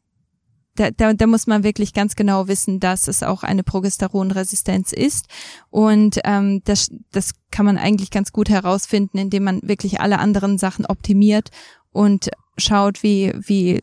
da, 0.75 0.91
da, 0.91 1.13
da 1.13 1.25
muss 1.27 1.47
man 1.47 1.63
wirklich 1.63 1.93
ganz 1.93 2.15
genau 2.15 2.47
wissen, 2.47 2.79
dass 2.79 3.07
es 3.07 3.23
auch 3.23 3.43
eine 3.43 3.63
Progesteronresistenz 3.63 4.91
ist. 4.91 5.27
Und 5.69 6.19
ähm, 6.25 6.61
das, 6.65 6.91
das 7.11 7.31
kann 7.49 7.65
man 7.65 7.77
eigentlich 7.77 8.11
ganz 8.11 8.33
gut 8.33 8.49
herausfinden, 8.49 9.17
indem 9.17 9.45
man 9.45 9.61
wirklich 9.63 10.01
alle 10.01 10.19
anderen 10.19 10.57
Sachen 10.57 10.85
optimiert 10.85 11.49
und 11.91 12.29
schaut, 12.57 13.03
wie, 13.03 13.33
wie, 13.37 13.79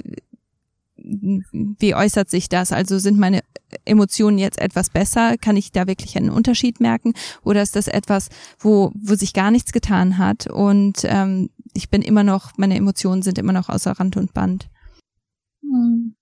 wie 1.03 1.95
äußert 1.95 2.31
sich 2.31 2.49
das? 2.49 2.73
Also 2.73 2.99
sind 2.99 3.19
meine 3.19 3.41
Emotionen 3.85 4.39
jetzt 4.39 4.61
etwas 4.61 4.91
besser? 4.91 5.37
Kann 5.39 5.57
ich 5.57 5.73
da 5.73 5.87
wirklich 5.87 6.17
einen 6.17 6.31
Unterschied 6.31 6.81
merken? 6.81 7.15
Oder 7.43 7.63
ist 7.63 7.77
das 7.77 7.89
etwas, 7.89 8.29
wo, 8.59 8.93
wo 8.95 9.15
sich 9.15 9.33
gar 9.33 9.51
nichts 9.51 9.73
getan 9.73 10.19
hat 10.19 10.47
und 10.47 11.05
ähm, 11.05 11.51
ich 11.75 11.89
bin 11.91 12.03
immer 12.03 12.23
noch, 12.23 12.53
meine 12.57 12.77
Emotionen 12.77 13.23
sind 13.23 13.39
immer 13.39 13.53
noch 13.53 13.69
außer 13.69 13.93
Rand 13.93 14.17
und 14.17 14.35
Band? 14.35 14.69
Hm. 15.63 16.15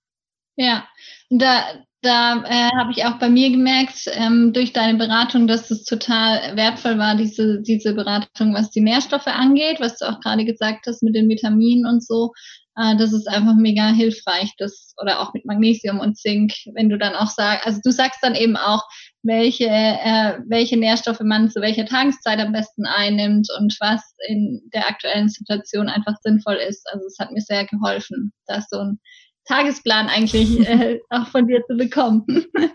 Ja, 0.55 0.85
da, 1.29 1.63
da 2.01 2.43
äh, 2.43 2.69
habe 2.77 2.91
ich 2.91 3.05
auch 3.05 3.19
bei 3.19 3.29
mir 3.29 3.49
gemerkt, 3.51 4.05
ähm, 4.13 4.53
durch 4.53 4.73
deine 4.73 4.97
Beratung, 4.97 5.47
dass 5.47 5.71
es 5.71 5.83
total 5.83 6.55
wertvoll 6.55 6.97
war, 6.97 7.15
diese, 7.15 7.61
diese 7.61 7.93
Beratung, 7.93 8.53
was 8.53 8.71
die 8.71 8.81
Nährstoffe 8.81 9.27
angeht, 9.27 9.79
was 9.79 9.97
du 9.97 10.05
auch 10.05 10.19
gerade 10.19 10.45
gesagt 10.45 10.85
hast 10.87 11.03
mit 11.03 11.15
den 11.15 11.29
Vitaminen 11.29 11.85
und 11.85 12.05
so. 12.05 12.31
Äh, 12.77 12.95
das 12.97 13.13
ist 13.13 13.27
einfach 13.27 13.55
mega 13.55 13.87
hilfreich, 13.89 14.53
das, 14.57 14.93
oder 15.01 15.19
auch 15.19 15.33
mit 15.33 15.45
Magnesium 15.45 15.99
und 15.99 16.17
Zink, 16.17 16.53
wenn 16.73 16.89
du 16.89 16.97
dann 16.97 17.15
auch 17.15 17.27
sagst, 17.27 17.65
also 17.65 17.79
du 17.83 17.91
sagst 17.91 18.19
dann 18.21 18.35
eben 18.35 18.55
auch, 18.55 18.83
welche, 19.23 19.67
äh, 19.67 20.39
welche 20.47 20.77
Nährstoffe 20.77 21.21
man 21.21 21.49
zu 21.49 21.61
welcher 21.61 21.85
Tageszeit 21.85 22.39
am 22.39 22.53
besten 22.53 22.85
einnimmt 22.85 23.47
und 23.59 23.75
was 23.79 24.01
in 24.27 24.61
der 24.73 24.87
aktuellen 24.89 25.29
Situation 25.29 25.89
einfach 25.89 26.15
sinnvoll 26.21 26.55
ist. 26.55 26.87
Also 26.91 27.05
es 27.05 27.17
hat 27.19 27.31
mir 27.31 27.41
sehr 27.41 27.65
geholfen, 27.65 28.31
da 28.47 28.61
so 28.67 28.79
ein 28.79 28.99
Tagesplan 29.45 30.07
eigentlich 30.07 30.59
äh, 30.67 30.99
auch 31.09 31.27
von 31.27 31.47
dir 31.47 31.63
zu 31.67 31.75
bekommen. 31.75 32.25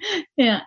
ja. 0.36 0.62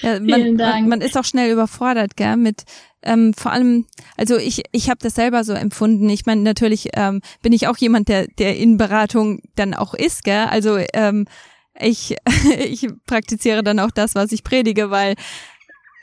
Ja, 0.00 0.18
man, 0.18 0.54
man, 0.54 0.88
man, 0.88 1.00
ist 1.00 1.16
auch 1.16 1.24
schnell 1.24 1.52
überfordert, 1.52 2.16
gell, 2.16 2.36
mit 2.36 2.64
ähm, 3.02 3.32
vor 3.34 3.52
allem, 3.52 3.86
also 4.16 4.36
ich, 4.36 4.62
ich 4.72 4.90
habe 4.90 4.98
das 5.00 5.14
selber 5.14 5.44
so 5.44 5.52
empfunden. 5.52 6.08
Ich 6.08 6.26
meine, 6.26 6.42
natürlich 6.42 6.90
ähm, 6.94 7.20
bin 7.42 7.52
ich 7.52 7.68
auch 7.68 7.76
jemand, 7.76 8.08
der, 8.08 8.26
der 8.26 8.56
in 8.56 8.76
Beratung 8.76 9.40
dann 9.54 9.74
auch 9.74 9.94
ist, 9.94 10.24
gell? 10.24 10.46
Also 10.46 10.78
ähm, 10.94 11.26
ich, 11.78 12.16
ich 12.58 12.88
praktiziere 13.06 13.62
dann 13.62 13.78
auch 13.78 13.90
das, 13.90 14.14
was 14.14 14.32
ich 14.32 14.44
predige, 14.44 14.90
weil 14.90 15.14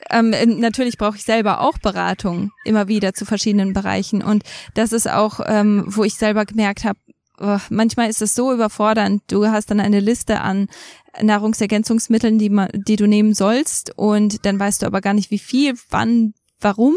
ähm, 0.10 0.34
natürlich 0.60 0.98
brauche 0.98 1.18
ich 1.18 1.24
selber 1.24 1.62
auch 1.62 1.78
Beratung 1.80 2.52
immer 2.64 2.88
wieder 2.88 3.14
zu 3.14 3.26
verschiedenen 3.26 3.74
Bereichen. 3.74 4.22
Und 4.22 4.44
das 4.74 4.92
ist 4.92 5.10
auch, 5.10 5.40
ähm, 5.46 5.84
wo 5.88 6.04
ich 6.04 6.16
selber 6.16 6.46
gemerkt 6.46 6.86
habe, 6.86 7.00
oh, 7.40 7.60
manchmal 7.70 8.10
ist 8.10 8.22
es 8.22 8.36
so 8.36 8.54
überfordernd. 8.54 9.24
Du 9.28 9.48
hast 9.48 9.72
dann 9.72 9.80
eine 9.80 10.00
Liste 10.00 10.42
an 10.42 10.68
Nahrungsergänzungsmitteln, 11.22 12.38
die, 12.38 12.50
man, 12.50 12.70
die 12.74 12.98
du 12.98 13.08
nehmen 13.08 13.34
sollst 13.34 13.98
und 13.98 14.46
dann 14.46 14.60
weißt 14.60 14.82
du 14.82 14.86
aber 14.86 15.02
gar 15.02 15.14
nicht, 15.14 15.32
wie 15.32 15.40
viel, 15.40 15.74
wann, 15.90 16.34
warum. 16.60 16.96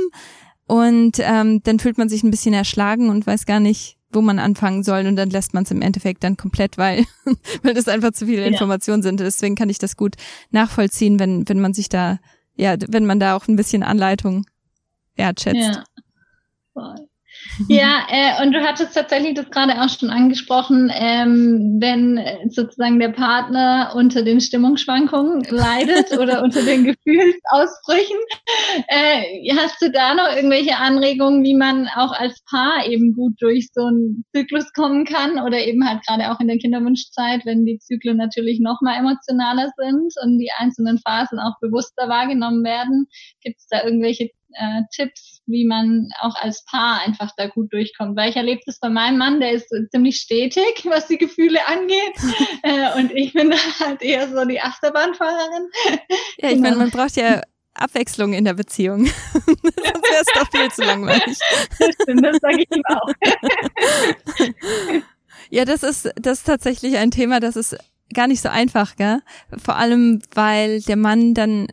Und 0.66 1.18
ähm, 1.20 1.62
dann 1.62 1.78
fühlt 1.78 1.98
man 1.98 2.08
sich 2.08 2.22
ein 2.22 2.30
bisschen 2.30 2.54
erschlagen 2.54 3.08
und 3.08 3.26
weiß 3.26 3.46
gar 3.46 3.60
nicht, 3.60 3.96
wo 4.10 4.20
man 4.20 4.38
anfangen 4.38 4.82
soll 4.82 5.06
und 5.06 5.16
dann 5.16 5.30
lässt 5.30 5.54
man 5.54 5.64
es 5.64 5.70
im 5.70 5.82
Endeffekt 5.82 6.24
dann 6.24 6.36
komplett, 6.36 6.78
weil, 6.78 7.04
weil 7.62 7.74
das 7.74 7.88
einfach 7.88 8.12
zu 8.12 8.26
viele 8.26 8.46
Informationen 8.46 9.02
ja. 9.02 9.08
sind. 9.08 9.20
Deswegen 9.20 9.54
kann 9.54 9.70
ich 9.70 9.78
das 9.78 9.96
gut 9.96 10.16
nachvollziehen, 10.50 11.18
wenn, 11.18 11.48
wenn 11.48 11.60
man 11.60 11.74
sich 11.74 11.88
da, 11.88 12.18
ja, 12.54 12.76
wenn 12.88 13.06
man 13.06 13.20
da 13.20 13.36
auch 13.36 13.48
ein 13.48 13.56
bisschen 13.56 13.82
Anleitung 13.82 14.46
wertschätzt. 15.16 15.56
Ja. 15.56 15.84
Voll. 16.72 17.07
Ja, 17.68 18.06
äh, 18.08 18.42
und 18.42 18.52
du 18.52 18.60
hattest 18.60 18.94
tatsächlich 18.94 19.34
das 19.34 19.50
gerade 19.50 19.80
auch 19.80 19.88
schon 19.88 20.10
angesprochen, 20.10 20.90
ähm, 20.94 21.78
wenn 21.80 22.20
sozusagen 22.50 23.00
der 23.00 23.08
Partner 23.08 23.92
unter 23.96 24.22
den 24.22 24.40
Stimmungsschwankungen 24.40 25.42
leidet 25.50 26.16
oder 26.18 26.42
unter 26.44 26.62
den 26.62 26.84
Gefühlsausbrüchen. 26.84 28.16
Äh, 28.86 29.54
hast 29.56 29.82
du 29.82 29.90
da 29.90 30.14
noch 30.14 30.34
irgendwelche 30.34 30.76
Anregungen, 30.76 31.42
wie 31.42 31.56
man 31.56 31.88
auch 31.88 32.12
als 32.12 32.42
Paar 32.48 32.86
eben 32.86 33.12
gut 33.12 33.34
durch 33.40 33.68
so 33.72 33.86
einen 33.86 34.24
Zyklus 34.34 34.72
kommen 34.72 35.04
kann 35.04 35.40
oder 35.44 35.58
eben 35.58 35.88
halt 35.88 36.06
gerade 36.06 36.30
auch 36.30 36.40
in 36.40 36.48
der 36.48 36.58
Kinderwunschzeit, 36.58 37.44
wenn 37.44 37.64
die 37.64 37.78
Zyklen 37.78 38.16
natürlich 38.16 38.60
noch 38.60 38.80
mal 38.82 38.96
emotionaler 38.96 39.70
sind 39.76 40.14
und 40.22 40.38
die 40.38 40.50
einzelnen 40.56 40.98
Phasen 40.98 41.38
auch 41.38 41.58
bewusster 41.60 42.08
wahrgenommen 42.08 42.64
werden? 42.64 43.06
Gibt 43.42 43.58
es 43.58 43.66
da 43.68 43.82
irgendwelche 43.82 44.30
äh, 44.54 44.82
Tipps, 44.94 45.37
wie 45.48 45.66
man 45.66 46.08
auch 46.20 46.36
als 46.36 46.64
Paar 46.64 47.00
einfach 47.04 47.32
da 47.36 47.48
gut 47.48 47.72
durchkommt. 47.72 48.16
Weil 48.16 48.30
ich 48.30 48.36
erlebe 48.36 48.60
das 48.66 48.78
bei 48.78 48.88
meinem 48.88 49.18
Mann, 49.18 49.40
der 49.40 49.52
ist 49.52 49.68
ziemlich 49.90 50.16
stetig, 50.16 50.84
was 50.84 51.06
die 51.08 51.18
Gefühle 51.18 51.66
angeht. 51.66 52.14
äh, 52.62 52.98
und 52.98 53.12
ich 53.12 53.32
bin 53.32 53.52
halt 53.80 54.02
eher 54.02 54.28
so 54.28 54.44
die 54.44 54.60
Achterbahnfahrerin. 54.60 55.68
Ja, 56.38 56.48
ich 56.48 56.56
genau. 56.56 56.60
meine, 56.60 56.76
man 56.76 56.90
braucht 56.90 57.16
ja 57.16 57.42
Abwechslung 57.74 58.32
in 58.32 58.44
der 58.44 58.54
Beziehung. 58.54 59.06
Sonst 59.32 59.54
wäre 59.74 60.20
es 60.20 60.32
doch 60.34 60.50
viel 60.50 60.70
zu 60.70 60.82
langweilig. 60.82 61.38
Das 61.78 61.94
stimmt, 62.02 62.24
das 62.24 62.36
sage 62.40 62.62
ich 62.62 62.76
ihm 62.76 62.82
auch. 62.88 63.12
ja, 65.50 65.64
das 65.64 65.82
ist, 65.82 66.10
das 66.16 66.38
ist 66.38 66.46
tatsächlich 66.46 66.96
ein 66.96 67.10
Thema, 67.10 67.40
das 67.40 67.56
ist 67.56 67.76
gar 68.14 68.26
nicht 68.26 68.40
so 68.40 68.48
einfach, 68.48 68.96
gell? 68.96 69.20
Vor 69.56 69.76
allem, 69.76 70.22
weil 70.34 70.80
der 70.82 70.96
Mann 70.96 71.34
dann 71.34 71.68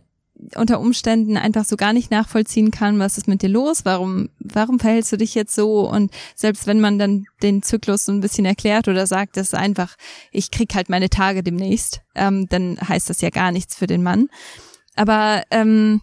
unter 0.55 0.79
Umständen 0.79 1.37
einfach 1.37 1.65
so 1.65 1.75
gar 1.75 1.93
nicht 1.93 2.11
nachvollziehen 2.11 2.71
kann, 2.71 2.99
was 2.99 3.17
ist 3.17 3.27
mit 3.27 3.41
dir 3.41 3.49
los, 3.49 3.85
warum, 3.85 4.29
warum 4.39 4.79
verhältst 4.79 5.11
du 5.11 5.17
dich 5.17 5.35
jetzt 5.35 5.55
so? 5.55 5.89
Und 5.89 6.11
selbst 6.35 6.67
wenn 6.67 6.79
man 6.79 6.99
dann 6.99 7.25
den 7.41 7.61
Zyklus 7.61 8.05
so 8.05 8.11
ein 8.11 8.21
bisschen 8.21 8.45
erklärt 8.45 8.87
oder 8.87 9.07
sagt, 9.07 9.37
das 9.37 9.47
ist 9.47 9.55
einfach, 9.55 9.95
ich 10.31 10.51
krieg 10.51 10.73
halt 10.75 10.89
meine 10.89 11.09
Tage 11.09 11.43
demnächst, 11.43 12.01
ähm, 12.15 12.47
dann 12.49 12.77
heißt 12.79 13.09
das 13.09 13.21
ja 13.21 13.29
gar 13.29 13.51
nichts 13.51 13.75
für 13.75 13.87
den 13.87 14.03
Mann. 14.03 14.27
Aber 14.95 15.43
ähm, 15.51 16.01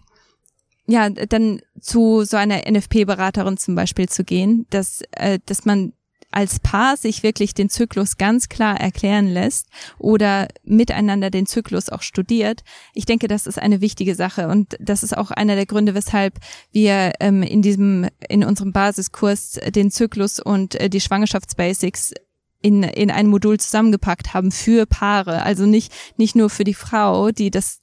ja, 0.85 1.09
dann 1.09 1.61
zu 1.79 2.23
so 2.25 2.37
einer 2.37 2.69
NFP-Beraterin 2.69 3.57
zum 3.57 3.75
Beispiel 3.75 4.09
zu 4.09 4.23
gehen, 4.23 4.65
dass, 4.69 5.01
äh, 5.11 5.39
dass 5.45 5.65
man 5.65 5.93
als 6.33 6.59
Paar 6.59 6.97
sich 6.97 7.23
wirklich 7.23 7.53
den 7.53 7.69
Zyklus 7.69 8.17
ganz 8.17 8.49
klar 8.49 8.79
erklären 8.79 9.27
lässt 9.27 9.67
oder 9.97 10.47
miteinander 10.63 11.29
den 11.29 11.45
Zyklus 11.45 11.89
auch 11.89 12.01
studiert. 12.01 12.63
Ich 12.93 13.05
denke, 13.05 13.27
das 13.27 13.47
ist 13.47 13.59
eine 13.59 13.81
wichtige 13.81 14.15
Sache 14.15 14.47
und 14.47 14.75
das 14.79 15.03
ist 15.03 15.15
auch 15.15 15.31
einer 15.31 15.55
der 15.55 15.65
Gründe, 15.65 15.93
weshalb 15.93 16.39
wir 16.71 17.13
ähm, 17.19 17.43
in 17.43 17.61
diesem, 17.61 18.07
in 18.27 18.43
unserem 18.43 18.73
Basiskurs 18.73 19.59
den 19.69 19.91
Zyklus 19.91 20.39
und 20.39 20.75
äh, 20.75 20.89
die 20.89 21.01
Schwangerschaftsbasics 21.01 22.13
in, 22.61 22.81
in 22.83 23.11
ein 23.11 23.27
Modul 23.27 23.59
zusammengepackt 23.59 24.33
haben 24.33 24.51
für 24.51 24.85
Paare. 24.85 25.43
Also 25.43 25.65
nicht, 25.65 25.93
nicht 26.17 26.35
nur 26.35 26.49
für 26.49 26.63
die 26.63 26.73
Frau, 26.73 27.31
die 27.31 27.51
das 27.51 27.81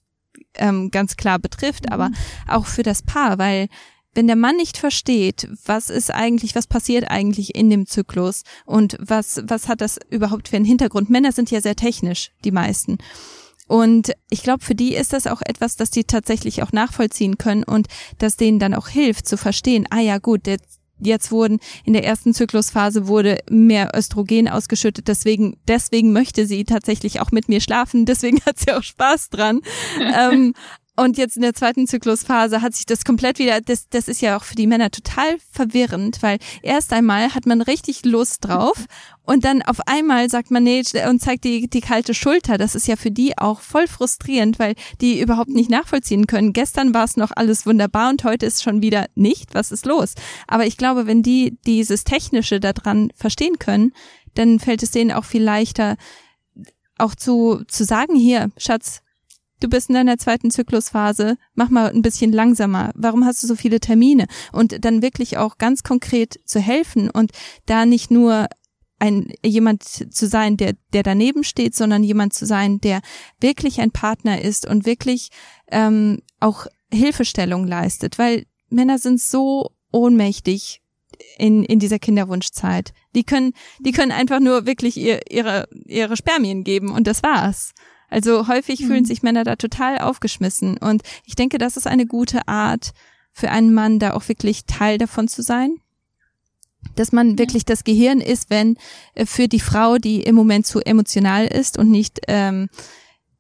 ähm, 0.55 0.91
ganz 0.91 1.17
klar 1.17 1.39
betrifft, 1.39 1.87
mhm. 1.87 1.93
aber 1.93 2.11
auch 2.49 2.67
für 2.67 2.83
das 2.83 3.03
Paar, 3.03 3.39
weil 3.39 3.69
wenn 4.15 4.27
der 4.27 4.37
Mann 4.37 4.57
nicht 4.57 4.77
versteht, 4.77 5.49
was 5.65 5.91
ist 5.91 6.13
eigentlich, 6.13 6.55
was 6.55 6.67
passiert 6.67 7.11
eigentlich 7.11 7.55
in 7.55 7.71
dem 7.71 7.87
Zyklus 7.87 8.43
und 8.67 8.97
was, 9.01 9.43
was 9.45 9.69
hat 9.69 9.81
das 9.81 9.99
überhaupt 10.11 10.49
für 10.49 10.57
einen 10.57 10.65
Hintergrund? 10.65 11.11
Männer 11.11 11.33
sind 11.33 11.51
ja 11.51 11.61
sehr 11.61 11.77
technisch, 11.77 12.33
die 12.45 12.51
meisten. 12.51 12.99
Und 13.71 14.11
ich 14.31 14.43
glaube, 14.43 14.65
für 14.65 14.75
die 14.75 14.97
ist 14.97 15.13
das 15.13 15.29
auch 15.29 15.43
etwas, 15.43 15.77
das 15.77 15.93
die 15.93 16.03
tatsächlich 16.03 16.65
auch 16.65 16.73
nachvollziehen 16.73 17.39
können 17.39 17.63
und 17.63 17.87
das 18.19 18.37
denen 18.37 18.59
dann 18.59 18.75
auch 18.75 18.89
hilft 18.89 19.29
zu 19.29 19.37
verstehen, 19.37 19.87
ah 19.91 20.01
ja 20.01 20.19
gut, 20.19 20.49
jetzt, 20.49 20.81
jetzt 20.99 21.31
wurden 21.31 21.61
in 21.85 21.93
der 21.93 22.05
ersten 22.05 22.35
Zyklusphase 22.35 23.07
wurde 23.07 23.39
mehr 23.49 23.93
Östrogen 23.95 24.49
ausgeschüttet, 24.49 25.07
deswegen, 25.07 25.57
deswegen 25.69 26.13
möchte 26.13 26.47
sie 26.47 26.65
tatsächlich 26.65 27.21
auch 27.21 27.31
mit 27.31 27.49
mir 27.49 27.61
schlafen, 27.61 28.07
deswegen 28.07 28.41
hat 28.45 28.59
sie 28.59 28.73
auch 28.73 28.83
Spaß 28.83 29.31
dran. 29.31 29.61
ähm, 30.01 30.53
Und 31.01 31.17
jetzt 31.17 31.37
in 31.37 31.41
der 31.41 31.55
zweiten 31.55 31.87
Zyklusphase 31.87 32.61
hat 32.61 32.75
sich 32.75 32.85
das 32.85 33.07
komplett 33.07 33.39
wieder, 33.39 33.63
das, 33.63 33.89
das 33.89 34.07
ist 34.07 34.21
ja 34.21 34.37
auch 34.37 34.45
für 34.45 34.55
die 34.55 34.67
Männer 34.67 34.91
total 34.91 35.39
verwirrend, 35.51 36.19
weil 36.21 36.37
erst 36.61 36.93
einmal 36.93 37.35
hat 37.35 37.47
man 37.47 37.63
richtig 37.63 38.05
Lust 38.05 38.45
drauf 38.45 38.85
und 39.23 39.47
dann 39.47 39.63
auf 39.63 39.79
einmal 39.87 40.29
sagt 40.29 40.51
man 40.51 40.63
nee 40.63 40.83
und 41.09 41.23
zeigt 41.23 41.45
die, 41.45 41.71
die 41.71 41.81
kalte 41.81 42.13
Schulter. 42.13 42.59
Das 42.59 42.75
ist 42.75 42.87
ja 42.87 42.97
für 42.97 43.11
die 43.11 43.39
auch 43.39 43.63
voll 43.63 43.89
frustrierend, 43.89 44.59
weil 44.59 44.75
die 45.01 45.23
überhaupt 45.23 45.49
nicht 45.49 45.71
nachvollziehen 45.71 46.27
können. 46.27 46.53
Gestern 46.53 46.93
war 46.93 47.05
es 47.05 47.17
noch 47.17 47.31
alles 47.35 47.65
wunderbar 47.65 48.11
und 48.11 48.23
heute 48.25 48.45
ist 48.45 48.63
schon 48.63 48.83
wieder 48.83 49.07
nicht. 49.15 49.55
Was 49.55 49.73
ist 49.73 49.87
los? 49.87 50.13
Aber 50.49 50.67
ich 50.67 50.77
glaube, 50.77 51.07
wenn 51.07 51.23
die 51.23 51.57
dieses 51.65 52.05
Technische 52.05 52.61
daran 52.61 53.11
verstehen 53.17 53.59
können, 53.59 53.95
dann 54.35 54.59
fällt 54.59 54.83
es 54.83 54.91
denen 54.91 55.13
auch 55.13 55.25
viel 55.25 55.43
leichter, 55.43 55.97
auch 56.99 57.15
zu, 57.15 57.63
zu 57.69 57.85
sagen, 57.85 58.17
hier, 58.17 58.51
Schatz, 58.59 59.01
du 59.61 59.69
bist 59.69 59.89
in 59.89 59.95
deiner 59.95 60.19
zweiten 60.19 60.51
Zyklusphase, 60.51 61.37
mach 61.55 61.71
mal 61.71 61.91
ein 61.91 62.03
bisschen 62.03 62.33
langsamer. 62.33 62.91
Warum 62.95 63.25
hast 63.25 63.43
du 63.43 63.47
so 63.47 63.55
viele 63.55 63.81
Termine? 63.81 64.27
Und 64.53 64.85
dann 64.85 65.03
wirklich 65.03 65.39
auch 65.39 65.59
ganz 65.59 65.83
konkret 65.83 66.41
zu 66.45 66.61
helfen 66.61 67.11
und 67.11 67.33
da 67.67 67.87
nicht 67.87 68.11
nur 68.11 68.49
ein 68.99 69.33
jemand 69.45 69.83
zu 69.83 70.27
sein, 70.27 70.57
der 70.57 70.75
der 70.93 71.03
daneben 71.03 71.43
steht, 71.43 71.75
sondern 71.75 72.05
jemand 72.05 72.35
zu 72.35 72.47
sein, 72.47 72.81
der 72.81 73.01
wirklich 73.41 73.81
ein 73.81 73.91
Partner 73.91 74.43
ist 74.43 74.67
und 74.67 74.85
wirklich 74.85 75.31
ähm, 75.71 76.21
auch 76.39 76.67
Hilfestellung 76.93 77.67
leistet, 77.67 78.19
weil 78.19 78.45
Männer 78.69 78.99
sind 78.99 79.21
so 79.21 79.71
ohnmächtig 79.91 80.83
in 81.39 81.65
in 81.65 81.79
dieser 81.79 81.99
Kinderwunschzeit. 81.99 82.93
Die 83.15 83.25
können 83.25 83.53
die 83.79 83.93
können 83.93 84.13
einfach 84.13 84.39
nur 84.39 84.67
wirklich 84.67 84.99
ihr, 84.99 85.21
ihre 85.31 85.67
ihre 85.87 86.17
Spermien 86.17 86.63
geben 86.63 86.91
und 86.91 87.07
das 87.07 87.23
war's. 87.23 87.73
Also 88.11 88.49
häufig 88.49 88.81
mhm. 88.81 88.87
fühlen 88.87 89.05
sich 89.05 89.23
Männer 89.23 89.45
da 89.45 89.57
total 89.57 89.99
aufgeschmissen. 89.99 90.77
Und 90.77 91.03
ich 91.25 91.37
denke, 91.37 91.59
das 91.59 91.77
ist 91.77 91.87
eine 91.87 92.07
gute 92.07 92.47
Art 92.49 92.93
für 93.33 93.51
einen 93.51 93.73
Mann, 93.73 93.99
da 93.99 94.13
auch 94.15 94.29
wirklich 94.29 94.67
Teil 94.67 94.99
davon 94.99 95.29
zu 95.29 95.43
sein. 95.43 95.77
Dass 96.97 97.13
man 97.13 97.39
wirklich 97.39 97.65
das 97.65 97.85
Gehirn 97.85 98.21
ist, 98.21 98.51
wenn 98.51 98.77
äh, 99.15 99.27
für 99.27 99.49
die 99.49 99.61
Frau, 99.61 99.99
die 99.99 100.23
im 100.23 100.35
Moment 100.35 100.67
zu 100.67 100.81
emotional 100.81 101.47
ist 101.47 101.79
und 101.79 101.91
nicht, 101.91 102.21
ähm, 102.27 102.69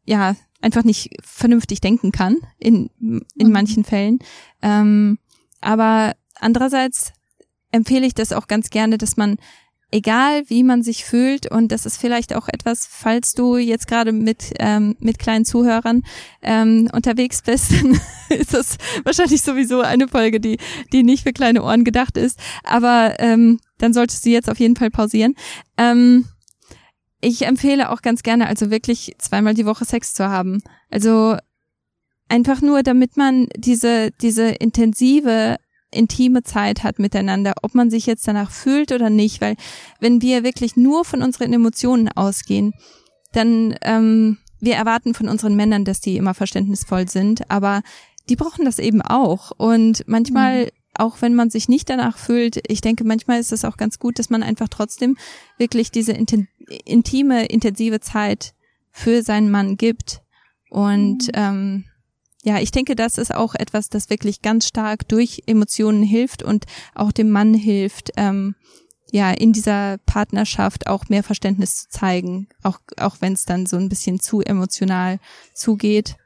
ja, 0.05 0.37
einfach 0.63 0.85
nicht 0.85 1.17
vernünftig 1.23 1.81
denken 1.81 2.13
kann, 2.13 2.37
in, 2.59 2.91
in 3.01 3.47
mhm. 3.47 3.53
manchen 3.53 3.85
Fällen. 3.85 4.19
Ähm, 4.63 5.19
aber 5.61 6.15
andererseits 6.35 7.13
empfehle 7.73 8.07
ich 8.07 8.15
das 8.15 8.33
auch 8.33 8.47
ganz 8.47 8.71
gerne, 8.71 8.99
dass 8.99 9.17
man 9.17 9.37
egal 9.91 10.45
wie 10.49 10.63
man 10.63 10.83
sich 10.83 11.05
fühlt 11.05 11.51
und 11.51 11.73
das 11.73 11.87
ist 11.87 11.99
vielleicht 11.99 12.35
auch 12.35 12.49
etwas, 12.49 12.87
falls 12.87 13.33
du 13.35 13.57
jetzt 13.57 13.87
gerade 13.87 14.13
mit 14.13 14.53
ähm, 14.59 14.97
mit 15.01 15.19
kleinen 15.19 15.45
Zuhörern 15.45 16.03
ähm, 16.43 16.89
unterwegs 16.93 17.43
bist, 17.43 17.73
dann 17.83 18.01
ist 18.29 18.55
das 18.55 18.77
wahrscheinlich 19.05 19.43
sowieso 19.43 19.81
eine 19.81 20.09
Folge, 20.09 20.41
die 20.41 20.59
die 20.93 21.03
nicht 21.03 21.25
für 21.25 21.33
kleine 21.33 21.63
Ohren 21.63 21.85
gedacht 21.85 22.17
ist, 22.17 22.39
aber 22.65 23.17
ähm, 23.19 23.61
dann 23.79 23.93
solltest 23.93 24.25
du 24.25 24.31
jetzt 24.31 24.51
auf 24.51 24.61
jeden 24.61 24.77
Fall 24.77 24.91
pausieren. 24.91 25.35
Ähm, 25.77 26.27
ich 27.21 27.47
empfehle 27.47 27.91
auch 27.91 28.03
ganz 28.03 28.23
gerne, 28.23 28.47
also 28.47 28.71
wirklich 28.71 29.15
zweimal 29.19 29.55
die 29.55 29.67
Woche 29.67 29.85
Sex 29.85 30.15
zu 30.15 30.29
haben. 30.29 30.63
Also 30.91 31.37
einfach 32.29 32.63
nur, 32.63 32.83
damit 32.83 33.17
man 33.17 33.49
diese 33.57 34.11
diese 34.21 34.49
intensive 34.51 35.57
intime 35.91 36.43
Zeit 36.43 36.83
hat 36.83 36.99
miteinander, 36.99 37.55
ob 37.63 37.75
man 37.75 37.91
sich 37.91 38.07
jetzt 38.07 38.27
danach 38.29 38.51
fühlt 38.51 38.93
oder 38.93 39.11
nicht, 39.11 39.41
weil 39.41 39.57
wenn 39.99 40.23
wir 40.23 40.45
wirklich 40.45 40.77
nur 40.77 41.05
von 41.05 41.23
unseren 41.23 41.53
Emotionen 41.53 42.09
ausgehen, 42.09 42.73
dann 43.33 43.75
ähm, 43.83 44.39
wir 44.61 44.75
erwarten 44.75 45.15
von 45.15 45.29
unseren 45.29 45.57
Männern, 45.57 45.85
dass 45.85 46.01
die 46.01 46.17
immer 46.17 46.35
verständnisvoll 46.35 47.09
sind, 47.09 47.51
aber 47.51 47.83
die 48.29 48.37
brauchen 48.37 48.65
das 48.65 48.79
eben 48.79 49.03
auch 49.03 49.51
und 49.57 50.05
manchmal 50.07 50.65
mhm. 50.65 50.71
Auch 50.95 51.23
wenn 51.23 51.35
man 51.35 51.51
sich 51.51 51.69
nicht 51.69 51.89
danach 51.89 52.19
fühlt, 52.19 52.61
ich 52.69 52.81
denke, 52.81 53.05
manchmal 53.05 53.39
ist 53.39 53.53
es 53.53 53.65
auch 53.65 53.77
ganz 53.77 53.99
gut, 53.99 54.19
dass 54.19 54.29
man 54.29 54.43
einfach 54.43 54.69
trotzdem 54.69 55.17
wirklich 55.57 55.91
diese 55.91 56.13
intime, 56.13 57.47
intensive 57.47 58.01
Zeit 58.01 58.55
für 58.91 59.23
seinen 59.23 59.51
Mann 59.51 59.77
gibt. 59.77 60.21
Und 60.69 61.29
mhm. 61.29 61.33
ähm, 61.35 61.85
ja, 62.43 62.59
ich 62.59 62.71
denke, 62.71 62.97
das 62.97 63.19
ist 63.19 63.35
auch 63.35 63.55
etwas, 63.55 63.91
das 63.91 64.09
wirklich 64.09 64.41
ganz 64.43 64.67
stark 64.67 65.07
durch 65.09 65.43
Emotionen 65.47 66.03
hilft 66.03 66.43
und 66.43 66.65
auch 66.95 67.13
dem 67.13 67.31
Mann 67.31 67.53
hilft, 67.55 68.13
ähm, 68.17 68.55
ja, 69.13 69.31
in 69.31 69.53
dieser 69.53 69.99
Partnerschaft 70.07 70.87
auch 70.87 71.09
mehr 71.09 71.23
Verständnis 71.23 71.83
zu 71.83 71.89
zeigen, 71.91 72.49
auch, 72.63 72.79
auch 72.99 73.17
wenn 73.21 73.33
es 73.33 73.45
dann 73.45 73.67
so 73.67 73.77
ein 73.77 73.89
bisschen 73.89 74.21
zu 74.21 74.41
emotional 74.41 75.19
zugeht. 75.55 76.17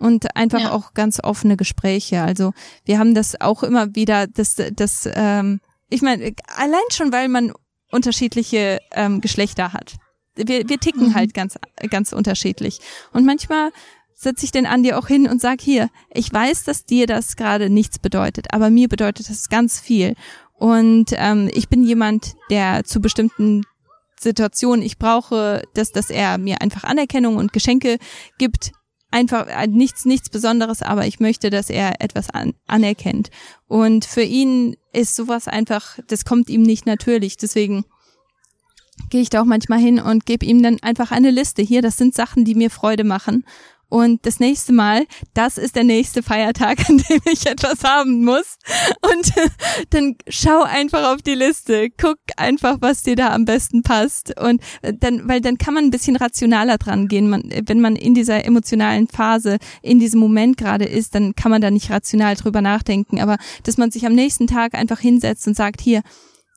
Und 0.00 0.36
einfach 0.36 0.60
ja. 0.60 0.72
auch 0.72 0.94
ganz 0.94 1.18
offene 1.20 1.56
Gespräche. 1.56 2.22
Also 2.22 2.52
wir 2.84 3.00
haben 3.00 3.14
das 3.14 3.40
auch 3.40 3.64
immer 3.64 3.96
wieder, 3.96 4.28
das, 4.28 4.54
das, 4.72 5.08
ähm, 5.12 5.60
ich 5.90 6.02
meine, 6.02 6.34
allein 6.56 6.80
schon, 6.90 7.10
weil 7.10 7.28
man 7.28 7.52
unterschiedliche 7.90 8.78
ähm, 8.92 9.20
Geschlechter 9.20 9.72
hat. 9.72 9.96
Wir, 10.36 10.68
wir 10.68 10.78
ticken 10.78 11.08
mhm. 11.08 11.14
halt 11.14 11.34
ganz, 11.34 11.58
ganz 11.90 12.12
unterschiedlich. 12.12 12.78
Und 13.12 13.26
manchmal 13.26 13.72
setze 14.18 14.44
ich 14.44 14.50
den 14.50 14.66
Andi 14.66 14.92
auch 14.92 15.06
hin 15.06 15.28
und 15.28 15.40
sag 15.40 15.60
hier, 15.60 15.90
ich 16.12 16.32
weiß, 16.32 16.64
dass 16.64 16.84
dir 16.84 17.06
das 17.06 17.36
gerade 17.36 17.70
nichts 17.70 18.00
bedeutet, 18.00 18.52
aber 18.52 18.68
mir 18.68 18.88
bedeutet 18.88 19.30
das 19.30 19.48
ganz 19.48 19.78
viel. 19.78 20.14
Und 20.54 21.12
ähm, 21.12 21.48
ich 21.54 21.68
bin 21.68 21.84
jemand, 21.84 22.34
der 22.50 22.82
zu 22.84 23.00
bestimmten 23.00 23.62
Situationen, 24.18 24.84
ich 24.84 24.98
brauche, 24.98 25.62
dass, 25.74 25.92
dass 25.92 26.10
er 26.10 26.36
mir 26.36 26.60
einfach 26.60 26.82
Anerkennung 26.82 27.36
und 27.36 27.52
Geschenke 27.52 27.98
gibt. 28.38 28.72
Einfach 29.12 29.46
äh, 29.46 29.68
nichts, 29.68 30.04
nichts 30.04 30.28
Besonderes, 30.30 30.82
aber 30.82 31.06
ich 31.06 31.20
möchte, 31.20 31.48
dass 31.48 31.70
er 31.70 32.02
etwas 32.02 32.28
an, 32.28 32.54
anerkennt. 32.66 33.30
Und 33.68 34.04
für 34.04 34.22
ihn 34.22 34.76
ist 34.92 35.14
sowas 35.14 35.46
einfach, 35.46 36.00
das 36.08 36.24
kommt 36.24 36.50
ihm 36.50 36.62
nicht 36.62 36.86
natürlich. 36.86 37.36
Deswegen 37.36 37.84
gehe 39.10 39.22
ich 39.22 39.30
da 39.30 39.40
auch 39.42 39.46
manchmal 39.46 39.78
hin 39.78 40.00
und 40.00 40.26
gebe 40.26 40.44
ihm 40.44 40.60
dann 40.60 40.78
einfach 40.82 41.12
eine 41.12 41.30
Liste. 41.30 41.62
Hier, 41.62 41.82
das 41.82 41.96
sind 41.96 42.16
Sachen, 42.16 42.44
die 42.44 42.56
mir 42.56 42.68
Freude 42.68 43.04
machen. 43.04 43.44
Und 43.88 44.26
das 44.26 44.38
nächste 44.38 44.72
Mal, 44.72 45.06
das 45.34 45.56
ist 45.56 45.76
der 45.76 45.84
nächste 45.84 46.22
Feiertag, 46.22 46.78
an 46.88 46.98
dem 46.98 47.20
ich 47.24 47.46
etwas 47.46 47.84
haben 47.84 48.24
muss. 48.24 48.56
Und 49.02 49.32
dann 49.90 50.16
schau 50.28 50.62
einfach 50.62 51.12
auf 51.14 51.22
die 51.22 51.34
Liste, 51.34 51.88
guck 51.90 52.18
einfach, 52.36 52.78
was 52.80 53.02
dir 53.02 53.16
da 53.16 53.30
am 53.34 53.44
besten 53.44 53.82
passt. 53.82 54.38
Und 54.38 54.62
dann, 54.82 55.28
weil 55.28 55.40
dann 55.40 55.58
kann 55.58 55.74
man 55.74 55.84
ein 55.84 55.90
bisschen 55.90 56.16
rationaler 56.16 56.78
dran 56.78 57.08
gehen. 57.08 57.30
Man, 57.30 57.50
wenn 57.66 57.80
man 57.80 57.96
in 57.96 58.14
dieser 58.14 58.44
emotionalen 58.44 59.08
Phase, 59.08 59.58
in 59.82 59.98
diesem 59.98 60.20
Moment 60.20 60.56
gerade 60.56 60.84
ist, 60.84 61.14
dann 61.14 61.34
kann 61.34 61.50
man 61.50 61.62
da 61.62 61.70
nicht 61.70 61.90
rational 61.90 62.34
drüber 62.34 62.60
nachdenken. 62.60 63.20
Aber 63.20 63.36
dass 63.62 63.78
man 63.78 63.90
sich 63.90 64.06
am 64.06 64.14
nächsten 64.14 64.46
Tag 64.46 64.74
einfach 64.74 65.00
hinsetzt 65.00 65.46
und 65.46 65.56
sagt, 65.56 65.80
hier, 65.80 66.02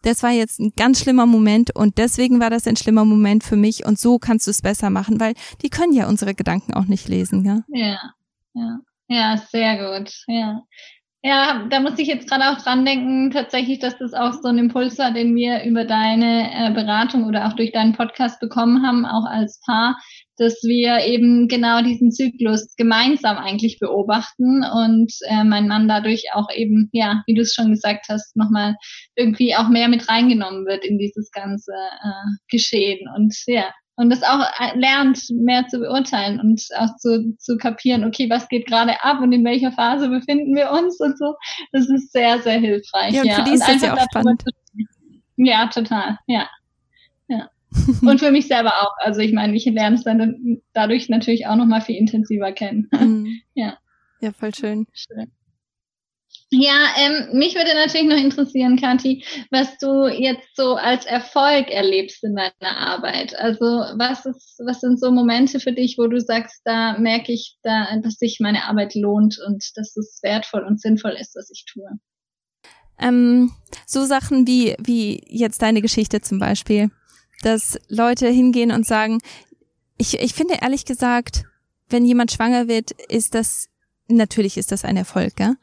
das 0.01 0.23
war 0.23 0.31
jetzt 0.31 0.59
ein 0.59 0.73
ganz 0.75 1.01
schlimmer 1.01 1.25
Moment 1.25 1.75
und 1.75 1.97
deswegen 1.97 2.39
war 2.39 2.49
das 2.49 2.67
ein 2.67 2.75
schlimmer 2.75 3.05
Moment 3.05 3.43
für 3.43 3.55
mich 3.55 3.85
und 3.85 3.99
so 3.99 4.17
kannst 4.19 4.47
du 4.47 4.51
es 4.51 4.61
besser 4.61 4.89
machen, 4.89 5.19
weil 5.19 5.33
die 5.61 5.69
können 5.69 5.93
ja 5.93 6.07
unsere 6.07 6.33
Gedanken 6.33 6.73
auch 6.73 6.85
nicht 6.85 7.07
lesen, 7.07 7.45
ja? 7.45 7.59
Ja, 7.69 7.99
ja, 8.53 8.79
ja, 9.07 9.37
sehr 9.37 9.77
gut, 9.77 10.11
ja. 10.27 10.61
Ja, 11.23 11.67
da 11.69 11.79
muss 11.79 11.99
ich 11.99 12.07
jetzt 12.07 12.27
gerade 12.27 12.45
auch 12.49 12.63
dran 12.63 12.83
denken, 12.83 13.29
tatsächlich, 13.29 13.77
dass 13.77 13.95
das 13.99 14.13
auch 14.13 14.33
so 14.33 14.47
ein 14.47 14.57
Impuls 14.57 14.97
war, 14.97 15.13
den 15.13 15.35
wir 15.35 15.63
über 15.65 15.85
deine 15.85 16.49
äh, 16.51 16.73
Beratung 16.73 17.25
oder 17.25 17.47
auch 17.47 17.53
durch 17.53 17.71
deinen 17.71 17.93
Podcast 17.93 18.39
bekommen 18.39 18.83
haben, 18.83 19.05
auch 19.05 19.25
als 19.25 19.61
Paar, 19.63 20.01
dass 20.37 20.63
wir 20.63 21.05
eben 21.05 21.47
genau 21.47 21.83
diesen 21.83 22.11
Zyklus 22.11 22.75
gemeinsam 22.75 23.37
eigentlich 23.37 23.77
beobachten 23.79 24.63
und 24.63 25.13
äh, 25.27 25.43
mein 25.43 25.67
Mann 25.67 25.87
dadurch 25.87 26.23
auch 26.33 26.47
eben, 26.55 26.89
ja, 26.91 27.21
wie 27.27 27.35
du 27.35 27.43
es 27.43 27.53
schon 27.53 27.69
gesagt 27.69 28.07
hast, 28.09 28.35
nochmal 28.35 28.75
irgendwie 29.15 29.55
auch 29.55 29.69
mehr 29.69 29.87
mit 29.87 30.07
reingenommen 30.07 30.65
wird 30.65 30.85
in 30.85 30.97
dieses 30.97 31.31
ganze 31.31 31.71
äh, 31.71 32.37
Geschehen 32.49 33.07
und 33.15 33.35
ja, 33.47 33.71
und 33.95 34.09
das 34.09 34.23
auch 34.23 34.41
äh, 34.59 34.77
lernt, 34.77 35.19
mehr 35.29 35.67
zu 35.67 35.79
beurteilen 35.79 36.39
und 36.39 36.61
auch 36.77 36.95
zu, 36.97 37.35
zu 37.37 37.57
kapieren, 37.57 38.03
okay, 38.03 38.29
was 38.29 38.47
geht 38.47 38.65
gerade 38.65 39.03
ab 39.03 39.21
und 39.21 39.31
in 39.31 39.43
welcher 39.45 39.71
Phase 39.71 40.09
befinden 40.09 40.55
wir 40.55 40.71
uns 40.71 40.99
und 40.99 41.17
so. 41.17 41.35
Das 41.71 41.89
ist 41.89 42.11
sehr, 42.11 42.41
sehr 42.41 42.59
hilfreich. 42.59 43.13
Ja, 43.13 43.21
und 43.21 43.31
für 43.31 43.43
die 43.43 43.51
ist 43.51 43.67
das 43.67 43.81
ja 43.81 43.93
auch 43.93 44.01
spannend. 44.01 44.43
Ja, 45.35 45.67
total, 45.67 46.17
ja. 46.25 46.49
Ja. 47.27 47.49
und 48.01 48.19
für 48.19 48.31
mich 48.31 48.47
selber 48.47 48.73
auch. 48.81 48.93
Also 48.97 49.21
ich 49.21 49.33
meine, 49.33 49.55
ich 49.55 49.65
lerne 49.65 49.95
es 49.95 50.03
dann 50.03 50.61
dadurch 50.73 51.09
natürlich 51.09 51.47
auch 51.47 51.55
nochmal 51.55 51.81
viel 51.81 51.97
intensiver 51.97 52.51
kennen. 52.51 52.89
Mhm. 52.91 53.41
Ja. 53.53 53.77
Ja, 54.21 54.31
voll 54.31 54.53
schön. 54.53 54.87
schön. 54.93 55.31
Ja, 56.53 56.93
ähm, 56.97 57.37
mich 57.37 57.55
würde 57.55 57.73
natürlich 57.73 58.07
noch 58.07 58.17
interessieren, 58.17 58.75
Kathi, 58.75 59.23
was 59.51 59.77
du 59.77 60.07
jetzt 60.07 60.53
so 60.53 60.75
als 60.75 61.05
Erfolg 61.05 61.69
erlebst 61.69 62.25
in 62.25 62.35
deiner 62.35 62.77
Arbeit. 62.77 63.33
Also 63.39 63.63
was 63.63 64.25
ist, 64.25 64.59
was 64.65 64.81
sind 64.81 64.99
so 64.99 65.11
Momente 65.11 65.61
für 65.61 65.71
dich, 65.71 65.95
wo 65.97 66.07
du 66.07 66.19
sagst, 66.19 66.59
da 66.65 66.97
merke 66.97 67.31
ich, 67.31 67.57
da, 67.63 67.87
dass 68.03 68.15
sich 68.15 68.39
meine 68.41 68.65
Arbeit 68.65 68.95
lohnt 68.95 69.39
und 69.47 69.63
dass 69.75 69.95
es 69.95 70.19
wertvoll 70.23 70.65
und 70.65 70.81
sinnvoll 70.81 71.11
ist, 71.11 71.37
was 71.37 71.49
ich 71.51 71.63
tue? 71.71 71.87
Ähm, 72.99 73.53
so 73.87 74.03
Sachen 74.03 74.45
wie 74.45 74.75
wie 74.77 75.23
jetzt 75.29 75.61
deine 75.61 75.81
Geschichte 75.81 76.19
zum 76.19 76.37
Beispiel, 76.39 76.91
dass 77.43 77.79
Leute 77.87 78.27
hingehen 78.27 78.73
und 78.73 78.85
sagen, 78.85 79.19
ich 79.97 80.19
ich 80.19 80.33
finde 80.33 80.57
ehrlich 80.61 80.83
gesagt, 80.83 81.45
wenn 81.87 82.03
jemand 82.05 82.33
schwanger 82.33 82.67
wird, 82.67 82.91
ist 82.91 83.35
das 83.35 83.69
natürlich 84.09 84.57
ist 84.57 84.73
das 84.73 84.83
ein 84.83 84.97
Erfolg, 84.97 85.39
ja. 85.39 85.55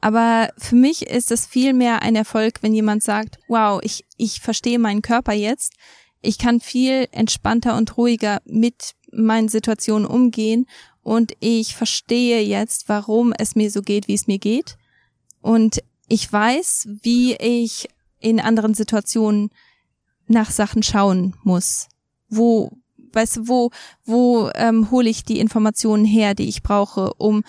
Aber 0.00 0.50
für 0.58 0.76
mich 0.76 1.06
ist 1.06 1.30
es 1.30 1.46
viel 1.46 1.72
mehr 1.72 2.02
ein 2.02 2.16
Erfolg, 2.16 2.62
wenn 2.62 2.74
jemand 2.74 3.02
sagt, 3.02 3.38
wow, 3.48 3.80
ich, 3.82 4.04
ich 4.16 4.40
verstehe 4.40 4.78
meinen 4.78 5.02
Körper 5.02 5.32
jetzt. 5.32 5.74
Ich 6.20 6.38
kann 6.38 6.60
viel 6.60 7.08
entspannter 7.12 7.76
und 7.76 7.96
ruhiger 7.96 8.40
mit 8.44 8.94
meinen 9.12 9.48
Situationen 9.48 10.06
umgehen 10.06 10.66
und 11.02 11.34
ich 11.40 11.76
verstehe 11.76 12.42
jetzt, 12.42 12.88
warum 12.88 13.32
es 13.38 13.54
mir 13.54 13.70
so 13.70 13.80
geht, 13.80 14.08
wie 14.08 14.14
es 14.14 14.26
mir 14.26 14.38
geht. 14.38 14.76
Und 15.40 15.82
ich 16.08 16.32
weiß, 16.32 16.88
wie 17.02 17.34
ich 17.36 17.88
in 18.18 18.40
anderen 18.40 18.74
Situationen 18.74 19.50
nach 20.26 20.50
Sachen 20.50 20.82
schauen 20.82 21.36
muss. 21.44 21.88
Wo, 22.28 22.72
weißt 23.12 23.36
du, 23.36 23.48
wo, 23.48 23.70
wo 24.04 24.50
ähm, 24.54 24.90
hole 24.90 25.08
ich 25.08 25.24
die 25.24 25.38
Informationen 25.38 26.04
her, 26.04 26.34
die 26.34 26.48
ich 26.48 26.64
brauche, 26.64 27.14
um, 27.14 27.44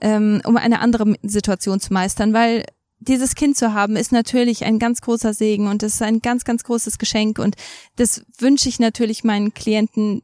ähm, 0.00 0.40
um 0.44 0.56
eine 0.56 0.80
andere 0.80 1.14
Situation 1.22 1.80
zu 1.80 1.92
meistern? 1.92 2.32
Weil 2.32 2.64
dieses 2.98 3.34
Kind 3.34 3.56
zu 3.56 3.72
haben, 3.72 3.96
ist 3.96 4.12
natürlich 4.12 4.64
ein 4.64 4.78
ganz 4.78 5.00
großer 5.00 5.32
Segen 5.32 5.68
und 5.68 5.82
es 5.82 5.94
ist 5.94 6.02
ein 6.02 6.20
ganz, 6.20 6.44
ganz 6.44 6.64
großes 6.64 6.98
Geschenk 6.98 7.38
und 7.38 7.56
das 7.96 8.24
wünsche 8.38 8.68
ich 8.68 8.78
natürlich 8.78 9.24
meinen 9.24 9.54
Klienten. 9.54 10.22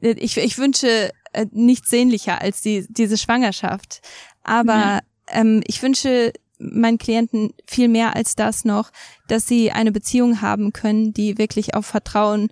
Ich, 0.00 0.36
ich 0.36 0.58
wünsche 0.58 1.10
äh, 1.32 1.46
nichts 1.52 1.90
sehnlicher 1.90 2.40
als 2.40 2.62
die, 2.62 2.86
diese 2.88 3.16
Schwangerschaft. 3.16 4.00
Aber 4.42 4.74
ja. 4.74 5.00
ähm, 5.28 5.62
ich 5.66 5.82
wünsche 5.82 6.32
meinen 6.58 6.98
Klienten 6.98 7.54
viel 7.66 7.88
mehr 7.88 8.16
als 8.16 8.34
das 8.34 8.64
noch, 8.64 8.90
dass 9.28 9.46
sie 9.46 9.70
eine 9.70 9.92
Beziehung 9.92 10.40
haben 10.40 10.72
können, 10.72 11.12
die 11.12 11.38
wirklich 11.38 11.74
auf 11.74 11.86
Vertrauen 11.86 12.48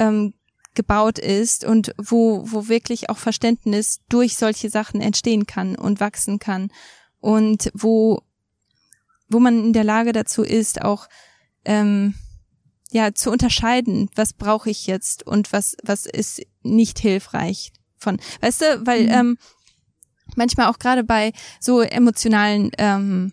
ähm, 0.00 0.34
gebaut 0.74 1.18
ist 1.18 1.64
und 1.64 1.92
wo, 1.98 2.44
wo 2.50 2.68
wirklich 2.68 3.10
auch 3.10 3.18
Verständnis 3.18 4.00
durch 4.08 4.36
solche 4.36 4.70
Sachen 4.70 5.00
entstehen 5.00 5.46
kann 5.46 5.76
und 5.76 6.00
wachsen 6.00 6.38
kann 6.38 6.70
und 7.18 7.70
wo, 7.74 8.22
wo 9.28 9.40
man 9.40 9.64
in 9.66 9.72
der 9.72 9.84
Lage 9.84 10.12
dazu 10.12 10.42
ist, 10.42 10.82
auch 10.82 11.08
ähm, 11.64 12.14
ja 12.92 13.14
zu 13.14 13.30
unterscheiden, 13.30 14.10
was 14.14 14.32
brauche 14.32 14.70
ich 14.70 14.86
jetzt 14.86 15.26
und 15.26 15.52
was 15.52 15.76
was 15.82 16.06
ist 16.06 16.42
nicht 16.62 16.98
hilfreich 16.98 17.72
von, 18.00 18.18
weißt 18.40 18.60
du, 18.62 18.86
weil 18.86 19.04
mhm. 19.04 19.10
ähm, 19.10 19.38
manchmal 20.36 20.66
auch 20.68 20.78
gerade 20.78 21.04
bei 21.04 21.32
so 21.60 21.80
emotionalen 21.80 22.70
ähm, 22.78 23.32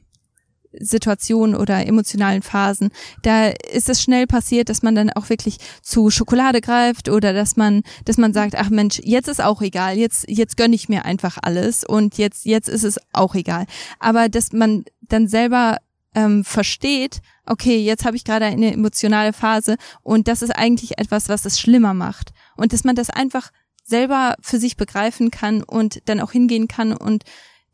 Situationen 0.79 1.55
oder 1.55 1.85
emotionalen 1.85 2.41
Phasen, 2.41 2.89
da 3.23 3.47
ist 3.47 3.89
es 3.89 4.01
schnell 4.01 4.27
passiert, 4.27 4.69
dass 4.69 4.83
man 4.83 4.95
dann 4.95 5.09
auch 5.11 5.29
wirklich 5.29 5.57
zu 5.81 6.09
Schokolade 6.09 6.61
greift 6.61 7.09
oder 7.09 7.33
dass 7.33 7.55
man, 7.55 7.83
dass 8.05 8.17
man 8.17 8.33
sagt, 8.33 8.55
ach 8.55 8.69
Mensch, 8.69 8.99
jetzt 9.03 9.27
ist 9.27 9.41
auch 9.41 9.61
egal, 9.61 9.97
jetzt, 9.97 10.25
jetzt 10.27 10.57
gönne 10.57 10.75
ich 10.75 10.89
mir 10.89 11.05
einfach 11.05 11.37
alles 11.41 11.83
und 11.83 12.17
jetzt, 12.17 12.45
jetzt 12.45 12.69
ist 12.69 12.83
es 12.83 12.99
auch 13.13 13.35
egal. 13.35 13.65
Aber 13.99 14.29
dass 14.29 14.53
man 14.53 14.85
dann 15.01 15.27
selber 15.27 15.77
ähm, 16.15 16.43
versteht, 16.43 17.21
okay, 17.45 17.79
jetzt 17.79 18.05
habe 18.05 18.15
ich 18.15 18.23
gerade 18.23 18.45
eine 18.45 18.73
emotionale 18.73 19.33
Phase 19.33 19.77
und 20.01 20.27
das 20.27 20.41
ist 20.41 20.51
eigentlich 20.51 20.97
etwas, 20.97 21.29
was 21.29 21.45
es 21.45 21.59
schlimmer 21.59 21.93
macht. 21.93 22.31
Und 22.55 22.73
dass 22.73 22.83
man 22.83 22.95
das 22.95 23.09
einfach 23.09 23.51
selber 23.83 24.35
für 24.41 24.59
sich 24.59 24.77
begreifen 24.77 25.31
kann 25.31 25.63
und 25.63 26.01
dann 26.09 26.19
auch 26.19 26.31
hingehen 26.31 26.67
kann 26.67 26.91
und 26.91 27.23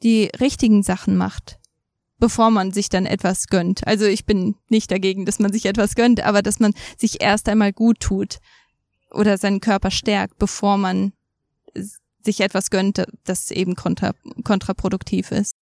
die 0.04 0.30
richtigen 0.40 0.84
Sachen 0.84 1.16
macht, 1.16 1.58
bevor 2.24 2.52
man 2.52 2.72
sich 2.72 2.88
dann 2.88 3.06
etwas 3.06 3.48
gönnt. 3.48 3.86
Also 3.86 4.06
ich 4.06 4.26
bin 4.26 4.56
nicht 4.70 4.90
dagegen, 4.92 5.26
dass 5.26 5.40
man 5.40 5.52
sich 5.52 5.66
etwas 5.66 5.94
gönnt, 5.94 6.26
aber 6.26 6.42
dass 6.42 6.62
man 6.62 6.74
sich 6.98 7.22
erst 7.22 7.50
einmal 7.50 7.74
gut 7.74 8.00
tut 8.00 8.38
oder 9.12 9.38
seinen 9.38 9.60
Körper 9.60 9.92
stärkt, 9.92 10.38
bevor 10.38 10.78
man 10.78 11.12
sich 12.22 12.40
etwas 12.40 12.70
gönnt, 12.70 13.04
das 13.26 13.52
eben 13.52 13.76
kontra, 13.76 14.14
kontraproduktiv 14.46 15.34
ist. 15.34 15.58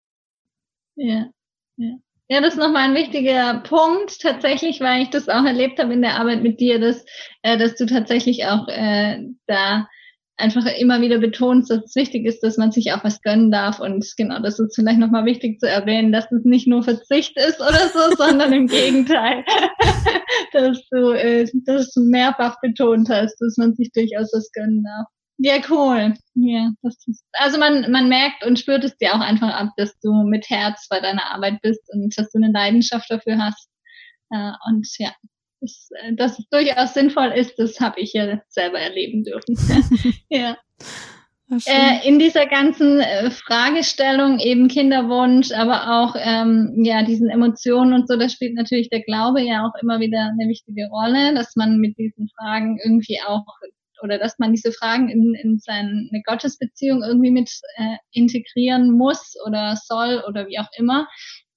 Ja, 0.96 1.32
ja. 1.78 1.96
Ja, 2.30 2.42
das 2.42 2.54
ist 2.54 2.60
nochmal 2.60 2.90
ein 2.90 2.96
wichtiger 2.96 3.62
Punkt, 3.62 4.22
tatsächlich, 4.22 4.82
weil 4.82 5.02
ich 5.02 5.10
das 5.10 5.30
auch 5.30 5.44
erlebt 5.44 5.80
habe 5.80 5.94
in 5.94 6.04
der 6.04 6.20
Arbeit 6.20 6.44
mit 6.44 6.60
dir, 6.60 6.80
dass, 6.80 7.04
äh, 7.42 7.58
dass 7.58 7.76
du 7.76 7.88
tatsächlich 7.88 8.46
auch 8.46 8.68
äh, 8.68 9.18
da 9.48 9.90
einfach 10.38 10.66
immer 10.80 11.02
wieder 11.02 11.20
betonst, 11.20 11.70
dass 11.70 11.86
es 11.86 11.96
wichtig 11.96 12.26
ist, 12.26 12.42
dass 12.42 12.58
man 12.58 12.72
sich 12.72 12.92
auch 12.92 13.04
was 13.04 13.22
gönnen 13.22 13.52
darf. 13.52 13.80
Und 13.80 14.06
genau, 14.18 14.40
das 14.40 14.60
ist 14.60 14.76
vielleicht 14.76 15.00
nochmal 15.00 15.26
wichtig 15.26 15.60
zu 15.60 15.70
erwähnen, 15.70 16.12
dass 16.12 16.32
es 16.32 16.44
nicht 16.44 16.68
nur 16.68 16.84
Verzicht 16.84 17.38
ist 17.38 17.60
oder 17.60 17.88
so, 17.90 18.16
sondern 18.18 18.52
im 18.54 18.68
Gegenteil, 18.68 19.44
dass 20.54 20.80
du, 20.90 21.12
äh, 21.12 21.48
dass 21.66 21.92
du 21.92 22.02
mehrfach 22.02 22.60
betont 22.62 23.10
hast, 23.10 23.36
dass 23.40 23.58
man 23.58 23.76
sich 23.76 23.92
durchaus 23.94 24.32
was 24.34 24.52
gönnen 24.52 24.84
darf. 24.84 25.08
Ja, 25.44 25.56
cool. 25.70 26.14
Ja, 26.36 26.70
das 26.84 26.96
ist, 27.08 27.24
also 27.34 27.58
man, 27.58 27.90
man 27.92 28.10
merkt 28.10 28.46
und 28.46 28.60
spürt 28.60 28.84
es 28.84 28.96
dir 28.98 29.16
auch 29.16 29.22
einfach 29.22 29.50
ab, 29.50 29.70
dass 29.76 29.98
du 30.02 30.14
mit 30.24 30.48
Herz 30.50 30.88
bei 30.88 31.00
deiner 31.00 31.32
Arbeit 31.32 31.62
bist 31.64 31.82
und 31.92 32.16
dass 32.16 32.30
du 32.30 32.38
eine 32.38 32.52
Leidenschaft 32.52 33.10
dafür 33.10 33.40
hast. 33.40 33.68
Äh, 34.30 34.52
und 34.70 34.88
ja, 35.00 35.12
dass, 35.62 35.90
äh, 36.02 36.14
dass 36.16 36.40
es 36.40 36.50
durchaus 36.50 36.94
sinnvoll 36.94 37.32
ist, 37.36 37.58
das 37.58 37.80
habe 37.80 38.02
ich 38.02 38.14
ja 38.14 38.42
selber 38.50 38.80
erleben 38.80 39.24
dürfen. 39.24 39.58
ja. 40.30 40.58
Äh, 41.66 42.08
in 42.08 42.18
dieser 42.18 42.46
ganzen 42.46 43.02
äh, 43.02 43.30
Fragestellung 43.30 44.40
eben 44.40 44.70
Kinderwunsch, 44.70 45.52
aber 45.52 45.92
auch 45.92 46.16
ähm, 46.18 46.82
ja 46.82 47.04
diesen 47.04 47.30
Emotionen 47.30 47.94
und 47.94 48.08
so, 48.08 48.16
da 48.16 48.30
spielt 48.30 48.56
natürlich 48.56 48.90
der 48.90 49.02
Glaube 49.02 49.42
ja 49.42 49.66
auch 49.66 49.74
immer 49.82 50.00
wieder 50.00 50.32
eine 50.32 50.48
wichtige 50.50 50.88
Rolle, 50.88 51.34
dass 51.34 51.58
man 51.58 51.78
mit 51.78 51.98
diesen 51.98 52.30
Fragen 52.38 52.80
irgendwie 52.86 53.20
auch 53.28 53.44
oder 54.02 54.18
dass 54.18 54.40
man 54.40 54.54
diese 54.54 54.72
Fragen 54.72 55.10
in, 55.10 55.36
in 55.36 55.60
seine 55.60 56.10
Gottesbeziehung 56.26 57.04
irgendwie 57.04 57.32
mit 57.32 57.52
äh, 57.76 57.98
integrieren 58.14 58.92
muss 58.92 59.36
oder 59.46 59.76
soll 59.76 60.24
oder 60.28 60.48
wie 60.48 60.58
auch 60.58 60.70
immer 60.78 61.08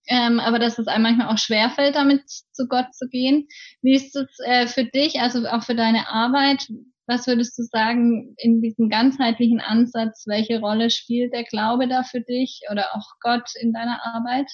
ähm, 0.07 0.41
aber 0.41 0.59
dass 0.59 0.79
es 0.79 0.87
einem 0.87 1.05
manchmal 1.05 1.29
auch 1.29 1.39
schwerfällt, 1.39 1.95
damit 1.95 2.23
zu 2.29 2.67
Gott 2.69 2.95
zu 2.95 3.09
gehen. 3.09 3.49
Wie 3.83 3.95
ist 3.95 4.15
es 4.17 4.29
äh, 4.45 4.67
für 4.67 4.85
dich, 4.85 5.21
also 5.21 5.47
auch 5.47 5.63
für 5.63 5.75
deine 5.75 6.09
Arbeit? 6.09 6.69
Was 7.07 7.27
würdest 7.27 7.59
du 7.59 7.63
sagen 7.65 8.35
in 8.39 8.63
diesem 8.63 8.89
ganzheitlichen 8.89 9.61
Ansatz? 9.61 10.25
Welche 10.27 10.61
Rolle 10.61 10.91
spielt 10.91 11.35
der 11.35 11.45
Glaube 11.45 11.87
da 11.87 12.03
für 12.03 12.21
dich 12.21 12.63
oder 12.71 12.87
auch 12.95 13.13
Gott 13.21 13.51
in 13.61 13.73
deiner 13.73 14.05
Arbeit? 14.05 14.51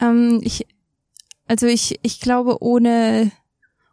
Ähm, 0.00 0.40
ich, 0.42 0.66
also 1.48 1.66
ich, 1.66 1.98
ich 2.02 2.20
glaube, 2.20 2.62
ohne, 2.62 3.32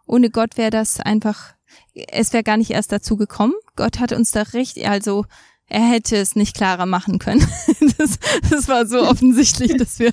ohne 0.05 0.29
Gott 0.29 0.57
wäre 0.57 0.69
das 0.69 0.99
einfach, 0.99 1.53
es 1.93 2.33
wäre 2.33 2.43
gar 2.43 2.57
nicht 2.57 2.71
erst 2.71 2.91
dazu 2.91 3.17
gekommen. 3.17 3.53
Gott 3.75 3.99
hat 3.99 4.13
uns 4.13 4.31
da 4.31 4.43
recht, 4.43 4.77
also 4.85 5.25
er 5.71 5.87
hätte 5.87 6.17
es 6.17 6.35
nicht 6.35 6.53
klarer 6.53 6.85
machen 6.85 7.17
können. 7.17 7.47
das, 7.97 8.19
das 8.49 8.67
war 8.67 8.85
so 8.85 9.07
offensichtlich, 9.07 9.77
dass 9.77 9.99
wir 9.99 10.11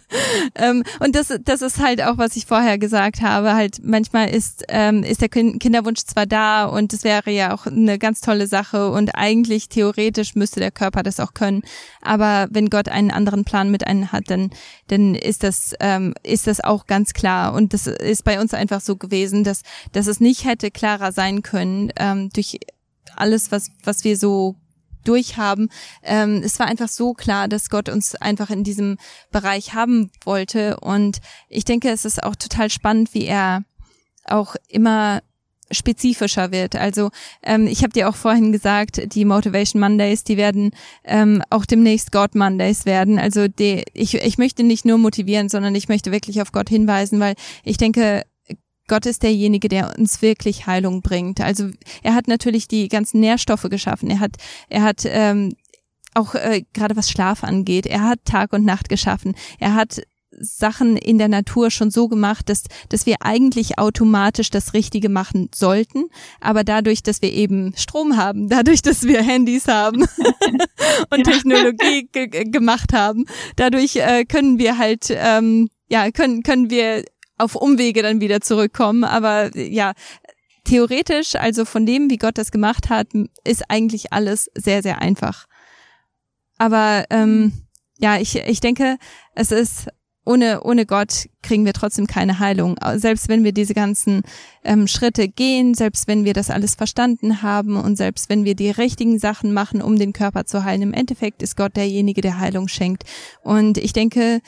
ähm, 0.54 0.84
und 1.00 1.16
das, 1.16 1.36
das 1.42 1.62
ist 1.62 1.80
halt 1.80 2.00
auch, 2.00 2.16
was 2.16 2.36
ich 2.36 2.46
vorher 2.46 2.78
gesagt 2.78 3.22
habe. 3.22 3.54
Halt 3.54 3.80
manchmal 3.82 4.30
ist 4.30 4.64
ähm, 4.68 5.02
ist 5.02 5.20
der 5.20 5.28
Kinderwunsch 5.28 6.04
zwar 6.04 6.26
da 6.26 6.64
und 6.64 6.92
es 6.92 7.02
wäre 7.02 7.32
ja 7.32 7.52
auch 7.52 7.66
eine 7.66 7.98
ganz 7.98 8.20
tolle 8.20 8.46
Sache 8.46 8.92
und 8.92 9.16
eigentlich 9.16 9.68
theoretisch 9.68 10.36
müsste 10.36 10.60
der 10.60 10.70
Körper 10.70 11.02
das 11.02 11.18
auch 11.18 11.34
können. 11.34 11.62
Aber 12.02 12.46
wenn 12.50 12.70
Gott 12.70 12.88
einen 12.88 13.10
anderen 13.10 13.44
Plan 13.44 13.68
mit 13.70 13.84
einem 13.84 14.12
hat, 14.12 14.30
dann 14.30 14.50
dann 14.86 15.16
ist 15.16 15.42
das 15.42 15.74
ähm, 15.80 16.14
ist 16.22 16.46
das 16.46 16.62
auch 16.62 16.86
ganz 16.86 17.14
klar 17.14 17.52
und 17.52 17.74
das 17.74 17.88
ist 17.88 18.22
bei 18.22 18.40
uns 18.40 18.54
einfach 18.54 18.80
so 18.80 18.94
gewesen, 18.94 19.42
dass 19.42 19.62
dass 19.90 20.06
es 20.06 20.20
nicht 20.20 20.44
hätte 20.44 20.70
klarer 20.70 21.10
sein 21.10 21.42
können 21.42 21.92
ähm, 21.96 22.30
durch 22.32 22.60
alles, 23.16 23.50
was 23.50 23.70
was 23.82 24.04
wir 24.04 24.16
so 24.16 24.54
durchhaben. 25.04 25.70
Ähm, 26.02 26.42
es 26.44 26.58
war 26.58 26.66
einfach 26.66 26.88
so 26.88 27.14
klar, 27.14 27.48
dass 27.48 27.70
Gott 27.70 27.88
uns 27.88 28.14
einfach 28.14 28.50
in 28.50 28.64
diesem 28.64 28.98
Bereich 29.30 29.74
haben 29.74 30.10
wollte. 30.24 30.78
Und 30.80 31.18
ich 31.48 31.64
denke, 31.64 31.90
es 31.90 32.04
ist 32.04 32.22
auch 32.22 32.36
total 32.36 32.70
spannend, 32.70 33.14
wie 33.14 33.26
er 33.26 33.62
auch 34.24 34.56
immer 34.68 35.22
spezifischer 35.70 36.50
wird. 36.50 36.76
Also 36.76 37.10
ähm, 37.42 37.66
ich 37.66 37.82
habe 37.82 37.92
dir 37.92 38.08
auch 38.08 38.16
vorhin 38.16 38.52
gesagt, 38.52 39.14
die 39.14 39.24
Motivation 39.24 39.80
Mondays, 39.80 40.24
die 40.24 40.36
werden 40.36 40.70
ähm, 41.04 41.42
auch 41.50 41.66
demnächst 41.66 42.12
God 42.12 42.34
Mondays 42.34 42.86
werden. 42.86 43.18
Also 43.18 43.48
die, 43.48 43.84
ich, 43.92 44.14
ich 44.14 44.38
möchte 44.38 44.62
nicht 44.62 44.84
nur 44.84 44.98
motivieren, 44.98 45.48
sondern 45.48 45.74
ich 45.74 45.88
möchte 45.88 46.12
wirklich 46.12 46.40
auf 46.40 46.52
Gott 46.52 46.68
hinweisen, 46.68 47.20
weil 47.20 47.34
ich 47.64 47.76
denke, 47.76 48.24
Gott 48.88 49.06
ist 49.06 49.22
derjenige, 49.22 49.68
der 49.68 49.96
uns 49.98 50.22
wirklich 50.22 50.66
Heilung 50.66 51.02
bringt. 51.02 51.40
Also 51.40 51.70
er 52.02 52.14
hat 52.14 52.26
natürlich 52.26 52.68
die 52.68 52.88
ganzen 52.88 53.20
Nährstoffe 53.20 53.66
geschaffen. 53.70 54.10
Er 54.10 54.20
hat, 54.20 54.36
er 54.68 54.82
hat 54.82 55.02
ähm, 55.04 55.52
auch 56.14 56.34
äh, 56.34 56.64
gerade 56.72 56.96
was 56.96 57.10
Schlaf 57.10 57.44
angeht, 57.44 57.86
er 57.86 58.02
hat 58.02 58.24
Tag 58.24 58.52
und 58.52 58.64
Nacht 58.64 58.88
geschaffen. 58.88 59.34
Er 59.58 59.74
hat 59.74 60.00
Sachen 60.40 60.96
in 60.96 61.18
der 61.18 61.28
Natur 61.28 61.70
schon 61.70 61.90
so 61.90 62.08
gemacht, 62.08 62.48
dass, 62.48 62.64
dass 62.88 63.06
wir 63.06 63.16
eigentlich 63.20 63.78
automatisch 63.78 64.50
das 64.50 64.74
Richtige 64.74 65.08
machen 65.08 65.50
sollten. 65.54 66.04
Aber 66.40 66.64
dadurch, 66.64 67.02
dass 67.02 67.22
wir 67.22 67.32
eben 67.32 67.74
Strom 67.76 68.16
haben, 68.16 68.48
dadurch, 68.48 68.82
dass 68.82 69.04
wir 69.04 69.22
Handys 69.22 69.68
haben 69.68 70.02
und 71.10 71.26
ja. 71.26 71.32
Technologie 71.32 72.08
gemacht 72.12 72.92
haben, 72.92 73.24
dadurch 73.56 73.96
äh, 73.96 74.24
können 74.24 74.58
wir 74.58 74.78
halt, 74.78 75.06
ähm, 75.10 75.68
ja, 75.88 76.10
können, 76.10 76.42
können 76.42 76.70
wir 76.70 77.04
auf 77.38 77.54
Umwege 77.54 78.02
dann 78.02 78.20
wieder 78.20 78.40
zurückkommen. 78.40 79.04
Aber 79.04 79.56
ja, 79.56 79.92
theoretisch, 80.64 81.34
also 81.34 81.64
von 81.64 81.86
dem, 81.86 82.10
wie 82.10 82.18
Gott 82.18 82.38
das 82.38 82.50
gemacht 82.50 82.90
hat, 82.90 83.08
ist 83.44 83.70
eigentlich 83.70 84.12
alles 84.12 84.50
sehr, 84.54 84.82
sehr 84.82 85.00
einfach. 85.00 85.46
Aber 86.58 87.04
ähm, 87.10 87.52
ja, 87.98 88.18
ich, 88.18 88.36
ich 88.36 88.60
denke, 88.60 88.98
es 89.34 89.50
ist 89.50 89.88
ohne, 90.28 90.62
ohne 90.62 90.84
Gott 90.84 91.26
kriegen 91.42 91.64
wir 91.64 91.72
trotzdem 91.72 92.06
keine 92.06 92.38
Heilung. 92.38 92.76
Selbst 92.96 93.30
wenn 93.30 93.44
wir 93.44 93.52
diese 93.52 93.72
ganzen 93.72 94.22
ähm, 94.62 94.86
Schritte 94.86 95.26
gehen, 95.26 95.72
selbst 95.72 96.06
wenn 96.06 96.26
wir 96.26 96.34
das 96.34 96.50
alles 96.50 96.74
verstanden 96.74 97.40
haben 97.40 97.76
und 97.76 97.96
selbst 97.96 98.28
wenn 98.28 98.44
wir 98.44 98.54
die 98.54 98.70
richtigen 98.70 99.18
Sachen 99.18 99.54
machen, 99.54 99.80
um 99.80 99.98
den 99.98 100.12
Körper 100.12 100.44
zu 100.44 100.64
heilen, 100.64 100.82
im 100.82 100.92
Endeffekt 100.92 101.42
ist 101.42 101.56
Gott 101.56 101.76
derjenige, 101.76 102.20
der 102.20 102.38
Heilung 102.38 102.68
schenkt. 102.68 103.04
Und 103.42 103.78
ich 103.78 103.94
denke, 103.94 104.42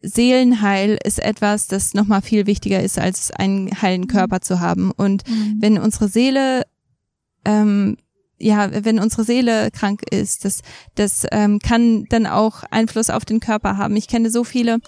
Seelenheil 0.00 0.98
ist 1.04 1.20
etwas, 1.20 1.66
das 1.66 1.94
nochmal 1.94 2.22
viel 2.22 2.46
wichtiger 2.46 2.82
ist, 2.82 2.98
als 2.98 3.30
einen 3.30 3.82
heilen 3.82 4.02
mhm. 4.02 4.08
Körper 4.08 4.40
zu 4.40 4.60
haben. 4.60 4.90
Und 4.90 5.28
mhm. 5.28 5.56
wenn 5.60 5.78
unsere 5.78 6.08
Seele 6.08 6.62
ähm, 7.44 7.96
ja, 8.38 8.84
wenn 8.84 8.98
unsere 8.98 9.24
Seele 9.24 9.70
krank 9.70 10.02
ist, 10.10 10.44
das, 10.44 10.60
das 10.94 11.26
ähm, 11.32 11.58
kann 11.58 12.04
dann 12.10 12.26
auch 12.26 12.64
Einfluss 12.70 13.08
auf 13.08 13.24
den 13.24 13.40
Körper 13.40 13.76
haben. 13.76 13.96
Ich 13.96 14.08
kenne 14.08 14.30
so 14.30 14.44
viele, 14.44 14.78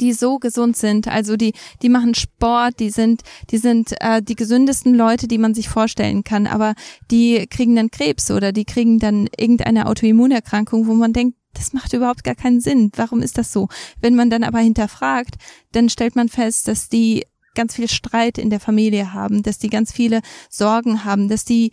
die 0.00 0.12
so 0.12 0.38
gesund 0.38 0.76
sind, 0.76 1.06
also 1.06 1.36
die, 1.36 1.52
die 1.82 1.88
machen 1.88 2.14
Sport, 2.14 2.80
die 2.80 2.90
sind, 2.90 3.22
die 3.50 3.58
sind 3.58 3.92
äh, 4.00 4.22
die 4.22 4.34
gesündesten 4.34 4.94
Leute, 4.94 5.28
die 5.28 5.38
man 5.38 5.54
sich 5.54 5.68
vorstellen 5.68 6.24
kann, 6.24 6.46
aber 6.46 6.74
die 7.10 7.46
kriegen 7.48 7.76
dann 7.76 7.90
Krebs 7.90 8.30
oder 8.30 8.52
die 8.52 8.64
kriegen 8.64 8.98
dann 8.98 9.28
irgendeine 9.36 9.86
Autoimmunerkrankung, 9.86 10.86
wo 10.86 10.94
man 10.94 11.12
denkt, 11.12 11.36
das 11.54 11.72
macht 11.72 11.92
überhaupt 11.92 12.24
gar 12.24 12.34
keinen 12.34 12.60
Sinn. 12.60 12.90
Warum 12.96 13.22
ist 13.22 13.38
das 13.38 13.52
so? 13.52 13.68
Wenn 14.00 14.14
man 14.14 14.30
dann 14.30 14.44
aber 14.44 14.58
hinterfragt, 14.58 15.36
dann 15.72 15.88
stellt 15.88 16.16
man 16.16 16.28
fest, 16.28 16.68
dass 16.68 16.88
die 16.88 17.26
ganz 17.54 17.76
viel 17.76 17.88
Streit 17.88 18.38
in 18.38 18.50
der 18.50 18.60
Familie 18.60 19.12
haben, 19.12 19.42
dass 19.42 19.58
die 19.58 19.68
ganz 19.68 19.92
viele 19.92 20.22
Sorgen 20.48 21.04
haben, 21.04 21.28
dass 21.28 21.44
die, 21.44 21.70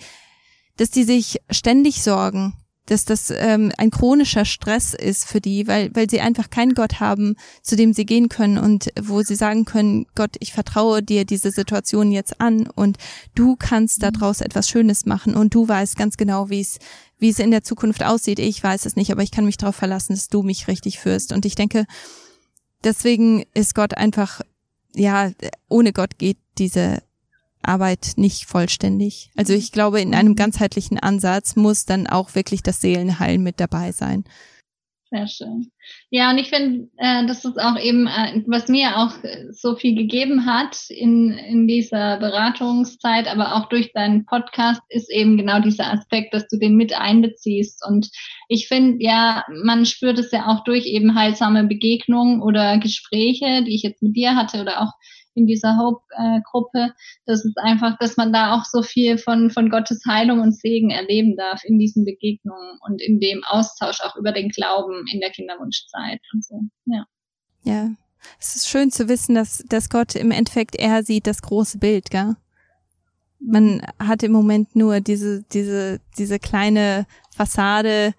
dass 0.78 0.92
die 0.92 1.04
sich 1.04 1.40
ständig 1.50 2.02
sorgen 2.04 2.54
dass 2.90 3.06
das 3.06 3.32
ähm, 3.32 3.72
ein 3.78 3.92
chronischer 3.92 4.46
Stress 4.46 4.94
ist 4.94 5.26
für 5.26 5.40
die, 5.40 5.68
weil, 5.68 5.96
weil 5.96 6.10
sie 6.10 6.22
einfach 6.22 6.50
keinen 6.50 6.74
Gott 6.74 7.00
haben, 7.00 7.36
zu 7.62 7.76
dem 7.76 7.94
sie 7.94 8.06
gehen 8.06 8.30
können 8.30 8.58
und 8.58 8.90
wo 9.00 9.22
sie 9.22 9.36
sagen 9.36 9.66
können, 9.66 10.08
Gott, 10.16 10.36
ich 10.40 10.54
vertraue 10.54 11.04
dir 11.04 11.24
diese 11.24 11.52
Situation 11.52 12.12
jetzt 12.12 12.42
an 12.42 12.68
und 12.68 12.98
du 13.36 13.56
kannst 13.56 14.02
daraus 14.02 14.42
etwas 14.42 14.68
Schönes 14.68 15.06
machen 15.06 15.36
und 15.36 15.54
du 15.54 15.68
weißt 15.68 15.98
ganz 15.98 16.18
genau, 16.18 16.50
wie 16.50 16.62
es 16.62 16.80
wie 17.20 17.30
es 17.30 17.40
in 17.40 17.52
der 17.52 17.64
Zukunft 17.64 18.02
aussieht. 18.02 18.40
Ich 18.40 18.64
weiß 18.64 18.86
es 18.86 18.96
nicht, 18.96 19.12
aber 19.12 19.22
ich 19.24 19.32
kann 19.32 19.44
mich 19.46 19.58
darauf 19.58 19.76
verlassen, 19.76 20.14
dass 20.14 20.30
du 20.30 20.42
mich 20.42 20.70
richtig 20.70 21.00
führst. 21.00 21.34
Und 21.34 21.46
ich 21.46 21.56
denke, 21.56 21.86
deswegen 22.84 23.44
ist 23.54 23.76
Gott 23.76 23.94
einfach, 23.96 24.40
ja, 24.96 25.32
ohne 25.68 25.92
Gott 25.92 26.18
geht 26.18 26.38
diese 26.58 27.00
Arbeit 27.70 28.14
nicht 28.18 28.46
vollständig. 28.46 29.30
Also 29.38 29.54
ich 29.54 29.72
glaube, 29.72 30.02
in 30.02 30.16
einem 30.16 30.36
ganzheitlichen 30.36 31.00
Ansatz 31.00 31.56
muss 31.56 31.86
dann 31.86 32.08
auch 32.08 32.36
wirklich 32.36 32.64
das 32.64 32.82
Seelenheil 32.82 33.38
mit 33.38 33.60
dabei 33.60 33.92
sein. 33.92 34.26
Sehr 35.12 35.28
schön. 35.28 35.72
Ja, 36.12 36.30
und 36.30 36.38
ich 36.38 36.50
finde, 36.50 36.88
äh, 36.98 37.26
das 37.26 37.44
ist 37.44 37.60
auch 37.60 37.80
eben, 37.80 38.06
äh, 38.06 38.44
was 38.46 38.68
mir 38.68 38.98
auch 38.98 39.12
so 39.50 39.76
viel 39.76 39.96
gegeben 39.96 40.46
hat 40.46 40.78
in, 40.90 41.32
in 41.32 41.68
dieser 41.68 42.18
Beratungszeit, 42.18 43.28
aber 43.28 43.56
auch 43.56 43.70
durch 43.70 43.92
deinen 43.92 44.26
Podcast, 44.26 44.82
ist 44.90 45.12
eben 45.12 45.36
genau 45.36 45.62
dieser 45.62 45.92
Aspekt, 45.92 46.36
dass 46.36 46.48
du 46.48 46.60
den 46.60 46.76
mit 46.76 46.94
einbeziehst. 46.94 47.84
Und 47.88 48.12
ich 48.50 48.68
finde, 48.68 49.04
ja, 49.04 49.44
man 49.64 49.88
spürt 49.88 50.20
es 50.20 50.32
ja 50.32 50.46
auch 50.46 50.64
durch 50.64 50.86
eben 50.86 51.16
heilsame 51.16 51.64
Begegnungen 51.64 52.40
oder 52.40 52.78
Gespräche, 52.78 53.64
die 53.64 53.74
ich 53.74 53.82
jetzt 53.82 54.04
mit 54.04 54.16
dir 54.16 54.36
hatte 54.36 54.62
oder 54.62 54.82
auch 54.84 54.92
in 55.40 55.48
dieser 55.48 55.78
Hope-Gruppe. 55.78 56.94
Das 57.26 57.44
ist 57.44 57.58
einfach, 57.58 57.98
dass 58.00 58.18
man 58.18 58.32
da 58.34 58.56
auch 58.56 58.66
so 58.66 58.82
viel 58.82 59.18
von, 59.18 59.50
von 59.50 59.70
Gottes 59.70 60.02
Heilung 60.08 60.42
und 60.42 60.56
Segen 60.56 60.92
erleben 60.92 61.36
darf 61.36 61.64
in 61.64 61.80
diesen 61.80 62.06
Begegnungen 62.06 62.78
und 62.82 63.02
in 63.02 63.20
dem 63.20 63.44
Austausch 63.48 64.02
auch 64.02 64.16
über 64.16 64.32
den 64.32 64.50
Glauben 64.50 65.06
in 65.12 65.20
der 65.20 65.32
Kinderwunschzeit 65.32 66.22
und 66.34 66.46
so. 66.46 66.60
Ja. 66.86 67.06
Ja. 67.64 67.90
Es 68.40 68.56
ist 68.56 68.68
schön 68.68 68.92
zu 68.92 69.08
wissen, 69.08 69.34
dass, 69.36 69.64
dass 69.70 69.90
Gott 69.90 70.16
im 70.16 70.32
Endeffekt 70.32 70.76
er 70.76 71.04
sieht 71.04 71.26
das 71.26 71.42
große 71.42 71.78
Bild, 71.78 72.12
gell? 72.12 72.36
Man 73.42 73.82
hat 73.98 74.22
im 74.24 74.34
Moment 74.34 74.76
nur 74.76 75.00
diese, 75.00 75.44
diese, 75.44 76.02
diese 76.18 76.40
kleine 76.40 77.08
Fassade, 77.34 78.14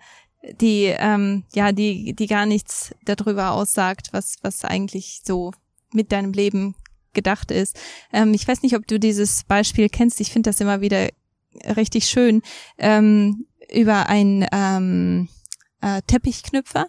die 0.60 0.84
ähm, 0.86 1.44
ja 1.52 1.72
die 1.72 2.14
die 2.14 2.26
gar 2.26 2.46
nichts 2.46 2.94
darüber 3.04 3.52
aussagt, 3.52 4.08
was 4.12 4.36
was 4.42 4.64
eigentlich 4.64 5.20
so 5.24 5.52
mit 5.92 6.12
deinem 6.12 6.32
Leben 6.32 6.74
gedacht 7.12 7.50
ist. 7.50 7.78
Ähm, 8.12 8.34
ich 8.34 8.46
weiß 8.46 8.62
nicht, 8.62 8.76
ob 8.76 8.86
du 8.86 8.98
dieses 8.98 9.44
Beispiel 9.44 9.88
kennst. 9.88 10.20
Ich 10.20 10.32
finde 10.32 10.50
das 10.50 10.60
immer 10.60 10.80
wieder 10.80 11.08
richtig 11.76 12.06
schön 12.06 12.42
ähm, 12.78 13.46
über 13.72 14.08
einen 14.08 14.46
ähm, 14.52 15.28
äh, 15.80 16.02
Teppichknüpfer. 16.06 16.86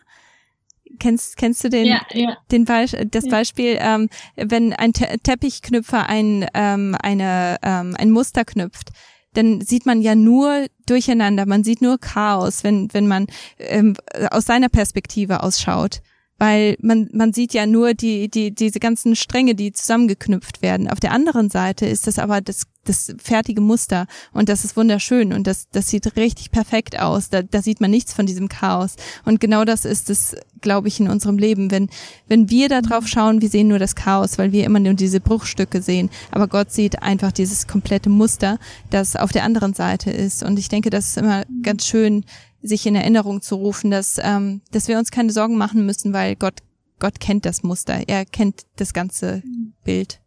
Kennst 1.00 1.38
kennst 1.38 1.64
du 1.64 1.70
den 1.70 1.86
ja, 1.86 2.02
ja. 2.12 2.38
den 2.52 2.66
Be 2.66 2.86
das 3.10 3.26
ja. 3.26 3.32
Beispiel, 3.32 3.78
ähm, 3.80 4.10
wenn 4.36 4.74
ein 4.74 4.94
Te 4.94 5.18
Teppichknüpfer 5.24 6.08
ein 6.08 6.46
ähm, 6.54 6.96
eine 7.02 7.58
ähm, 7.64 7.96
ein 7.98 8.12
Muster 8.12 8.44
knüpft, 8.44 8.90
dann 9.34 9.62
sieht 9.62 9.86
man 9.86 10.02
ja 10.02 10.16
nur 10.16 10.68
Durcheinander, 10.86 11.46
man 11.46 11.64
sieht 11.64 11.82
nur 11.82 11.98
Chaos, 11.98 12.64
wenn 12.64 12.94
wenn 12.94 13.08
man 13.08 13.28
ähm, 13.58 13.96
aus 14.30 14.46
seiner 14.46 14.70
Perspektive 14.70 15.44
ausschaut 15.44 16.02
weil 16.42 16.76
man, 16.82 17.08
man 17.14 17.34
sieht 17.34 17.54
ja 17.54 17.68
nur 17.68 17.94
die, 17.94 18.28
die, 18.28 18.50
diese 18.50 18.80
ganzen 18.80 19.16
Stränge, 19.16 19.54
die 19.54 19.74
zusammengeknüpft 19.74 20.64
werden. 20.64 20.90
Auf 20.90 21.00
der 21.00 21.12
anderen 21.12 21.52
Seite 21.52 21.86
ist 21.86 22.08
das 22.08 22.18
aber 22.18 22.42
das, 22.42 22.64
das 22.84 23.14
fertige 23.24 23.62
Muster 23.62 24.08
und 24.34 24.50
das 24.50 24.66
ist 24.66 24.76
wunderschön 24.76 25.34
und 25.34 25.46
das, 25.46 25.70
das 25.70 25.90
sieht 25.90 26.16
richtig 26.16 26.50
perfekt 26.50 27.00
aus. 27.00 27.30
Da, 27.30 27.44
da 27.44 27.62
sieht 27.62 27.80
man 27.80 27.92
nichts 27.92 28.16
von 28.16 28.26
diesem 28.26 28.50
Chaos. 28.50 28.96
Und 29.24 29.40
genau 29.40 29.66
das 29.66 29.86
ist 29.86 30.10
es, 30.10 30.36
glaube 30.62 30.88
ich, 30.88 31.00
in 31.00 31.10
unserem 31.10 31.38
Leben. 31.38 31.70
Wenn, 31.70 31.90
wenn 32.28 32.50
wir 32.50 32.70
da 32.70 32.82
drauf 32.82 33.08
schauen, 33.08 33.44
wir 33.44 33.50
sehen 33.50 33.68
nur 33.68 33.78
das 33.78 33.94
Chaos, 33.94 34.40
weil 34.40 34.52
wir 34.52 34.66
immer 34.66 34.80
nur 34.80 34.96
diese 34.96 35.20
Bruchstücke 35.20 35.84
sehen. 35.84 36.10
Aber 36.32 36.48
Gott 36.48 36.72
sieht 36.72 37.04
einfach 37.04 37.32
dieses 37.32 37.68
komplette 37.68 38.10
Muster, 38.10 38.58
das 38.90 39.16
auf 39.16 39.32
der 39.32 39.44
anderen 39.44 39.76
Seite 39.76 40.10
ist. 40.10 40.42
Und 40.42 40.58
ich 40.58 40.70
denke, 40.70 40.90
das 40.90 41.10
ist 41.10 41.18
immer 41.18 41.44
ganz 41.62 41.86
schön, 41.86 42.26
sich 42.62 42.86
in 42.86 42.96
Erinnerung 42.96 43.42
zu 43.42 43.56
rufen, 43.56 43.92
dass, 43.92 44.20
ähm, 44.22 44.62
dass 44.72 44.88
wir 44.88 44.98
uns 44.98 45.12
keine 45.12 45.32
Sorgen 45.32 45.58
machen 45.58 45.86
müssen, 45.86 46.14
weil 46.14 46.36
Gott, 46.36 46.60
Gott 47.00 47.20
kennt 47.20 47.46
das 47.46 47.64
Muster, 47.64 48.08
er 48.08 48.26
kennt 48.26 48.66
das 48.76 48.94
ganze 48.94 49.44
Bild. 49.84 50.22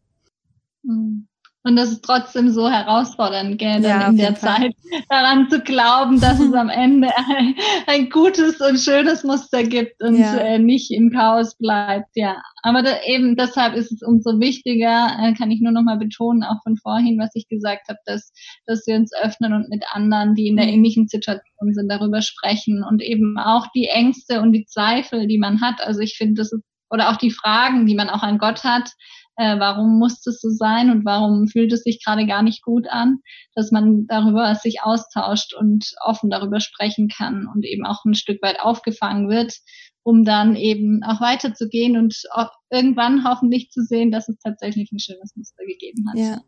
Mhm. 0.82 1.28
Und 1.66 1.76
das 1.76 1.90
ist 1.90 2.04
trotzdem 2.04 2.50
so 2.50 2.68
herausfordernd, 2.68 3.56
gell, 3.58 3.80
dann 3.80 4.00
ja, 4.00 4.08
in 4.08 4.18
der 4.18 4.34
Zeit 4.34 4.74
daran 5.08 5.48
zu 5.48 5.60
glauben, 5.60 6.20
dass 6.20 6.38
es 6.38 6.52
am 6.52 6.68
Ende 6.68 7.08
ein, 7.16 7.54
ein, 7.86 8.10
gutes 8.10 8.60
und 8.60 8.78
schönes 8.78 9.24
Muster 9.24 9.62
gibt 9.62 10.02
und 10.02 10.18
ja. 10.18 10.36
äh, 10.36 10.58
nicht 10.58 10.90
im 10.90 11.10
Chaos 11.10 11.56
bleibt, 11.56 12.10
ja. 12.16 12.36
Aber 12.62 12.82
da, 12.82 12.90
eben 13.06 13.34
deshalb 13.36 13.74
ist 13.76 13.90
es 13.90 14.02
umso 14.02 14.38
wichtiger, 14.40 15.16
äh, 15.18 15.32
kann 15.32 15.50
ich 15.50 15.62
nur 15.62 15.72
nochmal 15.72 15.96
betonen, 15.96 16.42
auch 16.42 16.62
von 16.64 16.76
vorhin, 16.76 17.18
was 17.18 17.30
ich 17.32 17.48
gesagt 17.48 17.88
habe, 17.88 17.98
dass, 18.04 18.30
dass 18.66 18.86
wir 18.86 18.96
uns 18.96 19.12
öffnen 19.22 19.54
und 19.54 19.70
mit 19.70 19.84
anderen, 19.90 20.34
die 20.34 20.48
in 20.48 20.56
der 20.56 20.66
mhm. 20.66 20.72
ähnlichen 20.72 21.08
Situation 21.08 21.72
sind, 21.72 21.90
darüber 21.90 22.20
sprechen 22.20 22.84
und 22.84 23.00
eben 23.00 23.38
auch 23.38 23.68
die 23.74 23.86
Ängste 23.86 24.42
und 24.42 24.52
die 24.52 24.66
Zweifel, 24.66 25.26
die 25.26 25.38
man 25.38 25.62
hat. 25.62 25.80
Also 25.80 26.00
ich 26.00 26.18
finde, 26.18 26.34
das 26.42 26.52
ist, 26.52 26.62
oder 26.90 27.10
auch 27.10 27.16
die 27.16 27.30
Fragen, 27.30 27.86
die 27.86 27.94
man 27.94 28.10
auch 28.10 28.22
an 28.22 28.36
Gott 28.36 28.64
hat, 28.64 28.90
äh, 29.36 29.58
warum 29.58 29.98
muss 29.98 30.24
es 30.26 30.40
so 30.40 30.50
sein 30.50 30.90
und 30.90 31.04
warum 31.04 31.48
fühlt 31.48 31.72
es 31.72 31.82
sich 31.82 32.02
gerade 32.04 32.26
gar 32.26 32.42
nicht 32.42 32.62
gut 32.62 32.86
an, 32.88 33.18
dass 33.54 33.70
man 33.70 34.06
darüber 34.06 34.54
sich 34.54 34.82
austauscht 34.82 35.54
und 35.54 35.92
offen 36.04 36.30
darüber 36.30 36.60
sprechen 36.60 37.08
kann 37.08 37.46
und 37.52 37.64
eben 37.64 37.84
auch 37.84 38.04
ein 38.04 38.14
Stück 38.14 38.42
weit 38.42 38.60
aufgefangen 38.60 39.28
wird, 39.28 39.54
um 40.02 40.24
dann 40.24 40.54
eben 40.54 41.02
auch 41.02 41.20
weiterzugehen 41.20 41.96
und 41.96 42.22
irgendwann 42.70 43.24
hoffentlich 43.28 43.70
zu 43.70 43.82
sehen, 43.82 44.10
dass 44.10 44.28
es 44.28 44.38
tatsächlich 44.38 44.92
ein 44.92 44.98
schönes 44.98 45.34
Muster 45.34 45.64
gegeben 45.64 46.04
hat. 46.08 46.18
Ja. 46.18 46.40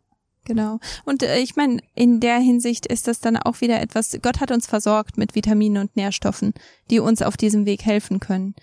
Genau. 0.45 0.79
Und 1.03 1.23
äh, 1.23 1.39
ich 1.39 1.57
meine, 1.57 1.81
in 1.93 2.21
der 2.21 2.37
Hinsicht 2.37 2.85
ist 2.85 3.09
das 3.09 3.19
dann 3.19 3.35
auch 3.35 3.59
wieder 3.59 3.81
etwas, 3.81 4.17
Gott 4.21 4.39
hat 4.39 4.49
uns 4.49 4.65
versorgt 4.65 5.17
mit 5.17 5.35
Vitaminen 5.35 5.81
und 5.81 5.97
Nährstoffen, 5.97 6.53
die 6.89 6.99
uns 6.99 7.21
auf 7.21 7.35
diesem 7.35 7.65
Weg 7.65 7.83
helfen 7.83 8.21
können. 8.21 8.55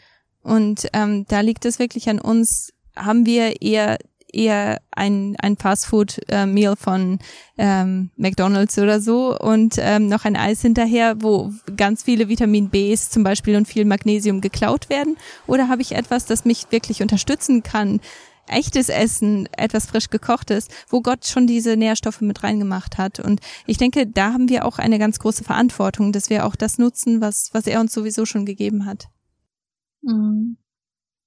Und 0.42 0.88
ähm, 0.94 1.26
da 1.28 1.40
liegt 1.40 1.66
es 1.66 1.78
wirklich 1.78 2.08
an 2.08 2.20
uns, 2.20 2.70
haben 2.96 3.26
wir 3.26 3.60
eher 3.60 3.98
eher 4.34 4.80
ein, 4.90 5.36
ein 5.38 5.56
Fastfood-Meal 5.56 6.72
äh, 6.72 6.76
von 6.76 7.18
ähm, 7.56 8.10
McDonald's 8.16 8.78
oder 8.78 9.00
so 9.00 9.38
und 9.38 9.76
ähm, 9.78 10.08
noch 10.08 10.24
ein 10.24 10.36
Eis 10.36 10.62
hinterher, 10.62 11.22
wo 11.22 11.52
ganz 11.76 12.02
viele 12.02 12.28
Vitamin 12.28 12.70
Bs 12.70 13.10
zum 13.10 13.22
Beispiel 13.22 13.56
und 13.56 13.68
viel 13.68 13.84
Magnesium 13.84 14.40
geklaut 14.40 14.90
werden? 14.90 15.16
Oder 15.46 15.68
habe 15.68 15.82
ich 15.82 15.92
etwas, 15.92 16.26
das 16.26 16.44
mich 16.44 16.66
wirklich 16.70 17.02
unterstützen 17.02 17.62
kann? 17.62 18.00
echtes 18.46 18.88
Essen, 18.88 19.48
etwas 19.56 19.86
frisch 19.86 20.10
gekochtes, 20.10 20.68
wo 20.88 21.00
Gott 21.00 21.26
schon 21.26 21.46
diese 21.46 21.76
Nährstoffe 21.76 22.20
mit 22.20 22.42
reingemacht 22.42 22.98
hat. 22.98 23.20
Und 23.20 23.40
ich 23.66 23.78
denke, 23.78 24.06
da 24.06 24.32
haben 24.32 24.48
wir 24.48 24.66
auch 24.66 24.78
eine 24.78 24.98
ganz 24.98 25.18
große 25.18 25.44
Verantwortung, 25.44 26.12
dass 26.12 26.30
wir 26.30 26.44
auch 26.44 26.56
das 26.56 26.78
nutzen, 26.78 27.20
was, 27.20 27.50
was 27.52 27.66
er 27.66 27.80
uns 27.80 27.92
sowieso 27.92 28.26
schon 28.26 28.44
gegeben 28.44 28.84
hat. 28.86 29.06
Mhm. 30.02 30.58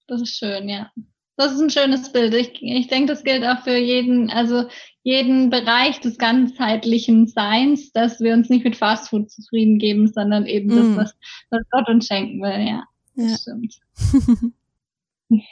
Das 0.07 0.21
ist 0.21 0.37
schön, 0.37 0.69
ja. 0.69 0.91
Das 1.37 1.53
ist 1.53 1.61
ein 1.61 1.69
schönes 1.69 2.11
Bild. 2.11 2.33
Ich, 2.33 2.61
ich 2.61 2.87
denke, 2.87 3.13
das 3.13 3.23
gilt 3.23 3.45
auch 3.45 3.63
für 3.63 3.77
jeden, 3.77 4.29
also 4.31 4.65
jeden 5.03 5.51
Bereich 5.51 5.99
des 5.99 6.17
ganzheitlichen 6.17 7.27
Seins, 7.27 7.91
dass 7.91 8.19
wir 8.19 8.33
uns 8.33 8.49
nicht 8.49 8.65
mit 8.65 8.75
Fastfood 8.75 9.29
zufrieden 9.29 9.77
geben, 9.77 10.07
sondern 10.07 10.47
eben 10.47 10.67
mm. 10.67 10.75
das, 10.75 10.87
was, 10.97 11.15
was 11.51 11.61
Gott 11.69 11.87
uns 11.89 12.07
schenken 12.07 12.41
will, 12.41 12.67
ja. 12.67 12.83
Ja. 13.15 13.31
Das 13.31 13.41
stimmt. 13.41 13.75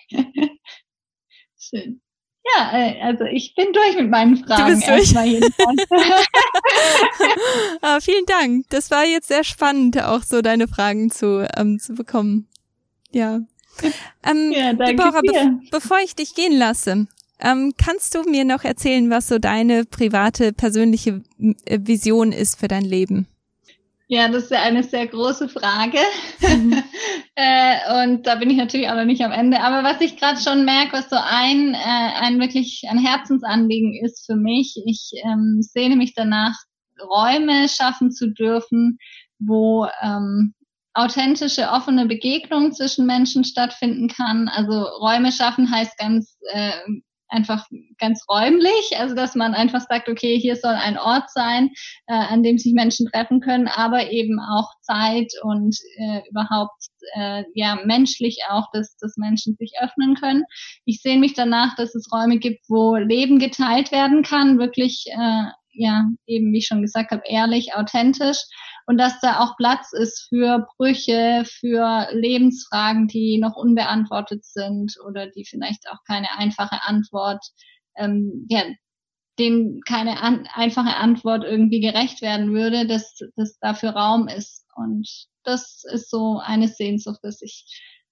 Schön. 1.57 2.01
Ja, 2.55 2.77
äh, 2.77 3.01
also 3.01 3.23
ich 3.25 3.55
bin 3.55 3.73
durch 3.73 3.95
mit 3.95 4.09
meinen 4.09 4.37
Fragen. 4.37 4.67
Du 4.67 4.75
bist 4.75 4.87
durch. 4.87 5.15
ah, 7.81 7.99
vielen 8.01 8.25
Dank. 8.25 8.65
Das 8.69 8.91
war 8.91 9.05
jetzt 9.05 9.27
sehr 9.27 9.43
spannend, 9.43 10.01
auch 10.01 10.21
so 10.21 10.41
deine 10.41 10.67
Fragen 10.67 11.09
zu, 11.09 11.47
ähm, 11.57 11.79
zu 11.79 11.95
bekommen. 11.95 12.47
Ja. 13.11 13.41
Ähm, 14.23 14.51
ja, 14.51 14.73
danke 14.73 14.95
Deborah, 14.95 15.21
be 15.21 15.59
bevor 15.71 15.97
ich 16.03 16.15
dich 16.15 16.33
gehen 16.33 16.57
lasse, 16.57 17.07
ähm, 17.39 17.73
kannst 17.77 18.15
du 18.15 18.23
mir 18.23 18.45
noch 18.45 18.63
erzählen, 18.63 19.09
was 19.09 19.27
so 19.27 19.39
deine 19.39 19.85
private, 19.85 20.53
persönliche 20.53 21.21
äh, 21.65 21.79
Vision 21.81 22.31
ist 22.31 22.59
für 22.59 22.67
dein 22.67 22.85
Leben? 22.85 23.27
Ja, 24.07 24.29
das 24.29 24.43
ist 24.43 24.51
ja 24.51 24.61
eine 24.61 24.83
sehr 24.83 25.07
große 25.07 25.49
Frage. 25.49 25.97
Mhm. 26.41 26.83
äh, 27.35 28.03
und 28.03 28.27
da 28.27 28.35
bin 28.35 28.51
ich 28.51 28.57
natürlich 28.57 28.87
auch 28.87 28.95
noch 28.95 29.05
nicht 29.05 29.23
am 29.23 29.31
Ende. 29.31 29.59
Aber 29.61 29.83
was 29.87 29.99
ich 29.99 30.17
gerade 30.17 30.39
schon 30.39 30.63
merke, 30.63 30.93
was 30.93 31.09
so 31.09 31.17
ein, 31.17 31.73
äh, 31.73 32.21
ein 32.21 32.39
wirklich 32.39 32.83
ein 32.89 32.99
Herzensanliegen 32.99 33.95
ist 34.05 34.25
für 34.25 34.35
mich, 34.35 34.79
ich 34.85 35.11
ähm, 35.25 35.57
sehne 35.61 35.95
mich 35.95 36.13
danach, 36.13 36.55
Räume 37.01 37.67
schaffen 37.67 38.11
zu 38.11 38.31
dürfen, 38.31 38.99
wo 39.39 39.87
ähm, 40.01 40.53
authentische, 40.95 41.69
offene 41.69 42.05
Begegnung 42.07 42.71
zwischen 42.71 43.05
Menschen 43.05 43.43
stattfinden 43.43 44.07
kann. 44.07 44.47
Also 44.47 44.81
Räume 44.81 45.31
schaffen 45.31 45.69
heißt 45.69 45.97
ganz 45.97 46.37
äh, 46.51 46.71
einfach 47.27 47.65
ganz 47.97 48.23
räumlich, 48.29 48.97
also 48.97 49.15
dass 49.15 49.35
man 49.35 49.53
einfach 49.53 49.81
sagt, 49.81 50.07
okay, 50.09 50.39
hier 50.39 50.55
soll 50.55 50.73
ein 50.73 50.97
Ort 50.97 51.29
sein, 51.31 51.71
äh, 52.07 52.13
an 52.13 52.43
dem 52.43 52.57
sich 52.57 52.73
Menschen 52.73 53.07
treffen 53.11 53.41
können, 53.41 53.67
aber 53.67 54.11
eben 54.11 54.39
auch 54.39 54.69
Zeit 54.81 55.31
und 55.43 55.75
äh, 55.97 56.21
überhaupt 56.29 56.87
äh, 57.15 57.43
ja 57.53 57.77
menschlich 57.83 58.39
auch, 58.49 58.67
dass, 58.73 58.95
dass 58.97 59.17
Menschen 59.17 59.55
sich 59.55 59.73
öffnen 59.81 60.15
können. 60.15 60.43
Ich 60.85 61.01
sehe 61.01 61.17
mich 61.19 61.33
danach, 61.33 61.75
dass 61.75 61.95
es 61.95 62.11
Räume 62.11 62.37
gibt, 62.37 62.63
wo 62.69 62.95
Leben 62.95 63.39
geteilt 63.39 63.91
werden 63.91 64.23
kann, 64.23 64.59
wirklich 64.59 65.05
äh, 65.07 65.45
ja 65.77 66.05
eben 66.25 66.53
wie 66.53 66.59
ich 66.59 66.67
schon 66.67 66.81
gesagt 66.81 67.11
habe, 67.11 67.23
ehrlich, 67.25 67.75
authentisch 67.75 68.43
und 68.87 68.97
dass 68.97 69.19
da 69.19 69.39
auch 69.39 69.57
Platz 69.57 69.93
ist 69.93 70.27
für 70.29 70.67
Brüche, 70.77 71.43
für 71.45 72.07
Lebensfragen, 72.11 73.07
die 73.07 73.39
noch 73.39 73.55
unbeantwortet 73.55 74.45
sind 74.45 74.95
oder 75.05 75.27
die 75.27 75.45
vielleicht 75.45 75.89
auch 75.89 76.03
keine 76.07 76.37
einfache 76.37 76.83
Antwort, 76.83 77.43
ähm, 77.97 78.45
ja, 78.49 78.63
denen 79.39 79.81
keine 79.81 80.21
an, 80.21 80.47
einfache 80.53 80.95
Antwort 80.95 81.43
irgendwie 81.43 81.79
gerecht 81.79 82.21
werden 82.21 82.53
würde, 82.53 82.87
dass, 82.87 83.17
dass 83.35 83.57
dafür 83.59 83.91
Raum 83.91 84.27
ist. 84.27 84.65
Und 84.75 85.09
das 85.43 85.83
ist 85.91 86.09
so 86.09 86.39
eine 86.39 86.67
Sehnsucht, 86.67 87.19
dass 87.23 87.41
ich 87.41 87.65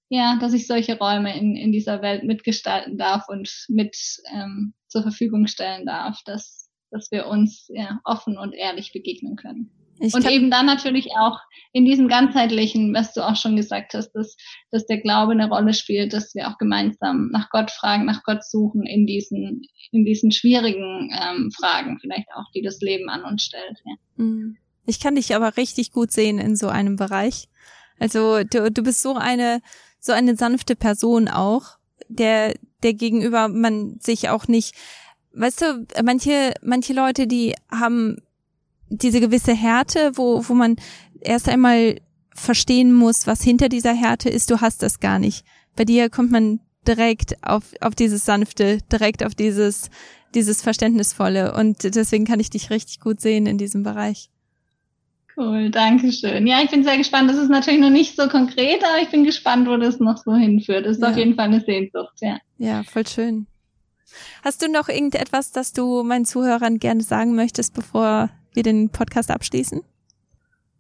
ja, 0.10 0.38
dass 0.40 0.54
ich 0.54 0.68
solche 0.68 1.00
Räume 1.00 1.36
in, 1.36 1.56
in 1.56 1.72
dieser 1.72 2.04
Welt 2.04 2.24
mitgestalten 2.24 3.00
darf 3.00 3.30
und 3.30 3.66
mit 3.68 3.98
ähm, 4.32 4.76
zur 4.88 5.02
Verfügung 5.02 5.48
stellen 5.48 5.88
darf, 5.88 6.22
dass, 6.26 6.70
dass 6.92 7.10
wir 7.10 7.26
uns 7.26 7.68
ja, 7.74 8.00
offen 8.04 8.38
und 8.38 8.54
ehrlich 8.54 8.92
begegnen 8.94 9.38
können. 9.38 9.83
Ich 10.04 10.14
und 10.14 10.30
eben 10.30 10.52
dann 10.52 10.66
natürlich 10.66 11.12
auch 11.18 11.40
in 11.72 11.86
diesem 11.86 12.10
ganzheitlichen, 12.10 12.94
was 12.94 13.14
du 13.14 13.22
auch 13.22 13.38
schon 13.38 13.56
gesagt 13.56 13.94
hast, 13.94 14.12
dass, 14.12 14.36
dass 14.70 14.86
der 14.86 15.00
Glaube 15.00 15.32
eine 15.32 15.48
Rolle 15.48 15.74
spielt, 15.74 16.12
dass 16.12 16.36
wir 16.36 16.50
auch 16.50 16.58
gemeinsam 16.58 17.30
nach 17.32 17.50
Gott 17.50 17.72
fragen, 17.72 18.06
nach 18.06 18.24
Gott 18.24 18.44
suchen 18.44 18.86
in 18.86 19.08
diesen, 19.08 19.62
in 19.92 20.04
diesen 20.04 20.32
schwierigen 20.32 21.10
ähm, 21.14 21.52
Fragen, 21.52 22.00
vielleicht 22.02 22.28
auch, 22.36 22.52
die 22.54 22.62
das 22.62 22.82
Leben 22.82 23.10
an 23.10 23.24
uns 23.24 23.44
stellt. 23.44 23.80
Ja. 23.86 23.94
Mhm. 24.18 24.58
Ich 24.86 25.00
kann 25.00 25.16
dich 25.16 25.34
aber 25.34 25.56
richtig 25.56 25.94
gut 25.94 26.12
sehen 26.12 26.38
in 26.38 26.58
so 26.58 26.68
einem 26.68 26.98
Bereich. 26.98 27.48
Also 27.98 28.44
du, 28.44 28.70
du 28.70 28.84
bist 28.84 29.02
so 29.02 29.16
eine, 29.16 29.62
so 30.00 30.12
eine 30.12 30.36
sanfte 30.36 30.76
Person 30.76 31.30
auch, 31.30 31.78
der, 32.10 32.56
der 32.84 32.94
gegenüber 32.94 33.48
man 33.48 34.00
sich 34.02 34.28
auch 34.28 34.50
nicht, 34.50 34.76
weißt 35.34 35.62
du, 35.62 35.88
manche, 36.04 36.54
manche 36.62 36.92
Leute, 36.92 37.26
die 37.26 37.56
haben 37.72 38.18
diese 38.90 39.20
gewisse 39.20 39.54
Härte, 39.54 40.12
wo, 40.16 40.48
wo 40.48 40.54
man 40.54 40.76
erst 41.22 41.50
einmal 41.50 42.00
verstehen 42.36 42.94
muss, 42.94 43.28
was 43.28 43.44
hinter 43.44 43.70
dieser 43.70 43.94
Härte 43.94 44.30
ist, 44.30 44.50
du 44.50 44.62
hast 44.62 44.84
das 44.84 45.00
gar 45.00 45.20
nicht. 45.20 45.46
Bei 45.76 45.86
dir 45.86 46.10
kommt 46.10 46.32
man 46.32 46.60
direkt 46.88 47.36
auf, 47.44 47.64
auf 47.82 47.96
dieses 47.96 48.26
Sanfte, 48.26 48.80
direkt 48.92 49.24
auf 49.24 49.36
dieses, 49.36 49.90
dieses 50.36 50.62
Verständnisvolle. 50.62 51.54
Und 51.54 51.96
deswegen 51.96 52.26
kann 52.26 52.40
ich 52.40 52.50
dich 52.50 52.70
richtig 52.70 53.00
gut 53.00 53.22
sehen 53.22 53.46
in 53.46 53.58
diesem 53.58 53.84
Bereich. 53.84 54.30
Cool, 55.36 55.72
danke 55.72 56.12
schön. 56.12 56.46
Ja, 56.46 56.62
ich 56.62 56.70
bin 56.70 56.84
sehr 56.84 56.98
gespannt. 56.98 57.30
Das 57.30 57.38
ist 57.38 57.50
natürlich 57.50 57.80
noch 57.80 57.90
nicht 57.90 58.16
so 58.16 58.28
konkret, 58.28 58.84
aber 58.84 59.02
ich 59.02 59.10
bin 59.10 59.24
gespannt, 59.24 59.68
wo 59.68 59.78
das 59.78 60.00
noch 60.00 60.18
so 60.18 60.36
hinführt. 60.36 60.86
Das 60.86 60.98
ist 60.98 61.02
ja. 61.02 61.10
auf 61.10 61.18
jeden 61.18 61.36
Fall 61.36 61.46
eine 61.46 61.62
Sehnsucht, 61.62 62.14
ja. 62.22 62.38
Ja, 62.60 62.84
voll 62.84 63.08
schön. 63.08 63.48
Hast 64.44 64.62
du 64.62 64.70
noch 64.70 64.90
irgendetwas, 64.90 65.52
das 65.52 65.74
du 65.74 66.04
meinen 66.04 66.26
Zuhörern 66.26 66.78
gerne 66.78 67.02
sagen 67.02 67.34
möchtest, 67.34 67.74
bevor 67.74 68.30
wir 68.56 68.64
den 68.64 68.90
Podcast 68.90 69.32
abschließen? 69.32 69.84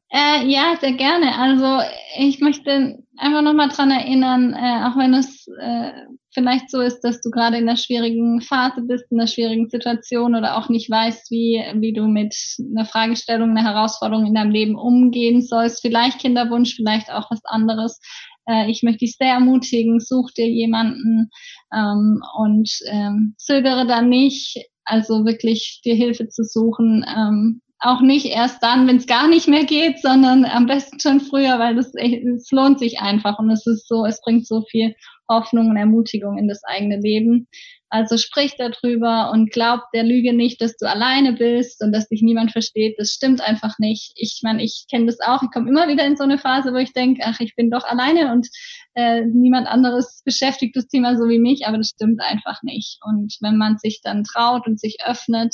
Äh, 0.09 0.45
ja, 0.45 0.75
sehr 0.79 0.93
gerne. 0.93 1.35
Also 1.39 1.79
ich 2.19 2.39
möchte 2.39 2.99
einfach 3.17 3.41
nochmal 3.41 3.69
dran 3.69 3.89
erinnern, 3.89 4.53
äh, 4.53 4.85
auch 4.85 4.95
wenn 4.95 5.15
es 5.15 5.47
äh, 5.59 5.91
vielleicht 6.33 6.69
so 6.69 6.81
ist, 6.81 7.01
dass 7.01 7.19
du 7.21 7.31
gerade 7.31 7.57
in 7.57 7.67
einer 7.67 7.77
schwierigen 7.77 8.39
Phase 8.41 8.83
bist, 8.83 9.05
in 9.11 9.19
einer 9.19 9.27
schwierigen 9.27 9.69
Situation 9.69 10.35
oder 10.35 10.57
auch 10.57 10.69
nicht 10.69 10.89
weißt, 10.89 11.31
wie, 11.31 11.63
wie 11.77 11.93
du 11.93 12.07
mit 12.07 12.35
einer 12.59 12.85
Fragestellung, 12.85 13.51
einer 13.51 13.67
Herausforderung 13.67 14.27
in 14.27 14.35
deinem 14.35 14.51
Leben 14.51 14.75
umgehen 14.75 15.41
sollst. 15.41 15.81
Vielleicht 15.81 16.19
Kinderwunsch, 16.19 16.75
vielleicht 16.75 17.11
auch 17.11 17.31
was 17.31 17.43
anderes. 17.45 17.99
Äh, 18.47 18.69
ich 18.69 18.83
möchte 18.83 18.99
dich 18.99 19.15
sehr 19.17 19.33
ermutigen, 19.33 19.99
such 19.99 20.31
dir 20.31 20.47
jemanden 20.47 21.29
ähm, 21.73 22.21
und 22.37 22.69
ähm, 22.91 23.33
zögere 23.37 23.87
dann 23.87 24.09
nicht, 24.09 24.57
also 24.85 25.25
wirklich 25.25 25.81
dir 25.83 25.95
Hilfe 25.95 26.29
zu 26.29 26.43
suchen, 26.43 27.05
ähm, 27.07 27.61
auch 27.79 28.01
nicht 28.01 28.25
erst 28.25 28.63
dann, 28.63 28.87
wenn 28.87 28.97
es 28.97 29.07
gar 29.07 29.27
nicht 29.27 29.47
mehr 29.47 29.65
geht, 29.65 29.99
sondern 29.99 30.45
am 30.45 30.65
besten 30.65 30.99
schon 30.99 31.19
früher, 31.19 31.59
weil 31.59 31.75
das 31.75 31.91
es 31.95 32.49
lohnt 32.51 32.79
sich 32.79 32.99
einfach 32.99 33.39
und 33.39 33.51
es 33.51 33.67
ist 33.67 33.87
so, 33.87 34.05
es 34.05 34.21
bringt 34.21 34.47
so 34.47 34.63
viel 34.69 34.95
Hoffnung 35.29 35.69
und 35.69 35.77
Ermutigung 35.77 36.37
in 36.37 36.47
das 36.47 36.63
eigene 36.63 36.97
Leben. 36.97 37.47
Also 37.93 38.17
sprich 38.17 38.55
darüber 38.57 39.29
und 39.31 39.51
glaub 39.51 39.81
der 39.93 40.01
Lüge 40.01 40.33
nicht, 40.33 40.59
dass 40.61 40.75
du 40.77 40.89
alleine 40.89 41.33
bist 41.33 41.79
und 41.83 41.91
dass 41.91 42.09
dich 42.09 42.23
niemand 42.23 42.51
versteht. 42.51 42.95
Das 42.97 43.11
stimmt 43.11 43.39
einfach 43.39 43.77
nicht. 43.77 44.13
Ich 44.15 44.39
meine, 44.41 44.63
ich 44.63 44.85
kenne 44.89 45.05
das 45.05 45.19
auch. 45.19 45.43
Ich 45.43 45.51
komme 45.51 45.69
immer 45.69 45.87
wieder 45.87 46.03
in 46.03 46.17
so 46.17 46.23
eine 46.23 46.39
Phase, 46.39 46.73
wo 46.73 46.77
ich 46.77 46.93
denke, 46.93 47.21
ach, 47.23 47.39
ich 47.39 47.55
bin 47.55 47.69
doch 47.69 47.83
alleine 47.83 48.31
und 48.31 48.47
äh, 48.95 49.21
niemand 49.21 49.67
anderes 49.67 50.23
beschäftigt 50.25 50.75
das 50.75 50.87
Thema 50.87 51.15
so 51.15 51.29
wie 51.29 51.37
mich, 51.37 51.67
aber 51.67 51.77
das 51.77 51.89
stimmt 51.89 52.19
einfach 52.19 52.63
nicht. 52.63 52.97
Und 53.05 53.37
wenn 53.41 53.57
man 53.57 53.77
sich 53.77 54.01
dann 54.01 54.23
traut 54.23 54.65
und 54.65 54.79
sich 54.79 54.97
öffnet, 55.05 55.53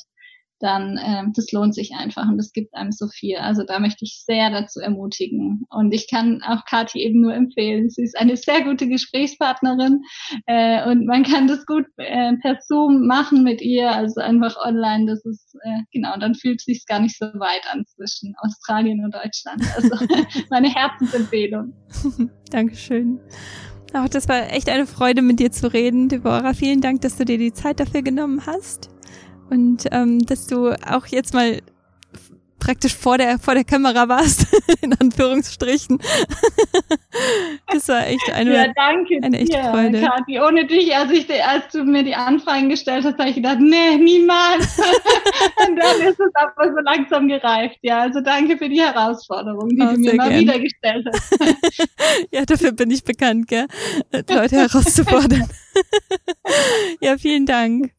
dann 0.60 1.00
ähm, 1.04 1.34
das 1.36 1.52
lohnt 1.52 1.74
sich 1.74 1.94
einfach 1.94 2.28
und 2.28 2.38
das 2.38 2.52
gibt 2.52 2.74
einem 2.74 2.92
so 2.92 3.08
viel. 3.08 3.38
Also 3.38 3.64
da 3.64 3.80
möchte 3.80 4.06
ich 4.06 4.24
sehr 4.26 4.50
dazu 4.50 4.80
ermutigen. 4.80 5.66
Und 5.70 5.94
ich 5.94 6.10
kann 6.10 6.42
auch 6.44 6.66
Kathi 6.66 7.00
eben 7.00 7.22
nur 7.22 7.34
empfehlen. 7.34 7.90
Sie 7.90 8.04
ist 8.04 8.18
eine 8.18 8.36
sehr 8.36 8.64
gute 8.64 8.88
Gesprächspartnerin 8.88 10.02
äh, 10.46 10.90
und 10.90 11.06
man 11.06 11.24
kann 11.24 11.48
das 11.48 11.66
gut 11.66 11.86
äh, 11.98 12.34
per 12.42 12.60
Zoom 12.62 13.08
machen 13.08 13.44
mit 13.44 13.62
ihr, 13.62 13.92
also 13.92 14.22
einfach 14.22 14.58
online. 14.58 15.06
Das 15.06 15.26
ist 15.26 15.56
äh, 15.64 15.82
genau, 15.92 16.18
dann 16.20 16.36
fühlt 16.36 16.60
es 16.60 16.66
sich 16.66 16.86
gar 16.86 17.00
nicht 17.00 17.18
so 17.18 17.26
weit 17.26 17.66
an 17.72 17.86
zwischen 17.86 18.36
Australien 18.40 19.04
und 19.04 19.16
Deutschland. 19.16 19.64
Also 19.76 20.06
meine 20.50 20.74
Herzensempfehlung. 20.74 21.74
Dankeschön. 22.52 23.20
Auch 23.94 24.08
das 24.08 24.30
war 24.30 24.52
echt 24.52 24.70
eine 24.70 24.86
Freude, 24.86 25.24
mit 25.24 25.40
dir 25.40 25.52
zu 25.52 25.72
reden, 25.72 26.10
Deborah. 26.10 26.54
Vielen 26.54 26.80
Dank, 26.80 27.02
dass 27.02 27.18
du 27.18 27.26
dir 27.26 27.40
die 27.40 27.54
Zeit 27.54 27.80
dafür 27.80 28.04
genommen 28.04 28.46
hast 28.46 28.92
und 29.50 29.86
ähm, 29.92 30.26
dass 30.26 30.48
du 30.48 30.72
auch 30.88 31.06
jetzt 31.08 31.34
mal 31.34 31.60
praktisch 32.60 32.96
vor 32.96 33.18
der 33.18 33.40
vor 33.40 33.56
der 33.56 33.64
Kamera 33.64 34.08
warst 34.08 34.48
in 34.82 34.94
Anführungsstrichen. 34.94 36.00
das 37.72 37.88
war 37.88 38.06
echt 38.08 38.32
eine 38.32 38.54
ja, 38.54 38.74
danke 38.76 39.20
eine 39.22 39.40
echte 39.40 39.58
dir, 39.58 39.64
Freude. 39.72 40.02
Kathi. 40.02 40.40
Ohne 40.40 40.66
dich, 40.66 40.96
als 40.96 41.12
ich 41.12 41.28
als 41.44 41.70
du 41.72 41.84
mir 41.84 42.04
die 42.04 42.16
Anfragen 42.16 42.70
gestellt 42.70 43.06
hast, 43.06 43.18
habe 43.18 43.30
ich 43.30 43.36
gedacht, 43.36 43.60
nee, 43.60 43.98
niemals. 43.98 44.78
Und 45.68 45.78
dann 45.78 46.02
ist 46.02 46.20
es 46.20 46.32
aber 46.36 46.72
so 46.72 46.80
langsam 46.84 47.28
gereift. 47.28 47.78
Ja, 47.82 48.02
also 48.02 48.22
danke 48.22 48.58
für 48.58 48.70
die 48.70 48.82
Herausforderung, 48.82 49.70
die 49.70 49.82
oh, 49.82 49.94
du 49.94 50.00
mir 50.00 50.16
mal 50.16 50.30
gern. 50.30 50.42
wieder 50.42 50.60
gestellt 50.60 51.08
hast. 51.12 51.40
ja, 52.32 52.46
dafür 52.46 52.72
bin 52.74 52.92
ich 52.92 53.04
bekannt, 53.04 53.48
gell? 53.48 53.68
Leute 54.12 54.56
herauszufordern. 54.58 55.50
ja, 57.02 57.18
vielen 57.18 57.46
Dank. 57.46 57.92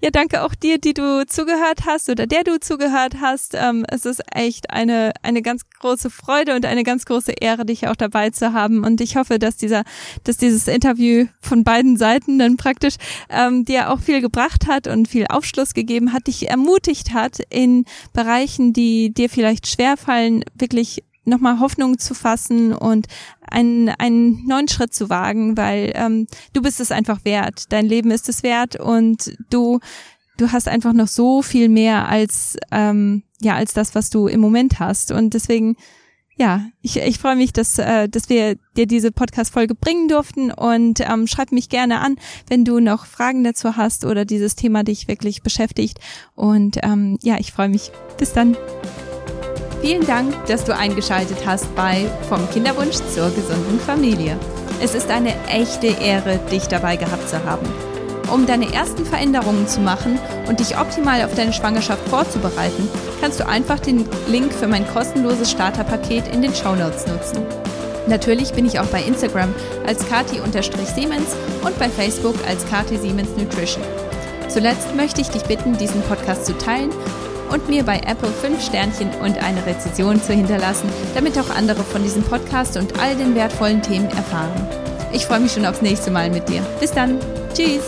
Ja, 0.00 0.10
danke 0.10 0.42
auch 0.42 0.54
dir, 0.54 0.78
die 0.78 0.94
du 0.94 1.26
zugehört 1.26 1.86
hast 1.86 2.08
oder 2.08 2.26
der 2.26 2.44
du 2.44 2.58
zugehört 2.60 3.16
hast. 3.20 3.54
Ähm, 3.54 3.84
es 3.88 4.04
ist 4.04 4.22
echt 4.32 4.70
eine, 4.70 5.12
eine 5.22 5.42
ganz 5.42 5.62
große 5.80 6.10
Freude 6.10 6.54
und 6.54 6.64
eine 6.66 6.82
ganz 6.82 7.04
große 7.04 7.32
Ehre, 7.32 7.64
dich 7.64 7.88
auch 7.88 7.96
dabei 7.96 8.30
zu 8.30 8.52
haben. 8.52 8.84
Und 8.84 9.00
ich 9.00 9.16
hoffe, 9.16 9.38
dass 9.38 9.56
dieser, 9.56 9.84
dass 10.24 10.36
dieses 10.36 10.68
Interview 10.68 11.26
von 11.40 11.64
beiden 11.64 11.96
Seiten 11.96 12.38
dann 12.38 12.56
praktisch 12.56 12.96
ähm, 13.30 13.64
dir 13.64 13.90
auch 13.90 14.00
viel 14.00 14.20
gebracht 14.20 14.66
hat 14.66 14.86
und 14.86 15.08
viel 15.08 15.26
Aufschluss 15.28 15.74
gegeben 15.74 16.12
hat, 16.12 16.26
dich 16.26 16.48
ermutigt 16.48 17.12
hat, 17.12 17.40
in 17.50 17.84
Bereichen, 18.12 18.72
die 18.72 19.12
dir 19.12 19.28
vielleicht 19.28 19.66
schwerfallen, 19.66 20.44
wirklich 20.54 21.02
nochmal 21.26 21.60
Hoffnung 21.60 21.98
zu 21.98 22.14
fassen 22.14 22.72
und 22.72 23.06
einen, 23.42 23.88
einen 23.88 24.46
neuen 24.46 24.68
Schritt 24.68 24.94
zu 24.94 25.10
wagen, 25.10 25.56
weil 25.56 25.92
ähm, 25.94 26.26
du 26.52 26.62
bist 26.62 26.80
es 26.80 26.90
einfach 26.90 27.24
wert. 27.24 27.72
Dein 27.72 27.86
Leben 27.86 28.10
ist 28.10 28.28
es 28.28 28.42
wert 28.42 28.76
und 28.76 29.36
du 29.50 29.80
du 30.38 30.52
hast 30.52 30.68
einfach 30.68 30.92
noch 30.92 31.08
so 31.08 31.40
viel 31.40 31.68
mehr 31.68 32.08
als 32.08 32.56
ähm, 32.70 33.22
ja 33.40 33.54
als 33.54 33.72
das, 33.72 33.94
was 33.94 34.10
du 34.10 34.26
im 34.26 34.40
Moment 34.40 34.78
hast. 34.78 35.12
Und 35.12 35.34
deswegen 35.34 35.76
ja, 36.38 36.66
ich, 36.82 36.98
ich 36.98 37.18
freue 37.18 37.34
mich, 37.34 37.52
dass, 37.54 37.78
äh, 37.78 38.08
dass 38.08 38.28
wir 38.28 38.56
dir 38.76 38.86
diese 38.86 39.10
Podcast-Folge 39.10 39.74
bringen 39.74 40.08
durften 40.08 40.50
und 40.50 41.00
ähm, 41.00 41.26
schreib 41.26 41.50
mich 41.50 41.70
gerne 41.70 42.00
an, 42.00 42.16
wenn 42.46 42.64
du 42.64 42.78
noch 42.78 43.06
Fragen 43.06 43.42
dazu 43.42 43.76
hast 43.76 44.04
oder 44.04 44.26
dieses 44.26 44.54
Thema 44.54 44.84
dich 44.84 45.08
wirklich 45.08 45.42
beschäftigt. 45.42 45.98
Und 46.34 46.78
ähm, 46.82 47.18
ja, 47.22 47.38
ich 47.38 47.52
freue 47.52 47.70
mich. 47.70 47.90
Bis 48.18 48.34
dann. 48.34 48.54
Vielen 49.86 50.04
Dank, 50.04 50.34
dass 50.46 50.64
du 50.64 50.74
eingeschaltet 50.74 51.46
hast 51.46 51.72
bei 51.76 52.10
Vom 52.28 52.50
Kinderwunsch 52.50 52.96
zur 53.14 53.30
gesunden 53.30 53.78
Familie. 53.78 54.36
Es 54.82 54.96
ist 54.96 55.08
eine 55.12 55.32
echte 55.46 55.86
Ehre, 55.86 56.40
dich 56.50 56.66
dabei 56.66 56.96
gehabt 56.96 57.28
zu 57.28 57.44
haben. 57.44 57.64
Um 58.28 58.48
deine 58.48 58.74
ersten 58.74 59.06
Veränderungen 59.06 59.68
zu 59.68 59.78
machen 59.78 60.18
und 60.48 60.58
dich 60.58 60.76
optimal 60.76 61.22
auf 61.22 61.36
deine 61.36 61.52
Schwangerschaft 61.52 62.08
vorzubereiten, 62.08 62.88
kannst 63.20 63.38
du 63.38 63.46
einfach 63.46 63.78
den 63.78 64.08
Link 64.26 64.52
für 64.52 64.66
mein 64.66 64.84
kostenloses 64.88 65.52
Starterpaket 65.52 66.34
in 66.34 66.42
den 66.42 66.52
Show 66.52 66.74
Notes 66.74 67.06
nutzen. 67.06 67.46
Natürlich 68.08 68.54
bin 68.54 68.66
ich 68.66 68.80
auch 68.80 68.86
bei 68.86 69.04
Instagram 69.04 69.54
als 69.86 70.04
kati-siemens 70.08 71.36
und 71.62 71.78
bei 71.78 71.88
Facebook 71.90 72.34
als 72.48 72.68
kati 72.68 72.96
siemens 72.96 73.28
nutrition. 73.38 73.84
Zuletzt 74.48 74.96
möchte 74.96 75.20
ich 75.20 75.28
dich 75.28 75.44
bitten, 75.44 75.78
diesen 75.78 76.02
Podcast 76.02 76.44
zu 76.44 76.58
teilen 76.58 76.90
und 77.50 77.68
mir 77.68 77.84
bei 77.84 77.98
Apple 78.06 78.30
5 78.30 78.62
Sternchen 78.64 79.10
und 79.22 79.42
eine 79.42 79.64
Rezession 79.66 80.22
zu 80.22 80.32
hinterlassen, 80.32 80.88
damit 81.14 81.38
auch 81.38 81.50
andere 81.50 81.82
von 81.82 82.02
diesem 82.02 82.22
Podcast 82.22 82.76
und 82.76 82.98
all 82.98 83.14
den 83.16 83.34
wertvollen 83.34 83.82
Themen 83.82 84.08
erfahren. 84.10 84.68
Ich 85.12 85.26
freue 85.26 85.40
mich 85.40 85.52
schon 85.52 85.66
aufs 85.66 85.82
nächste 85.82 86.10
Mal 86.10 86.30
mit 86.30 86.48
dir. 86.48 86.62
Bis 86.80 86.92
dann. 86.92 87.18
Tschüss. 87.54 87.84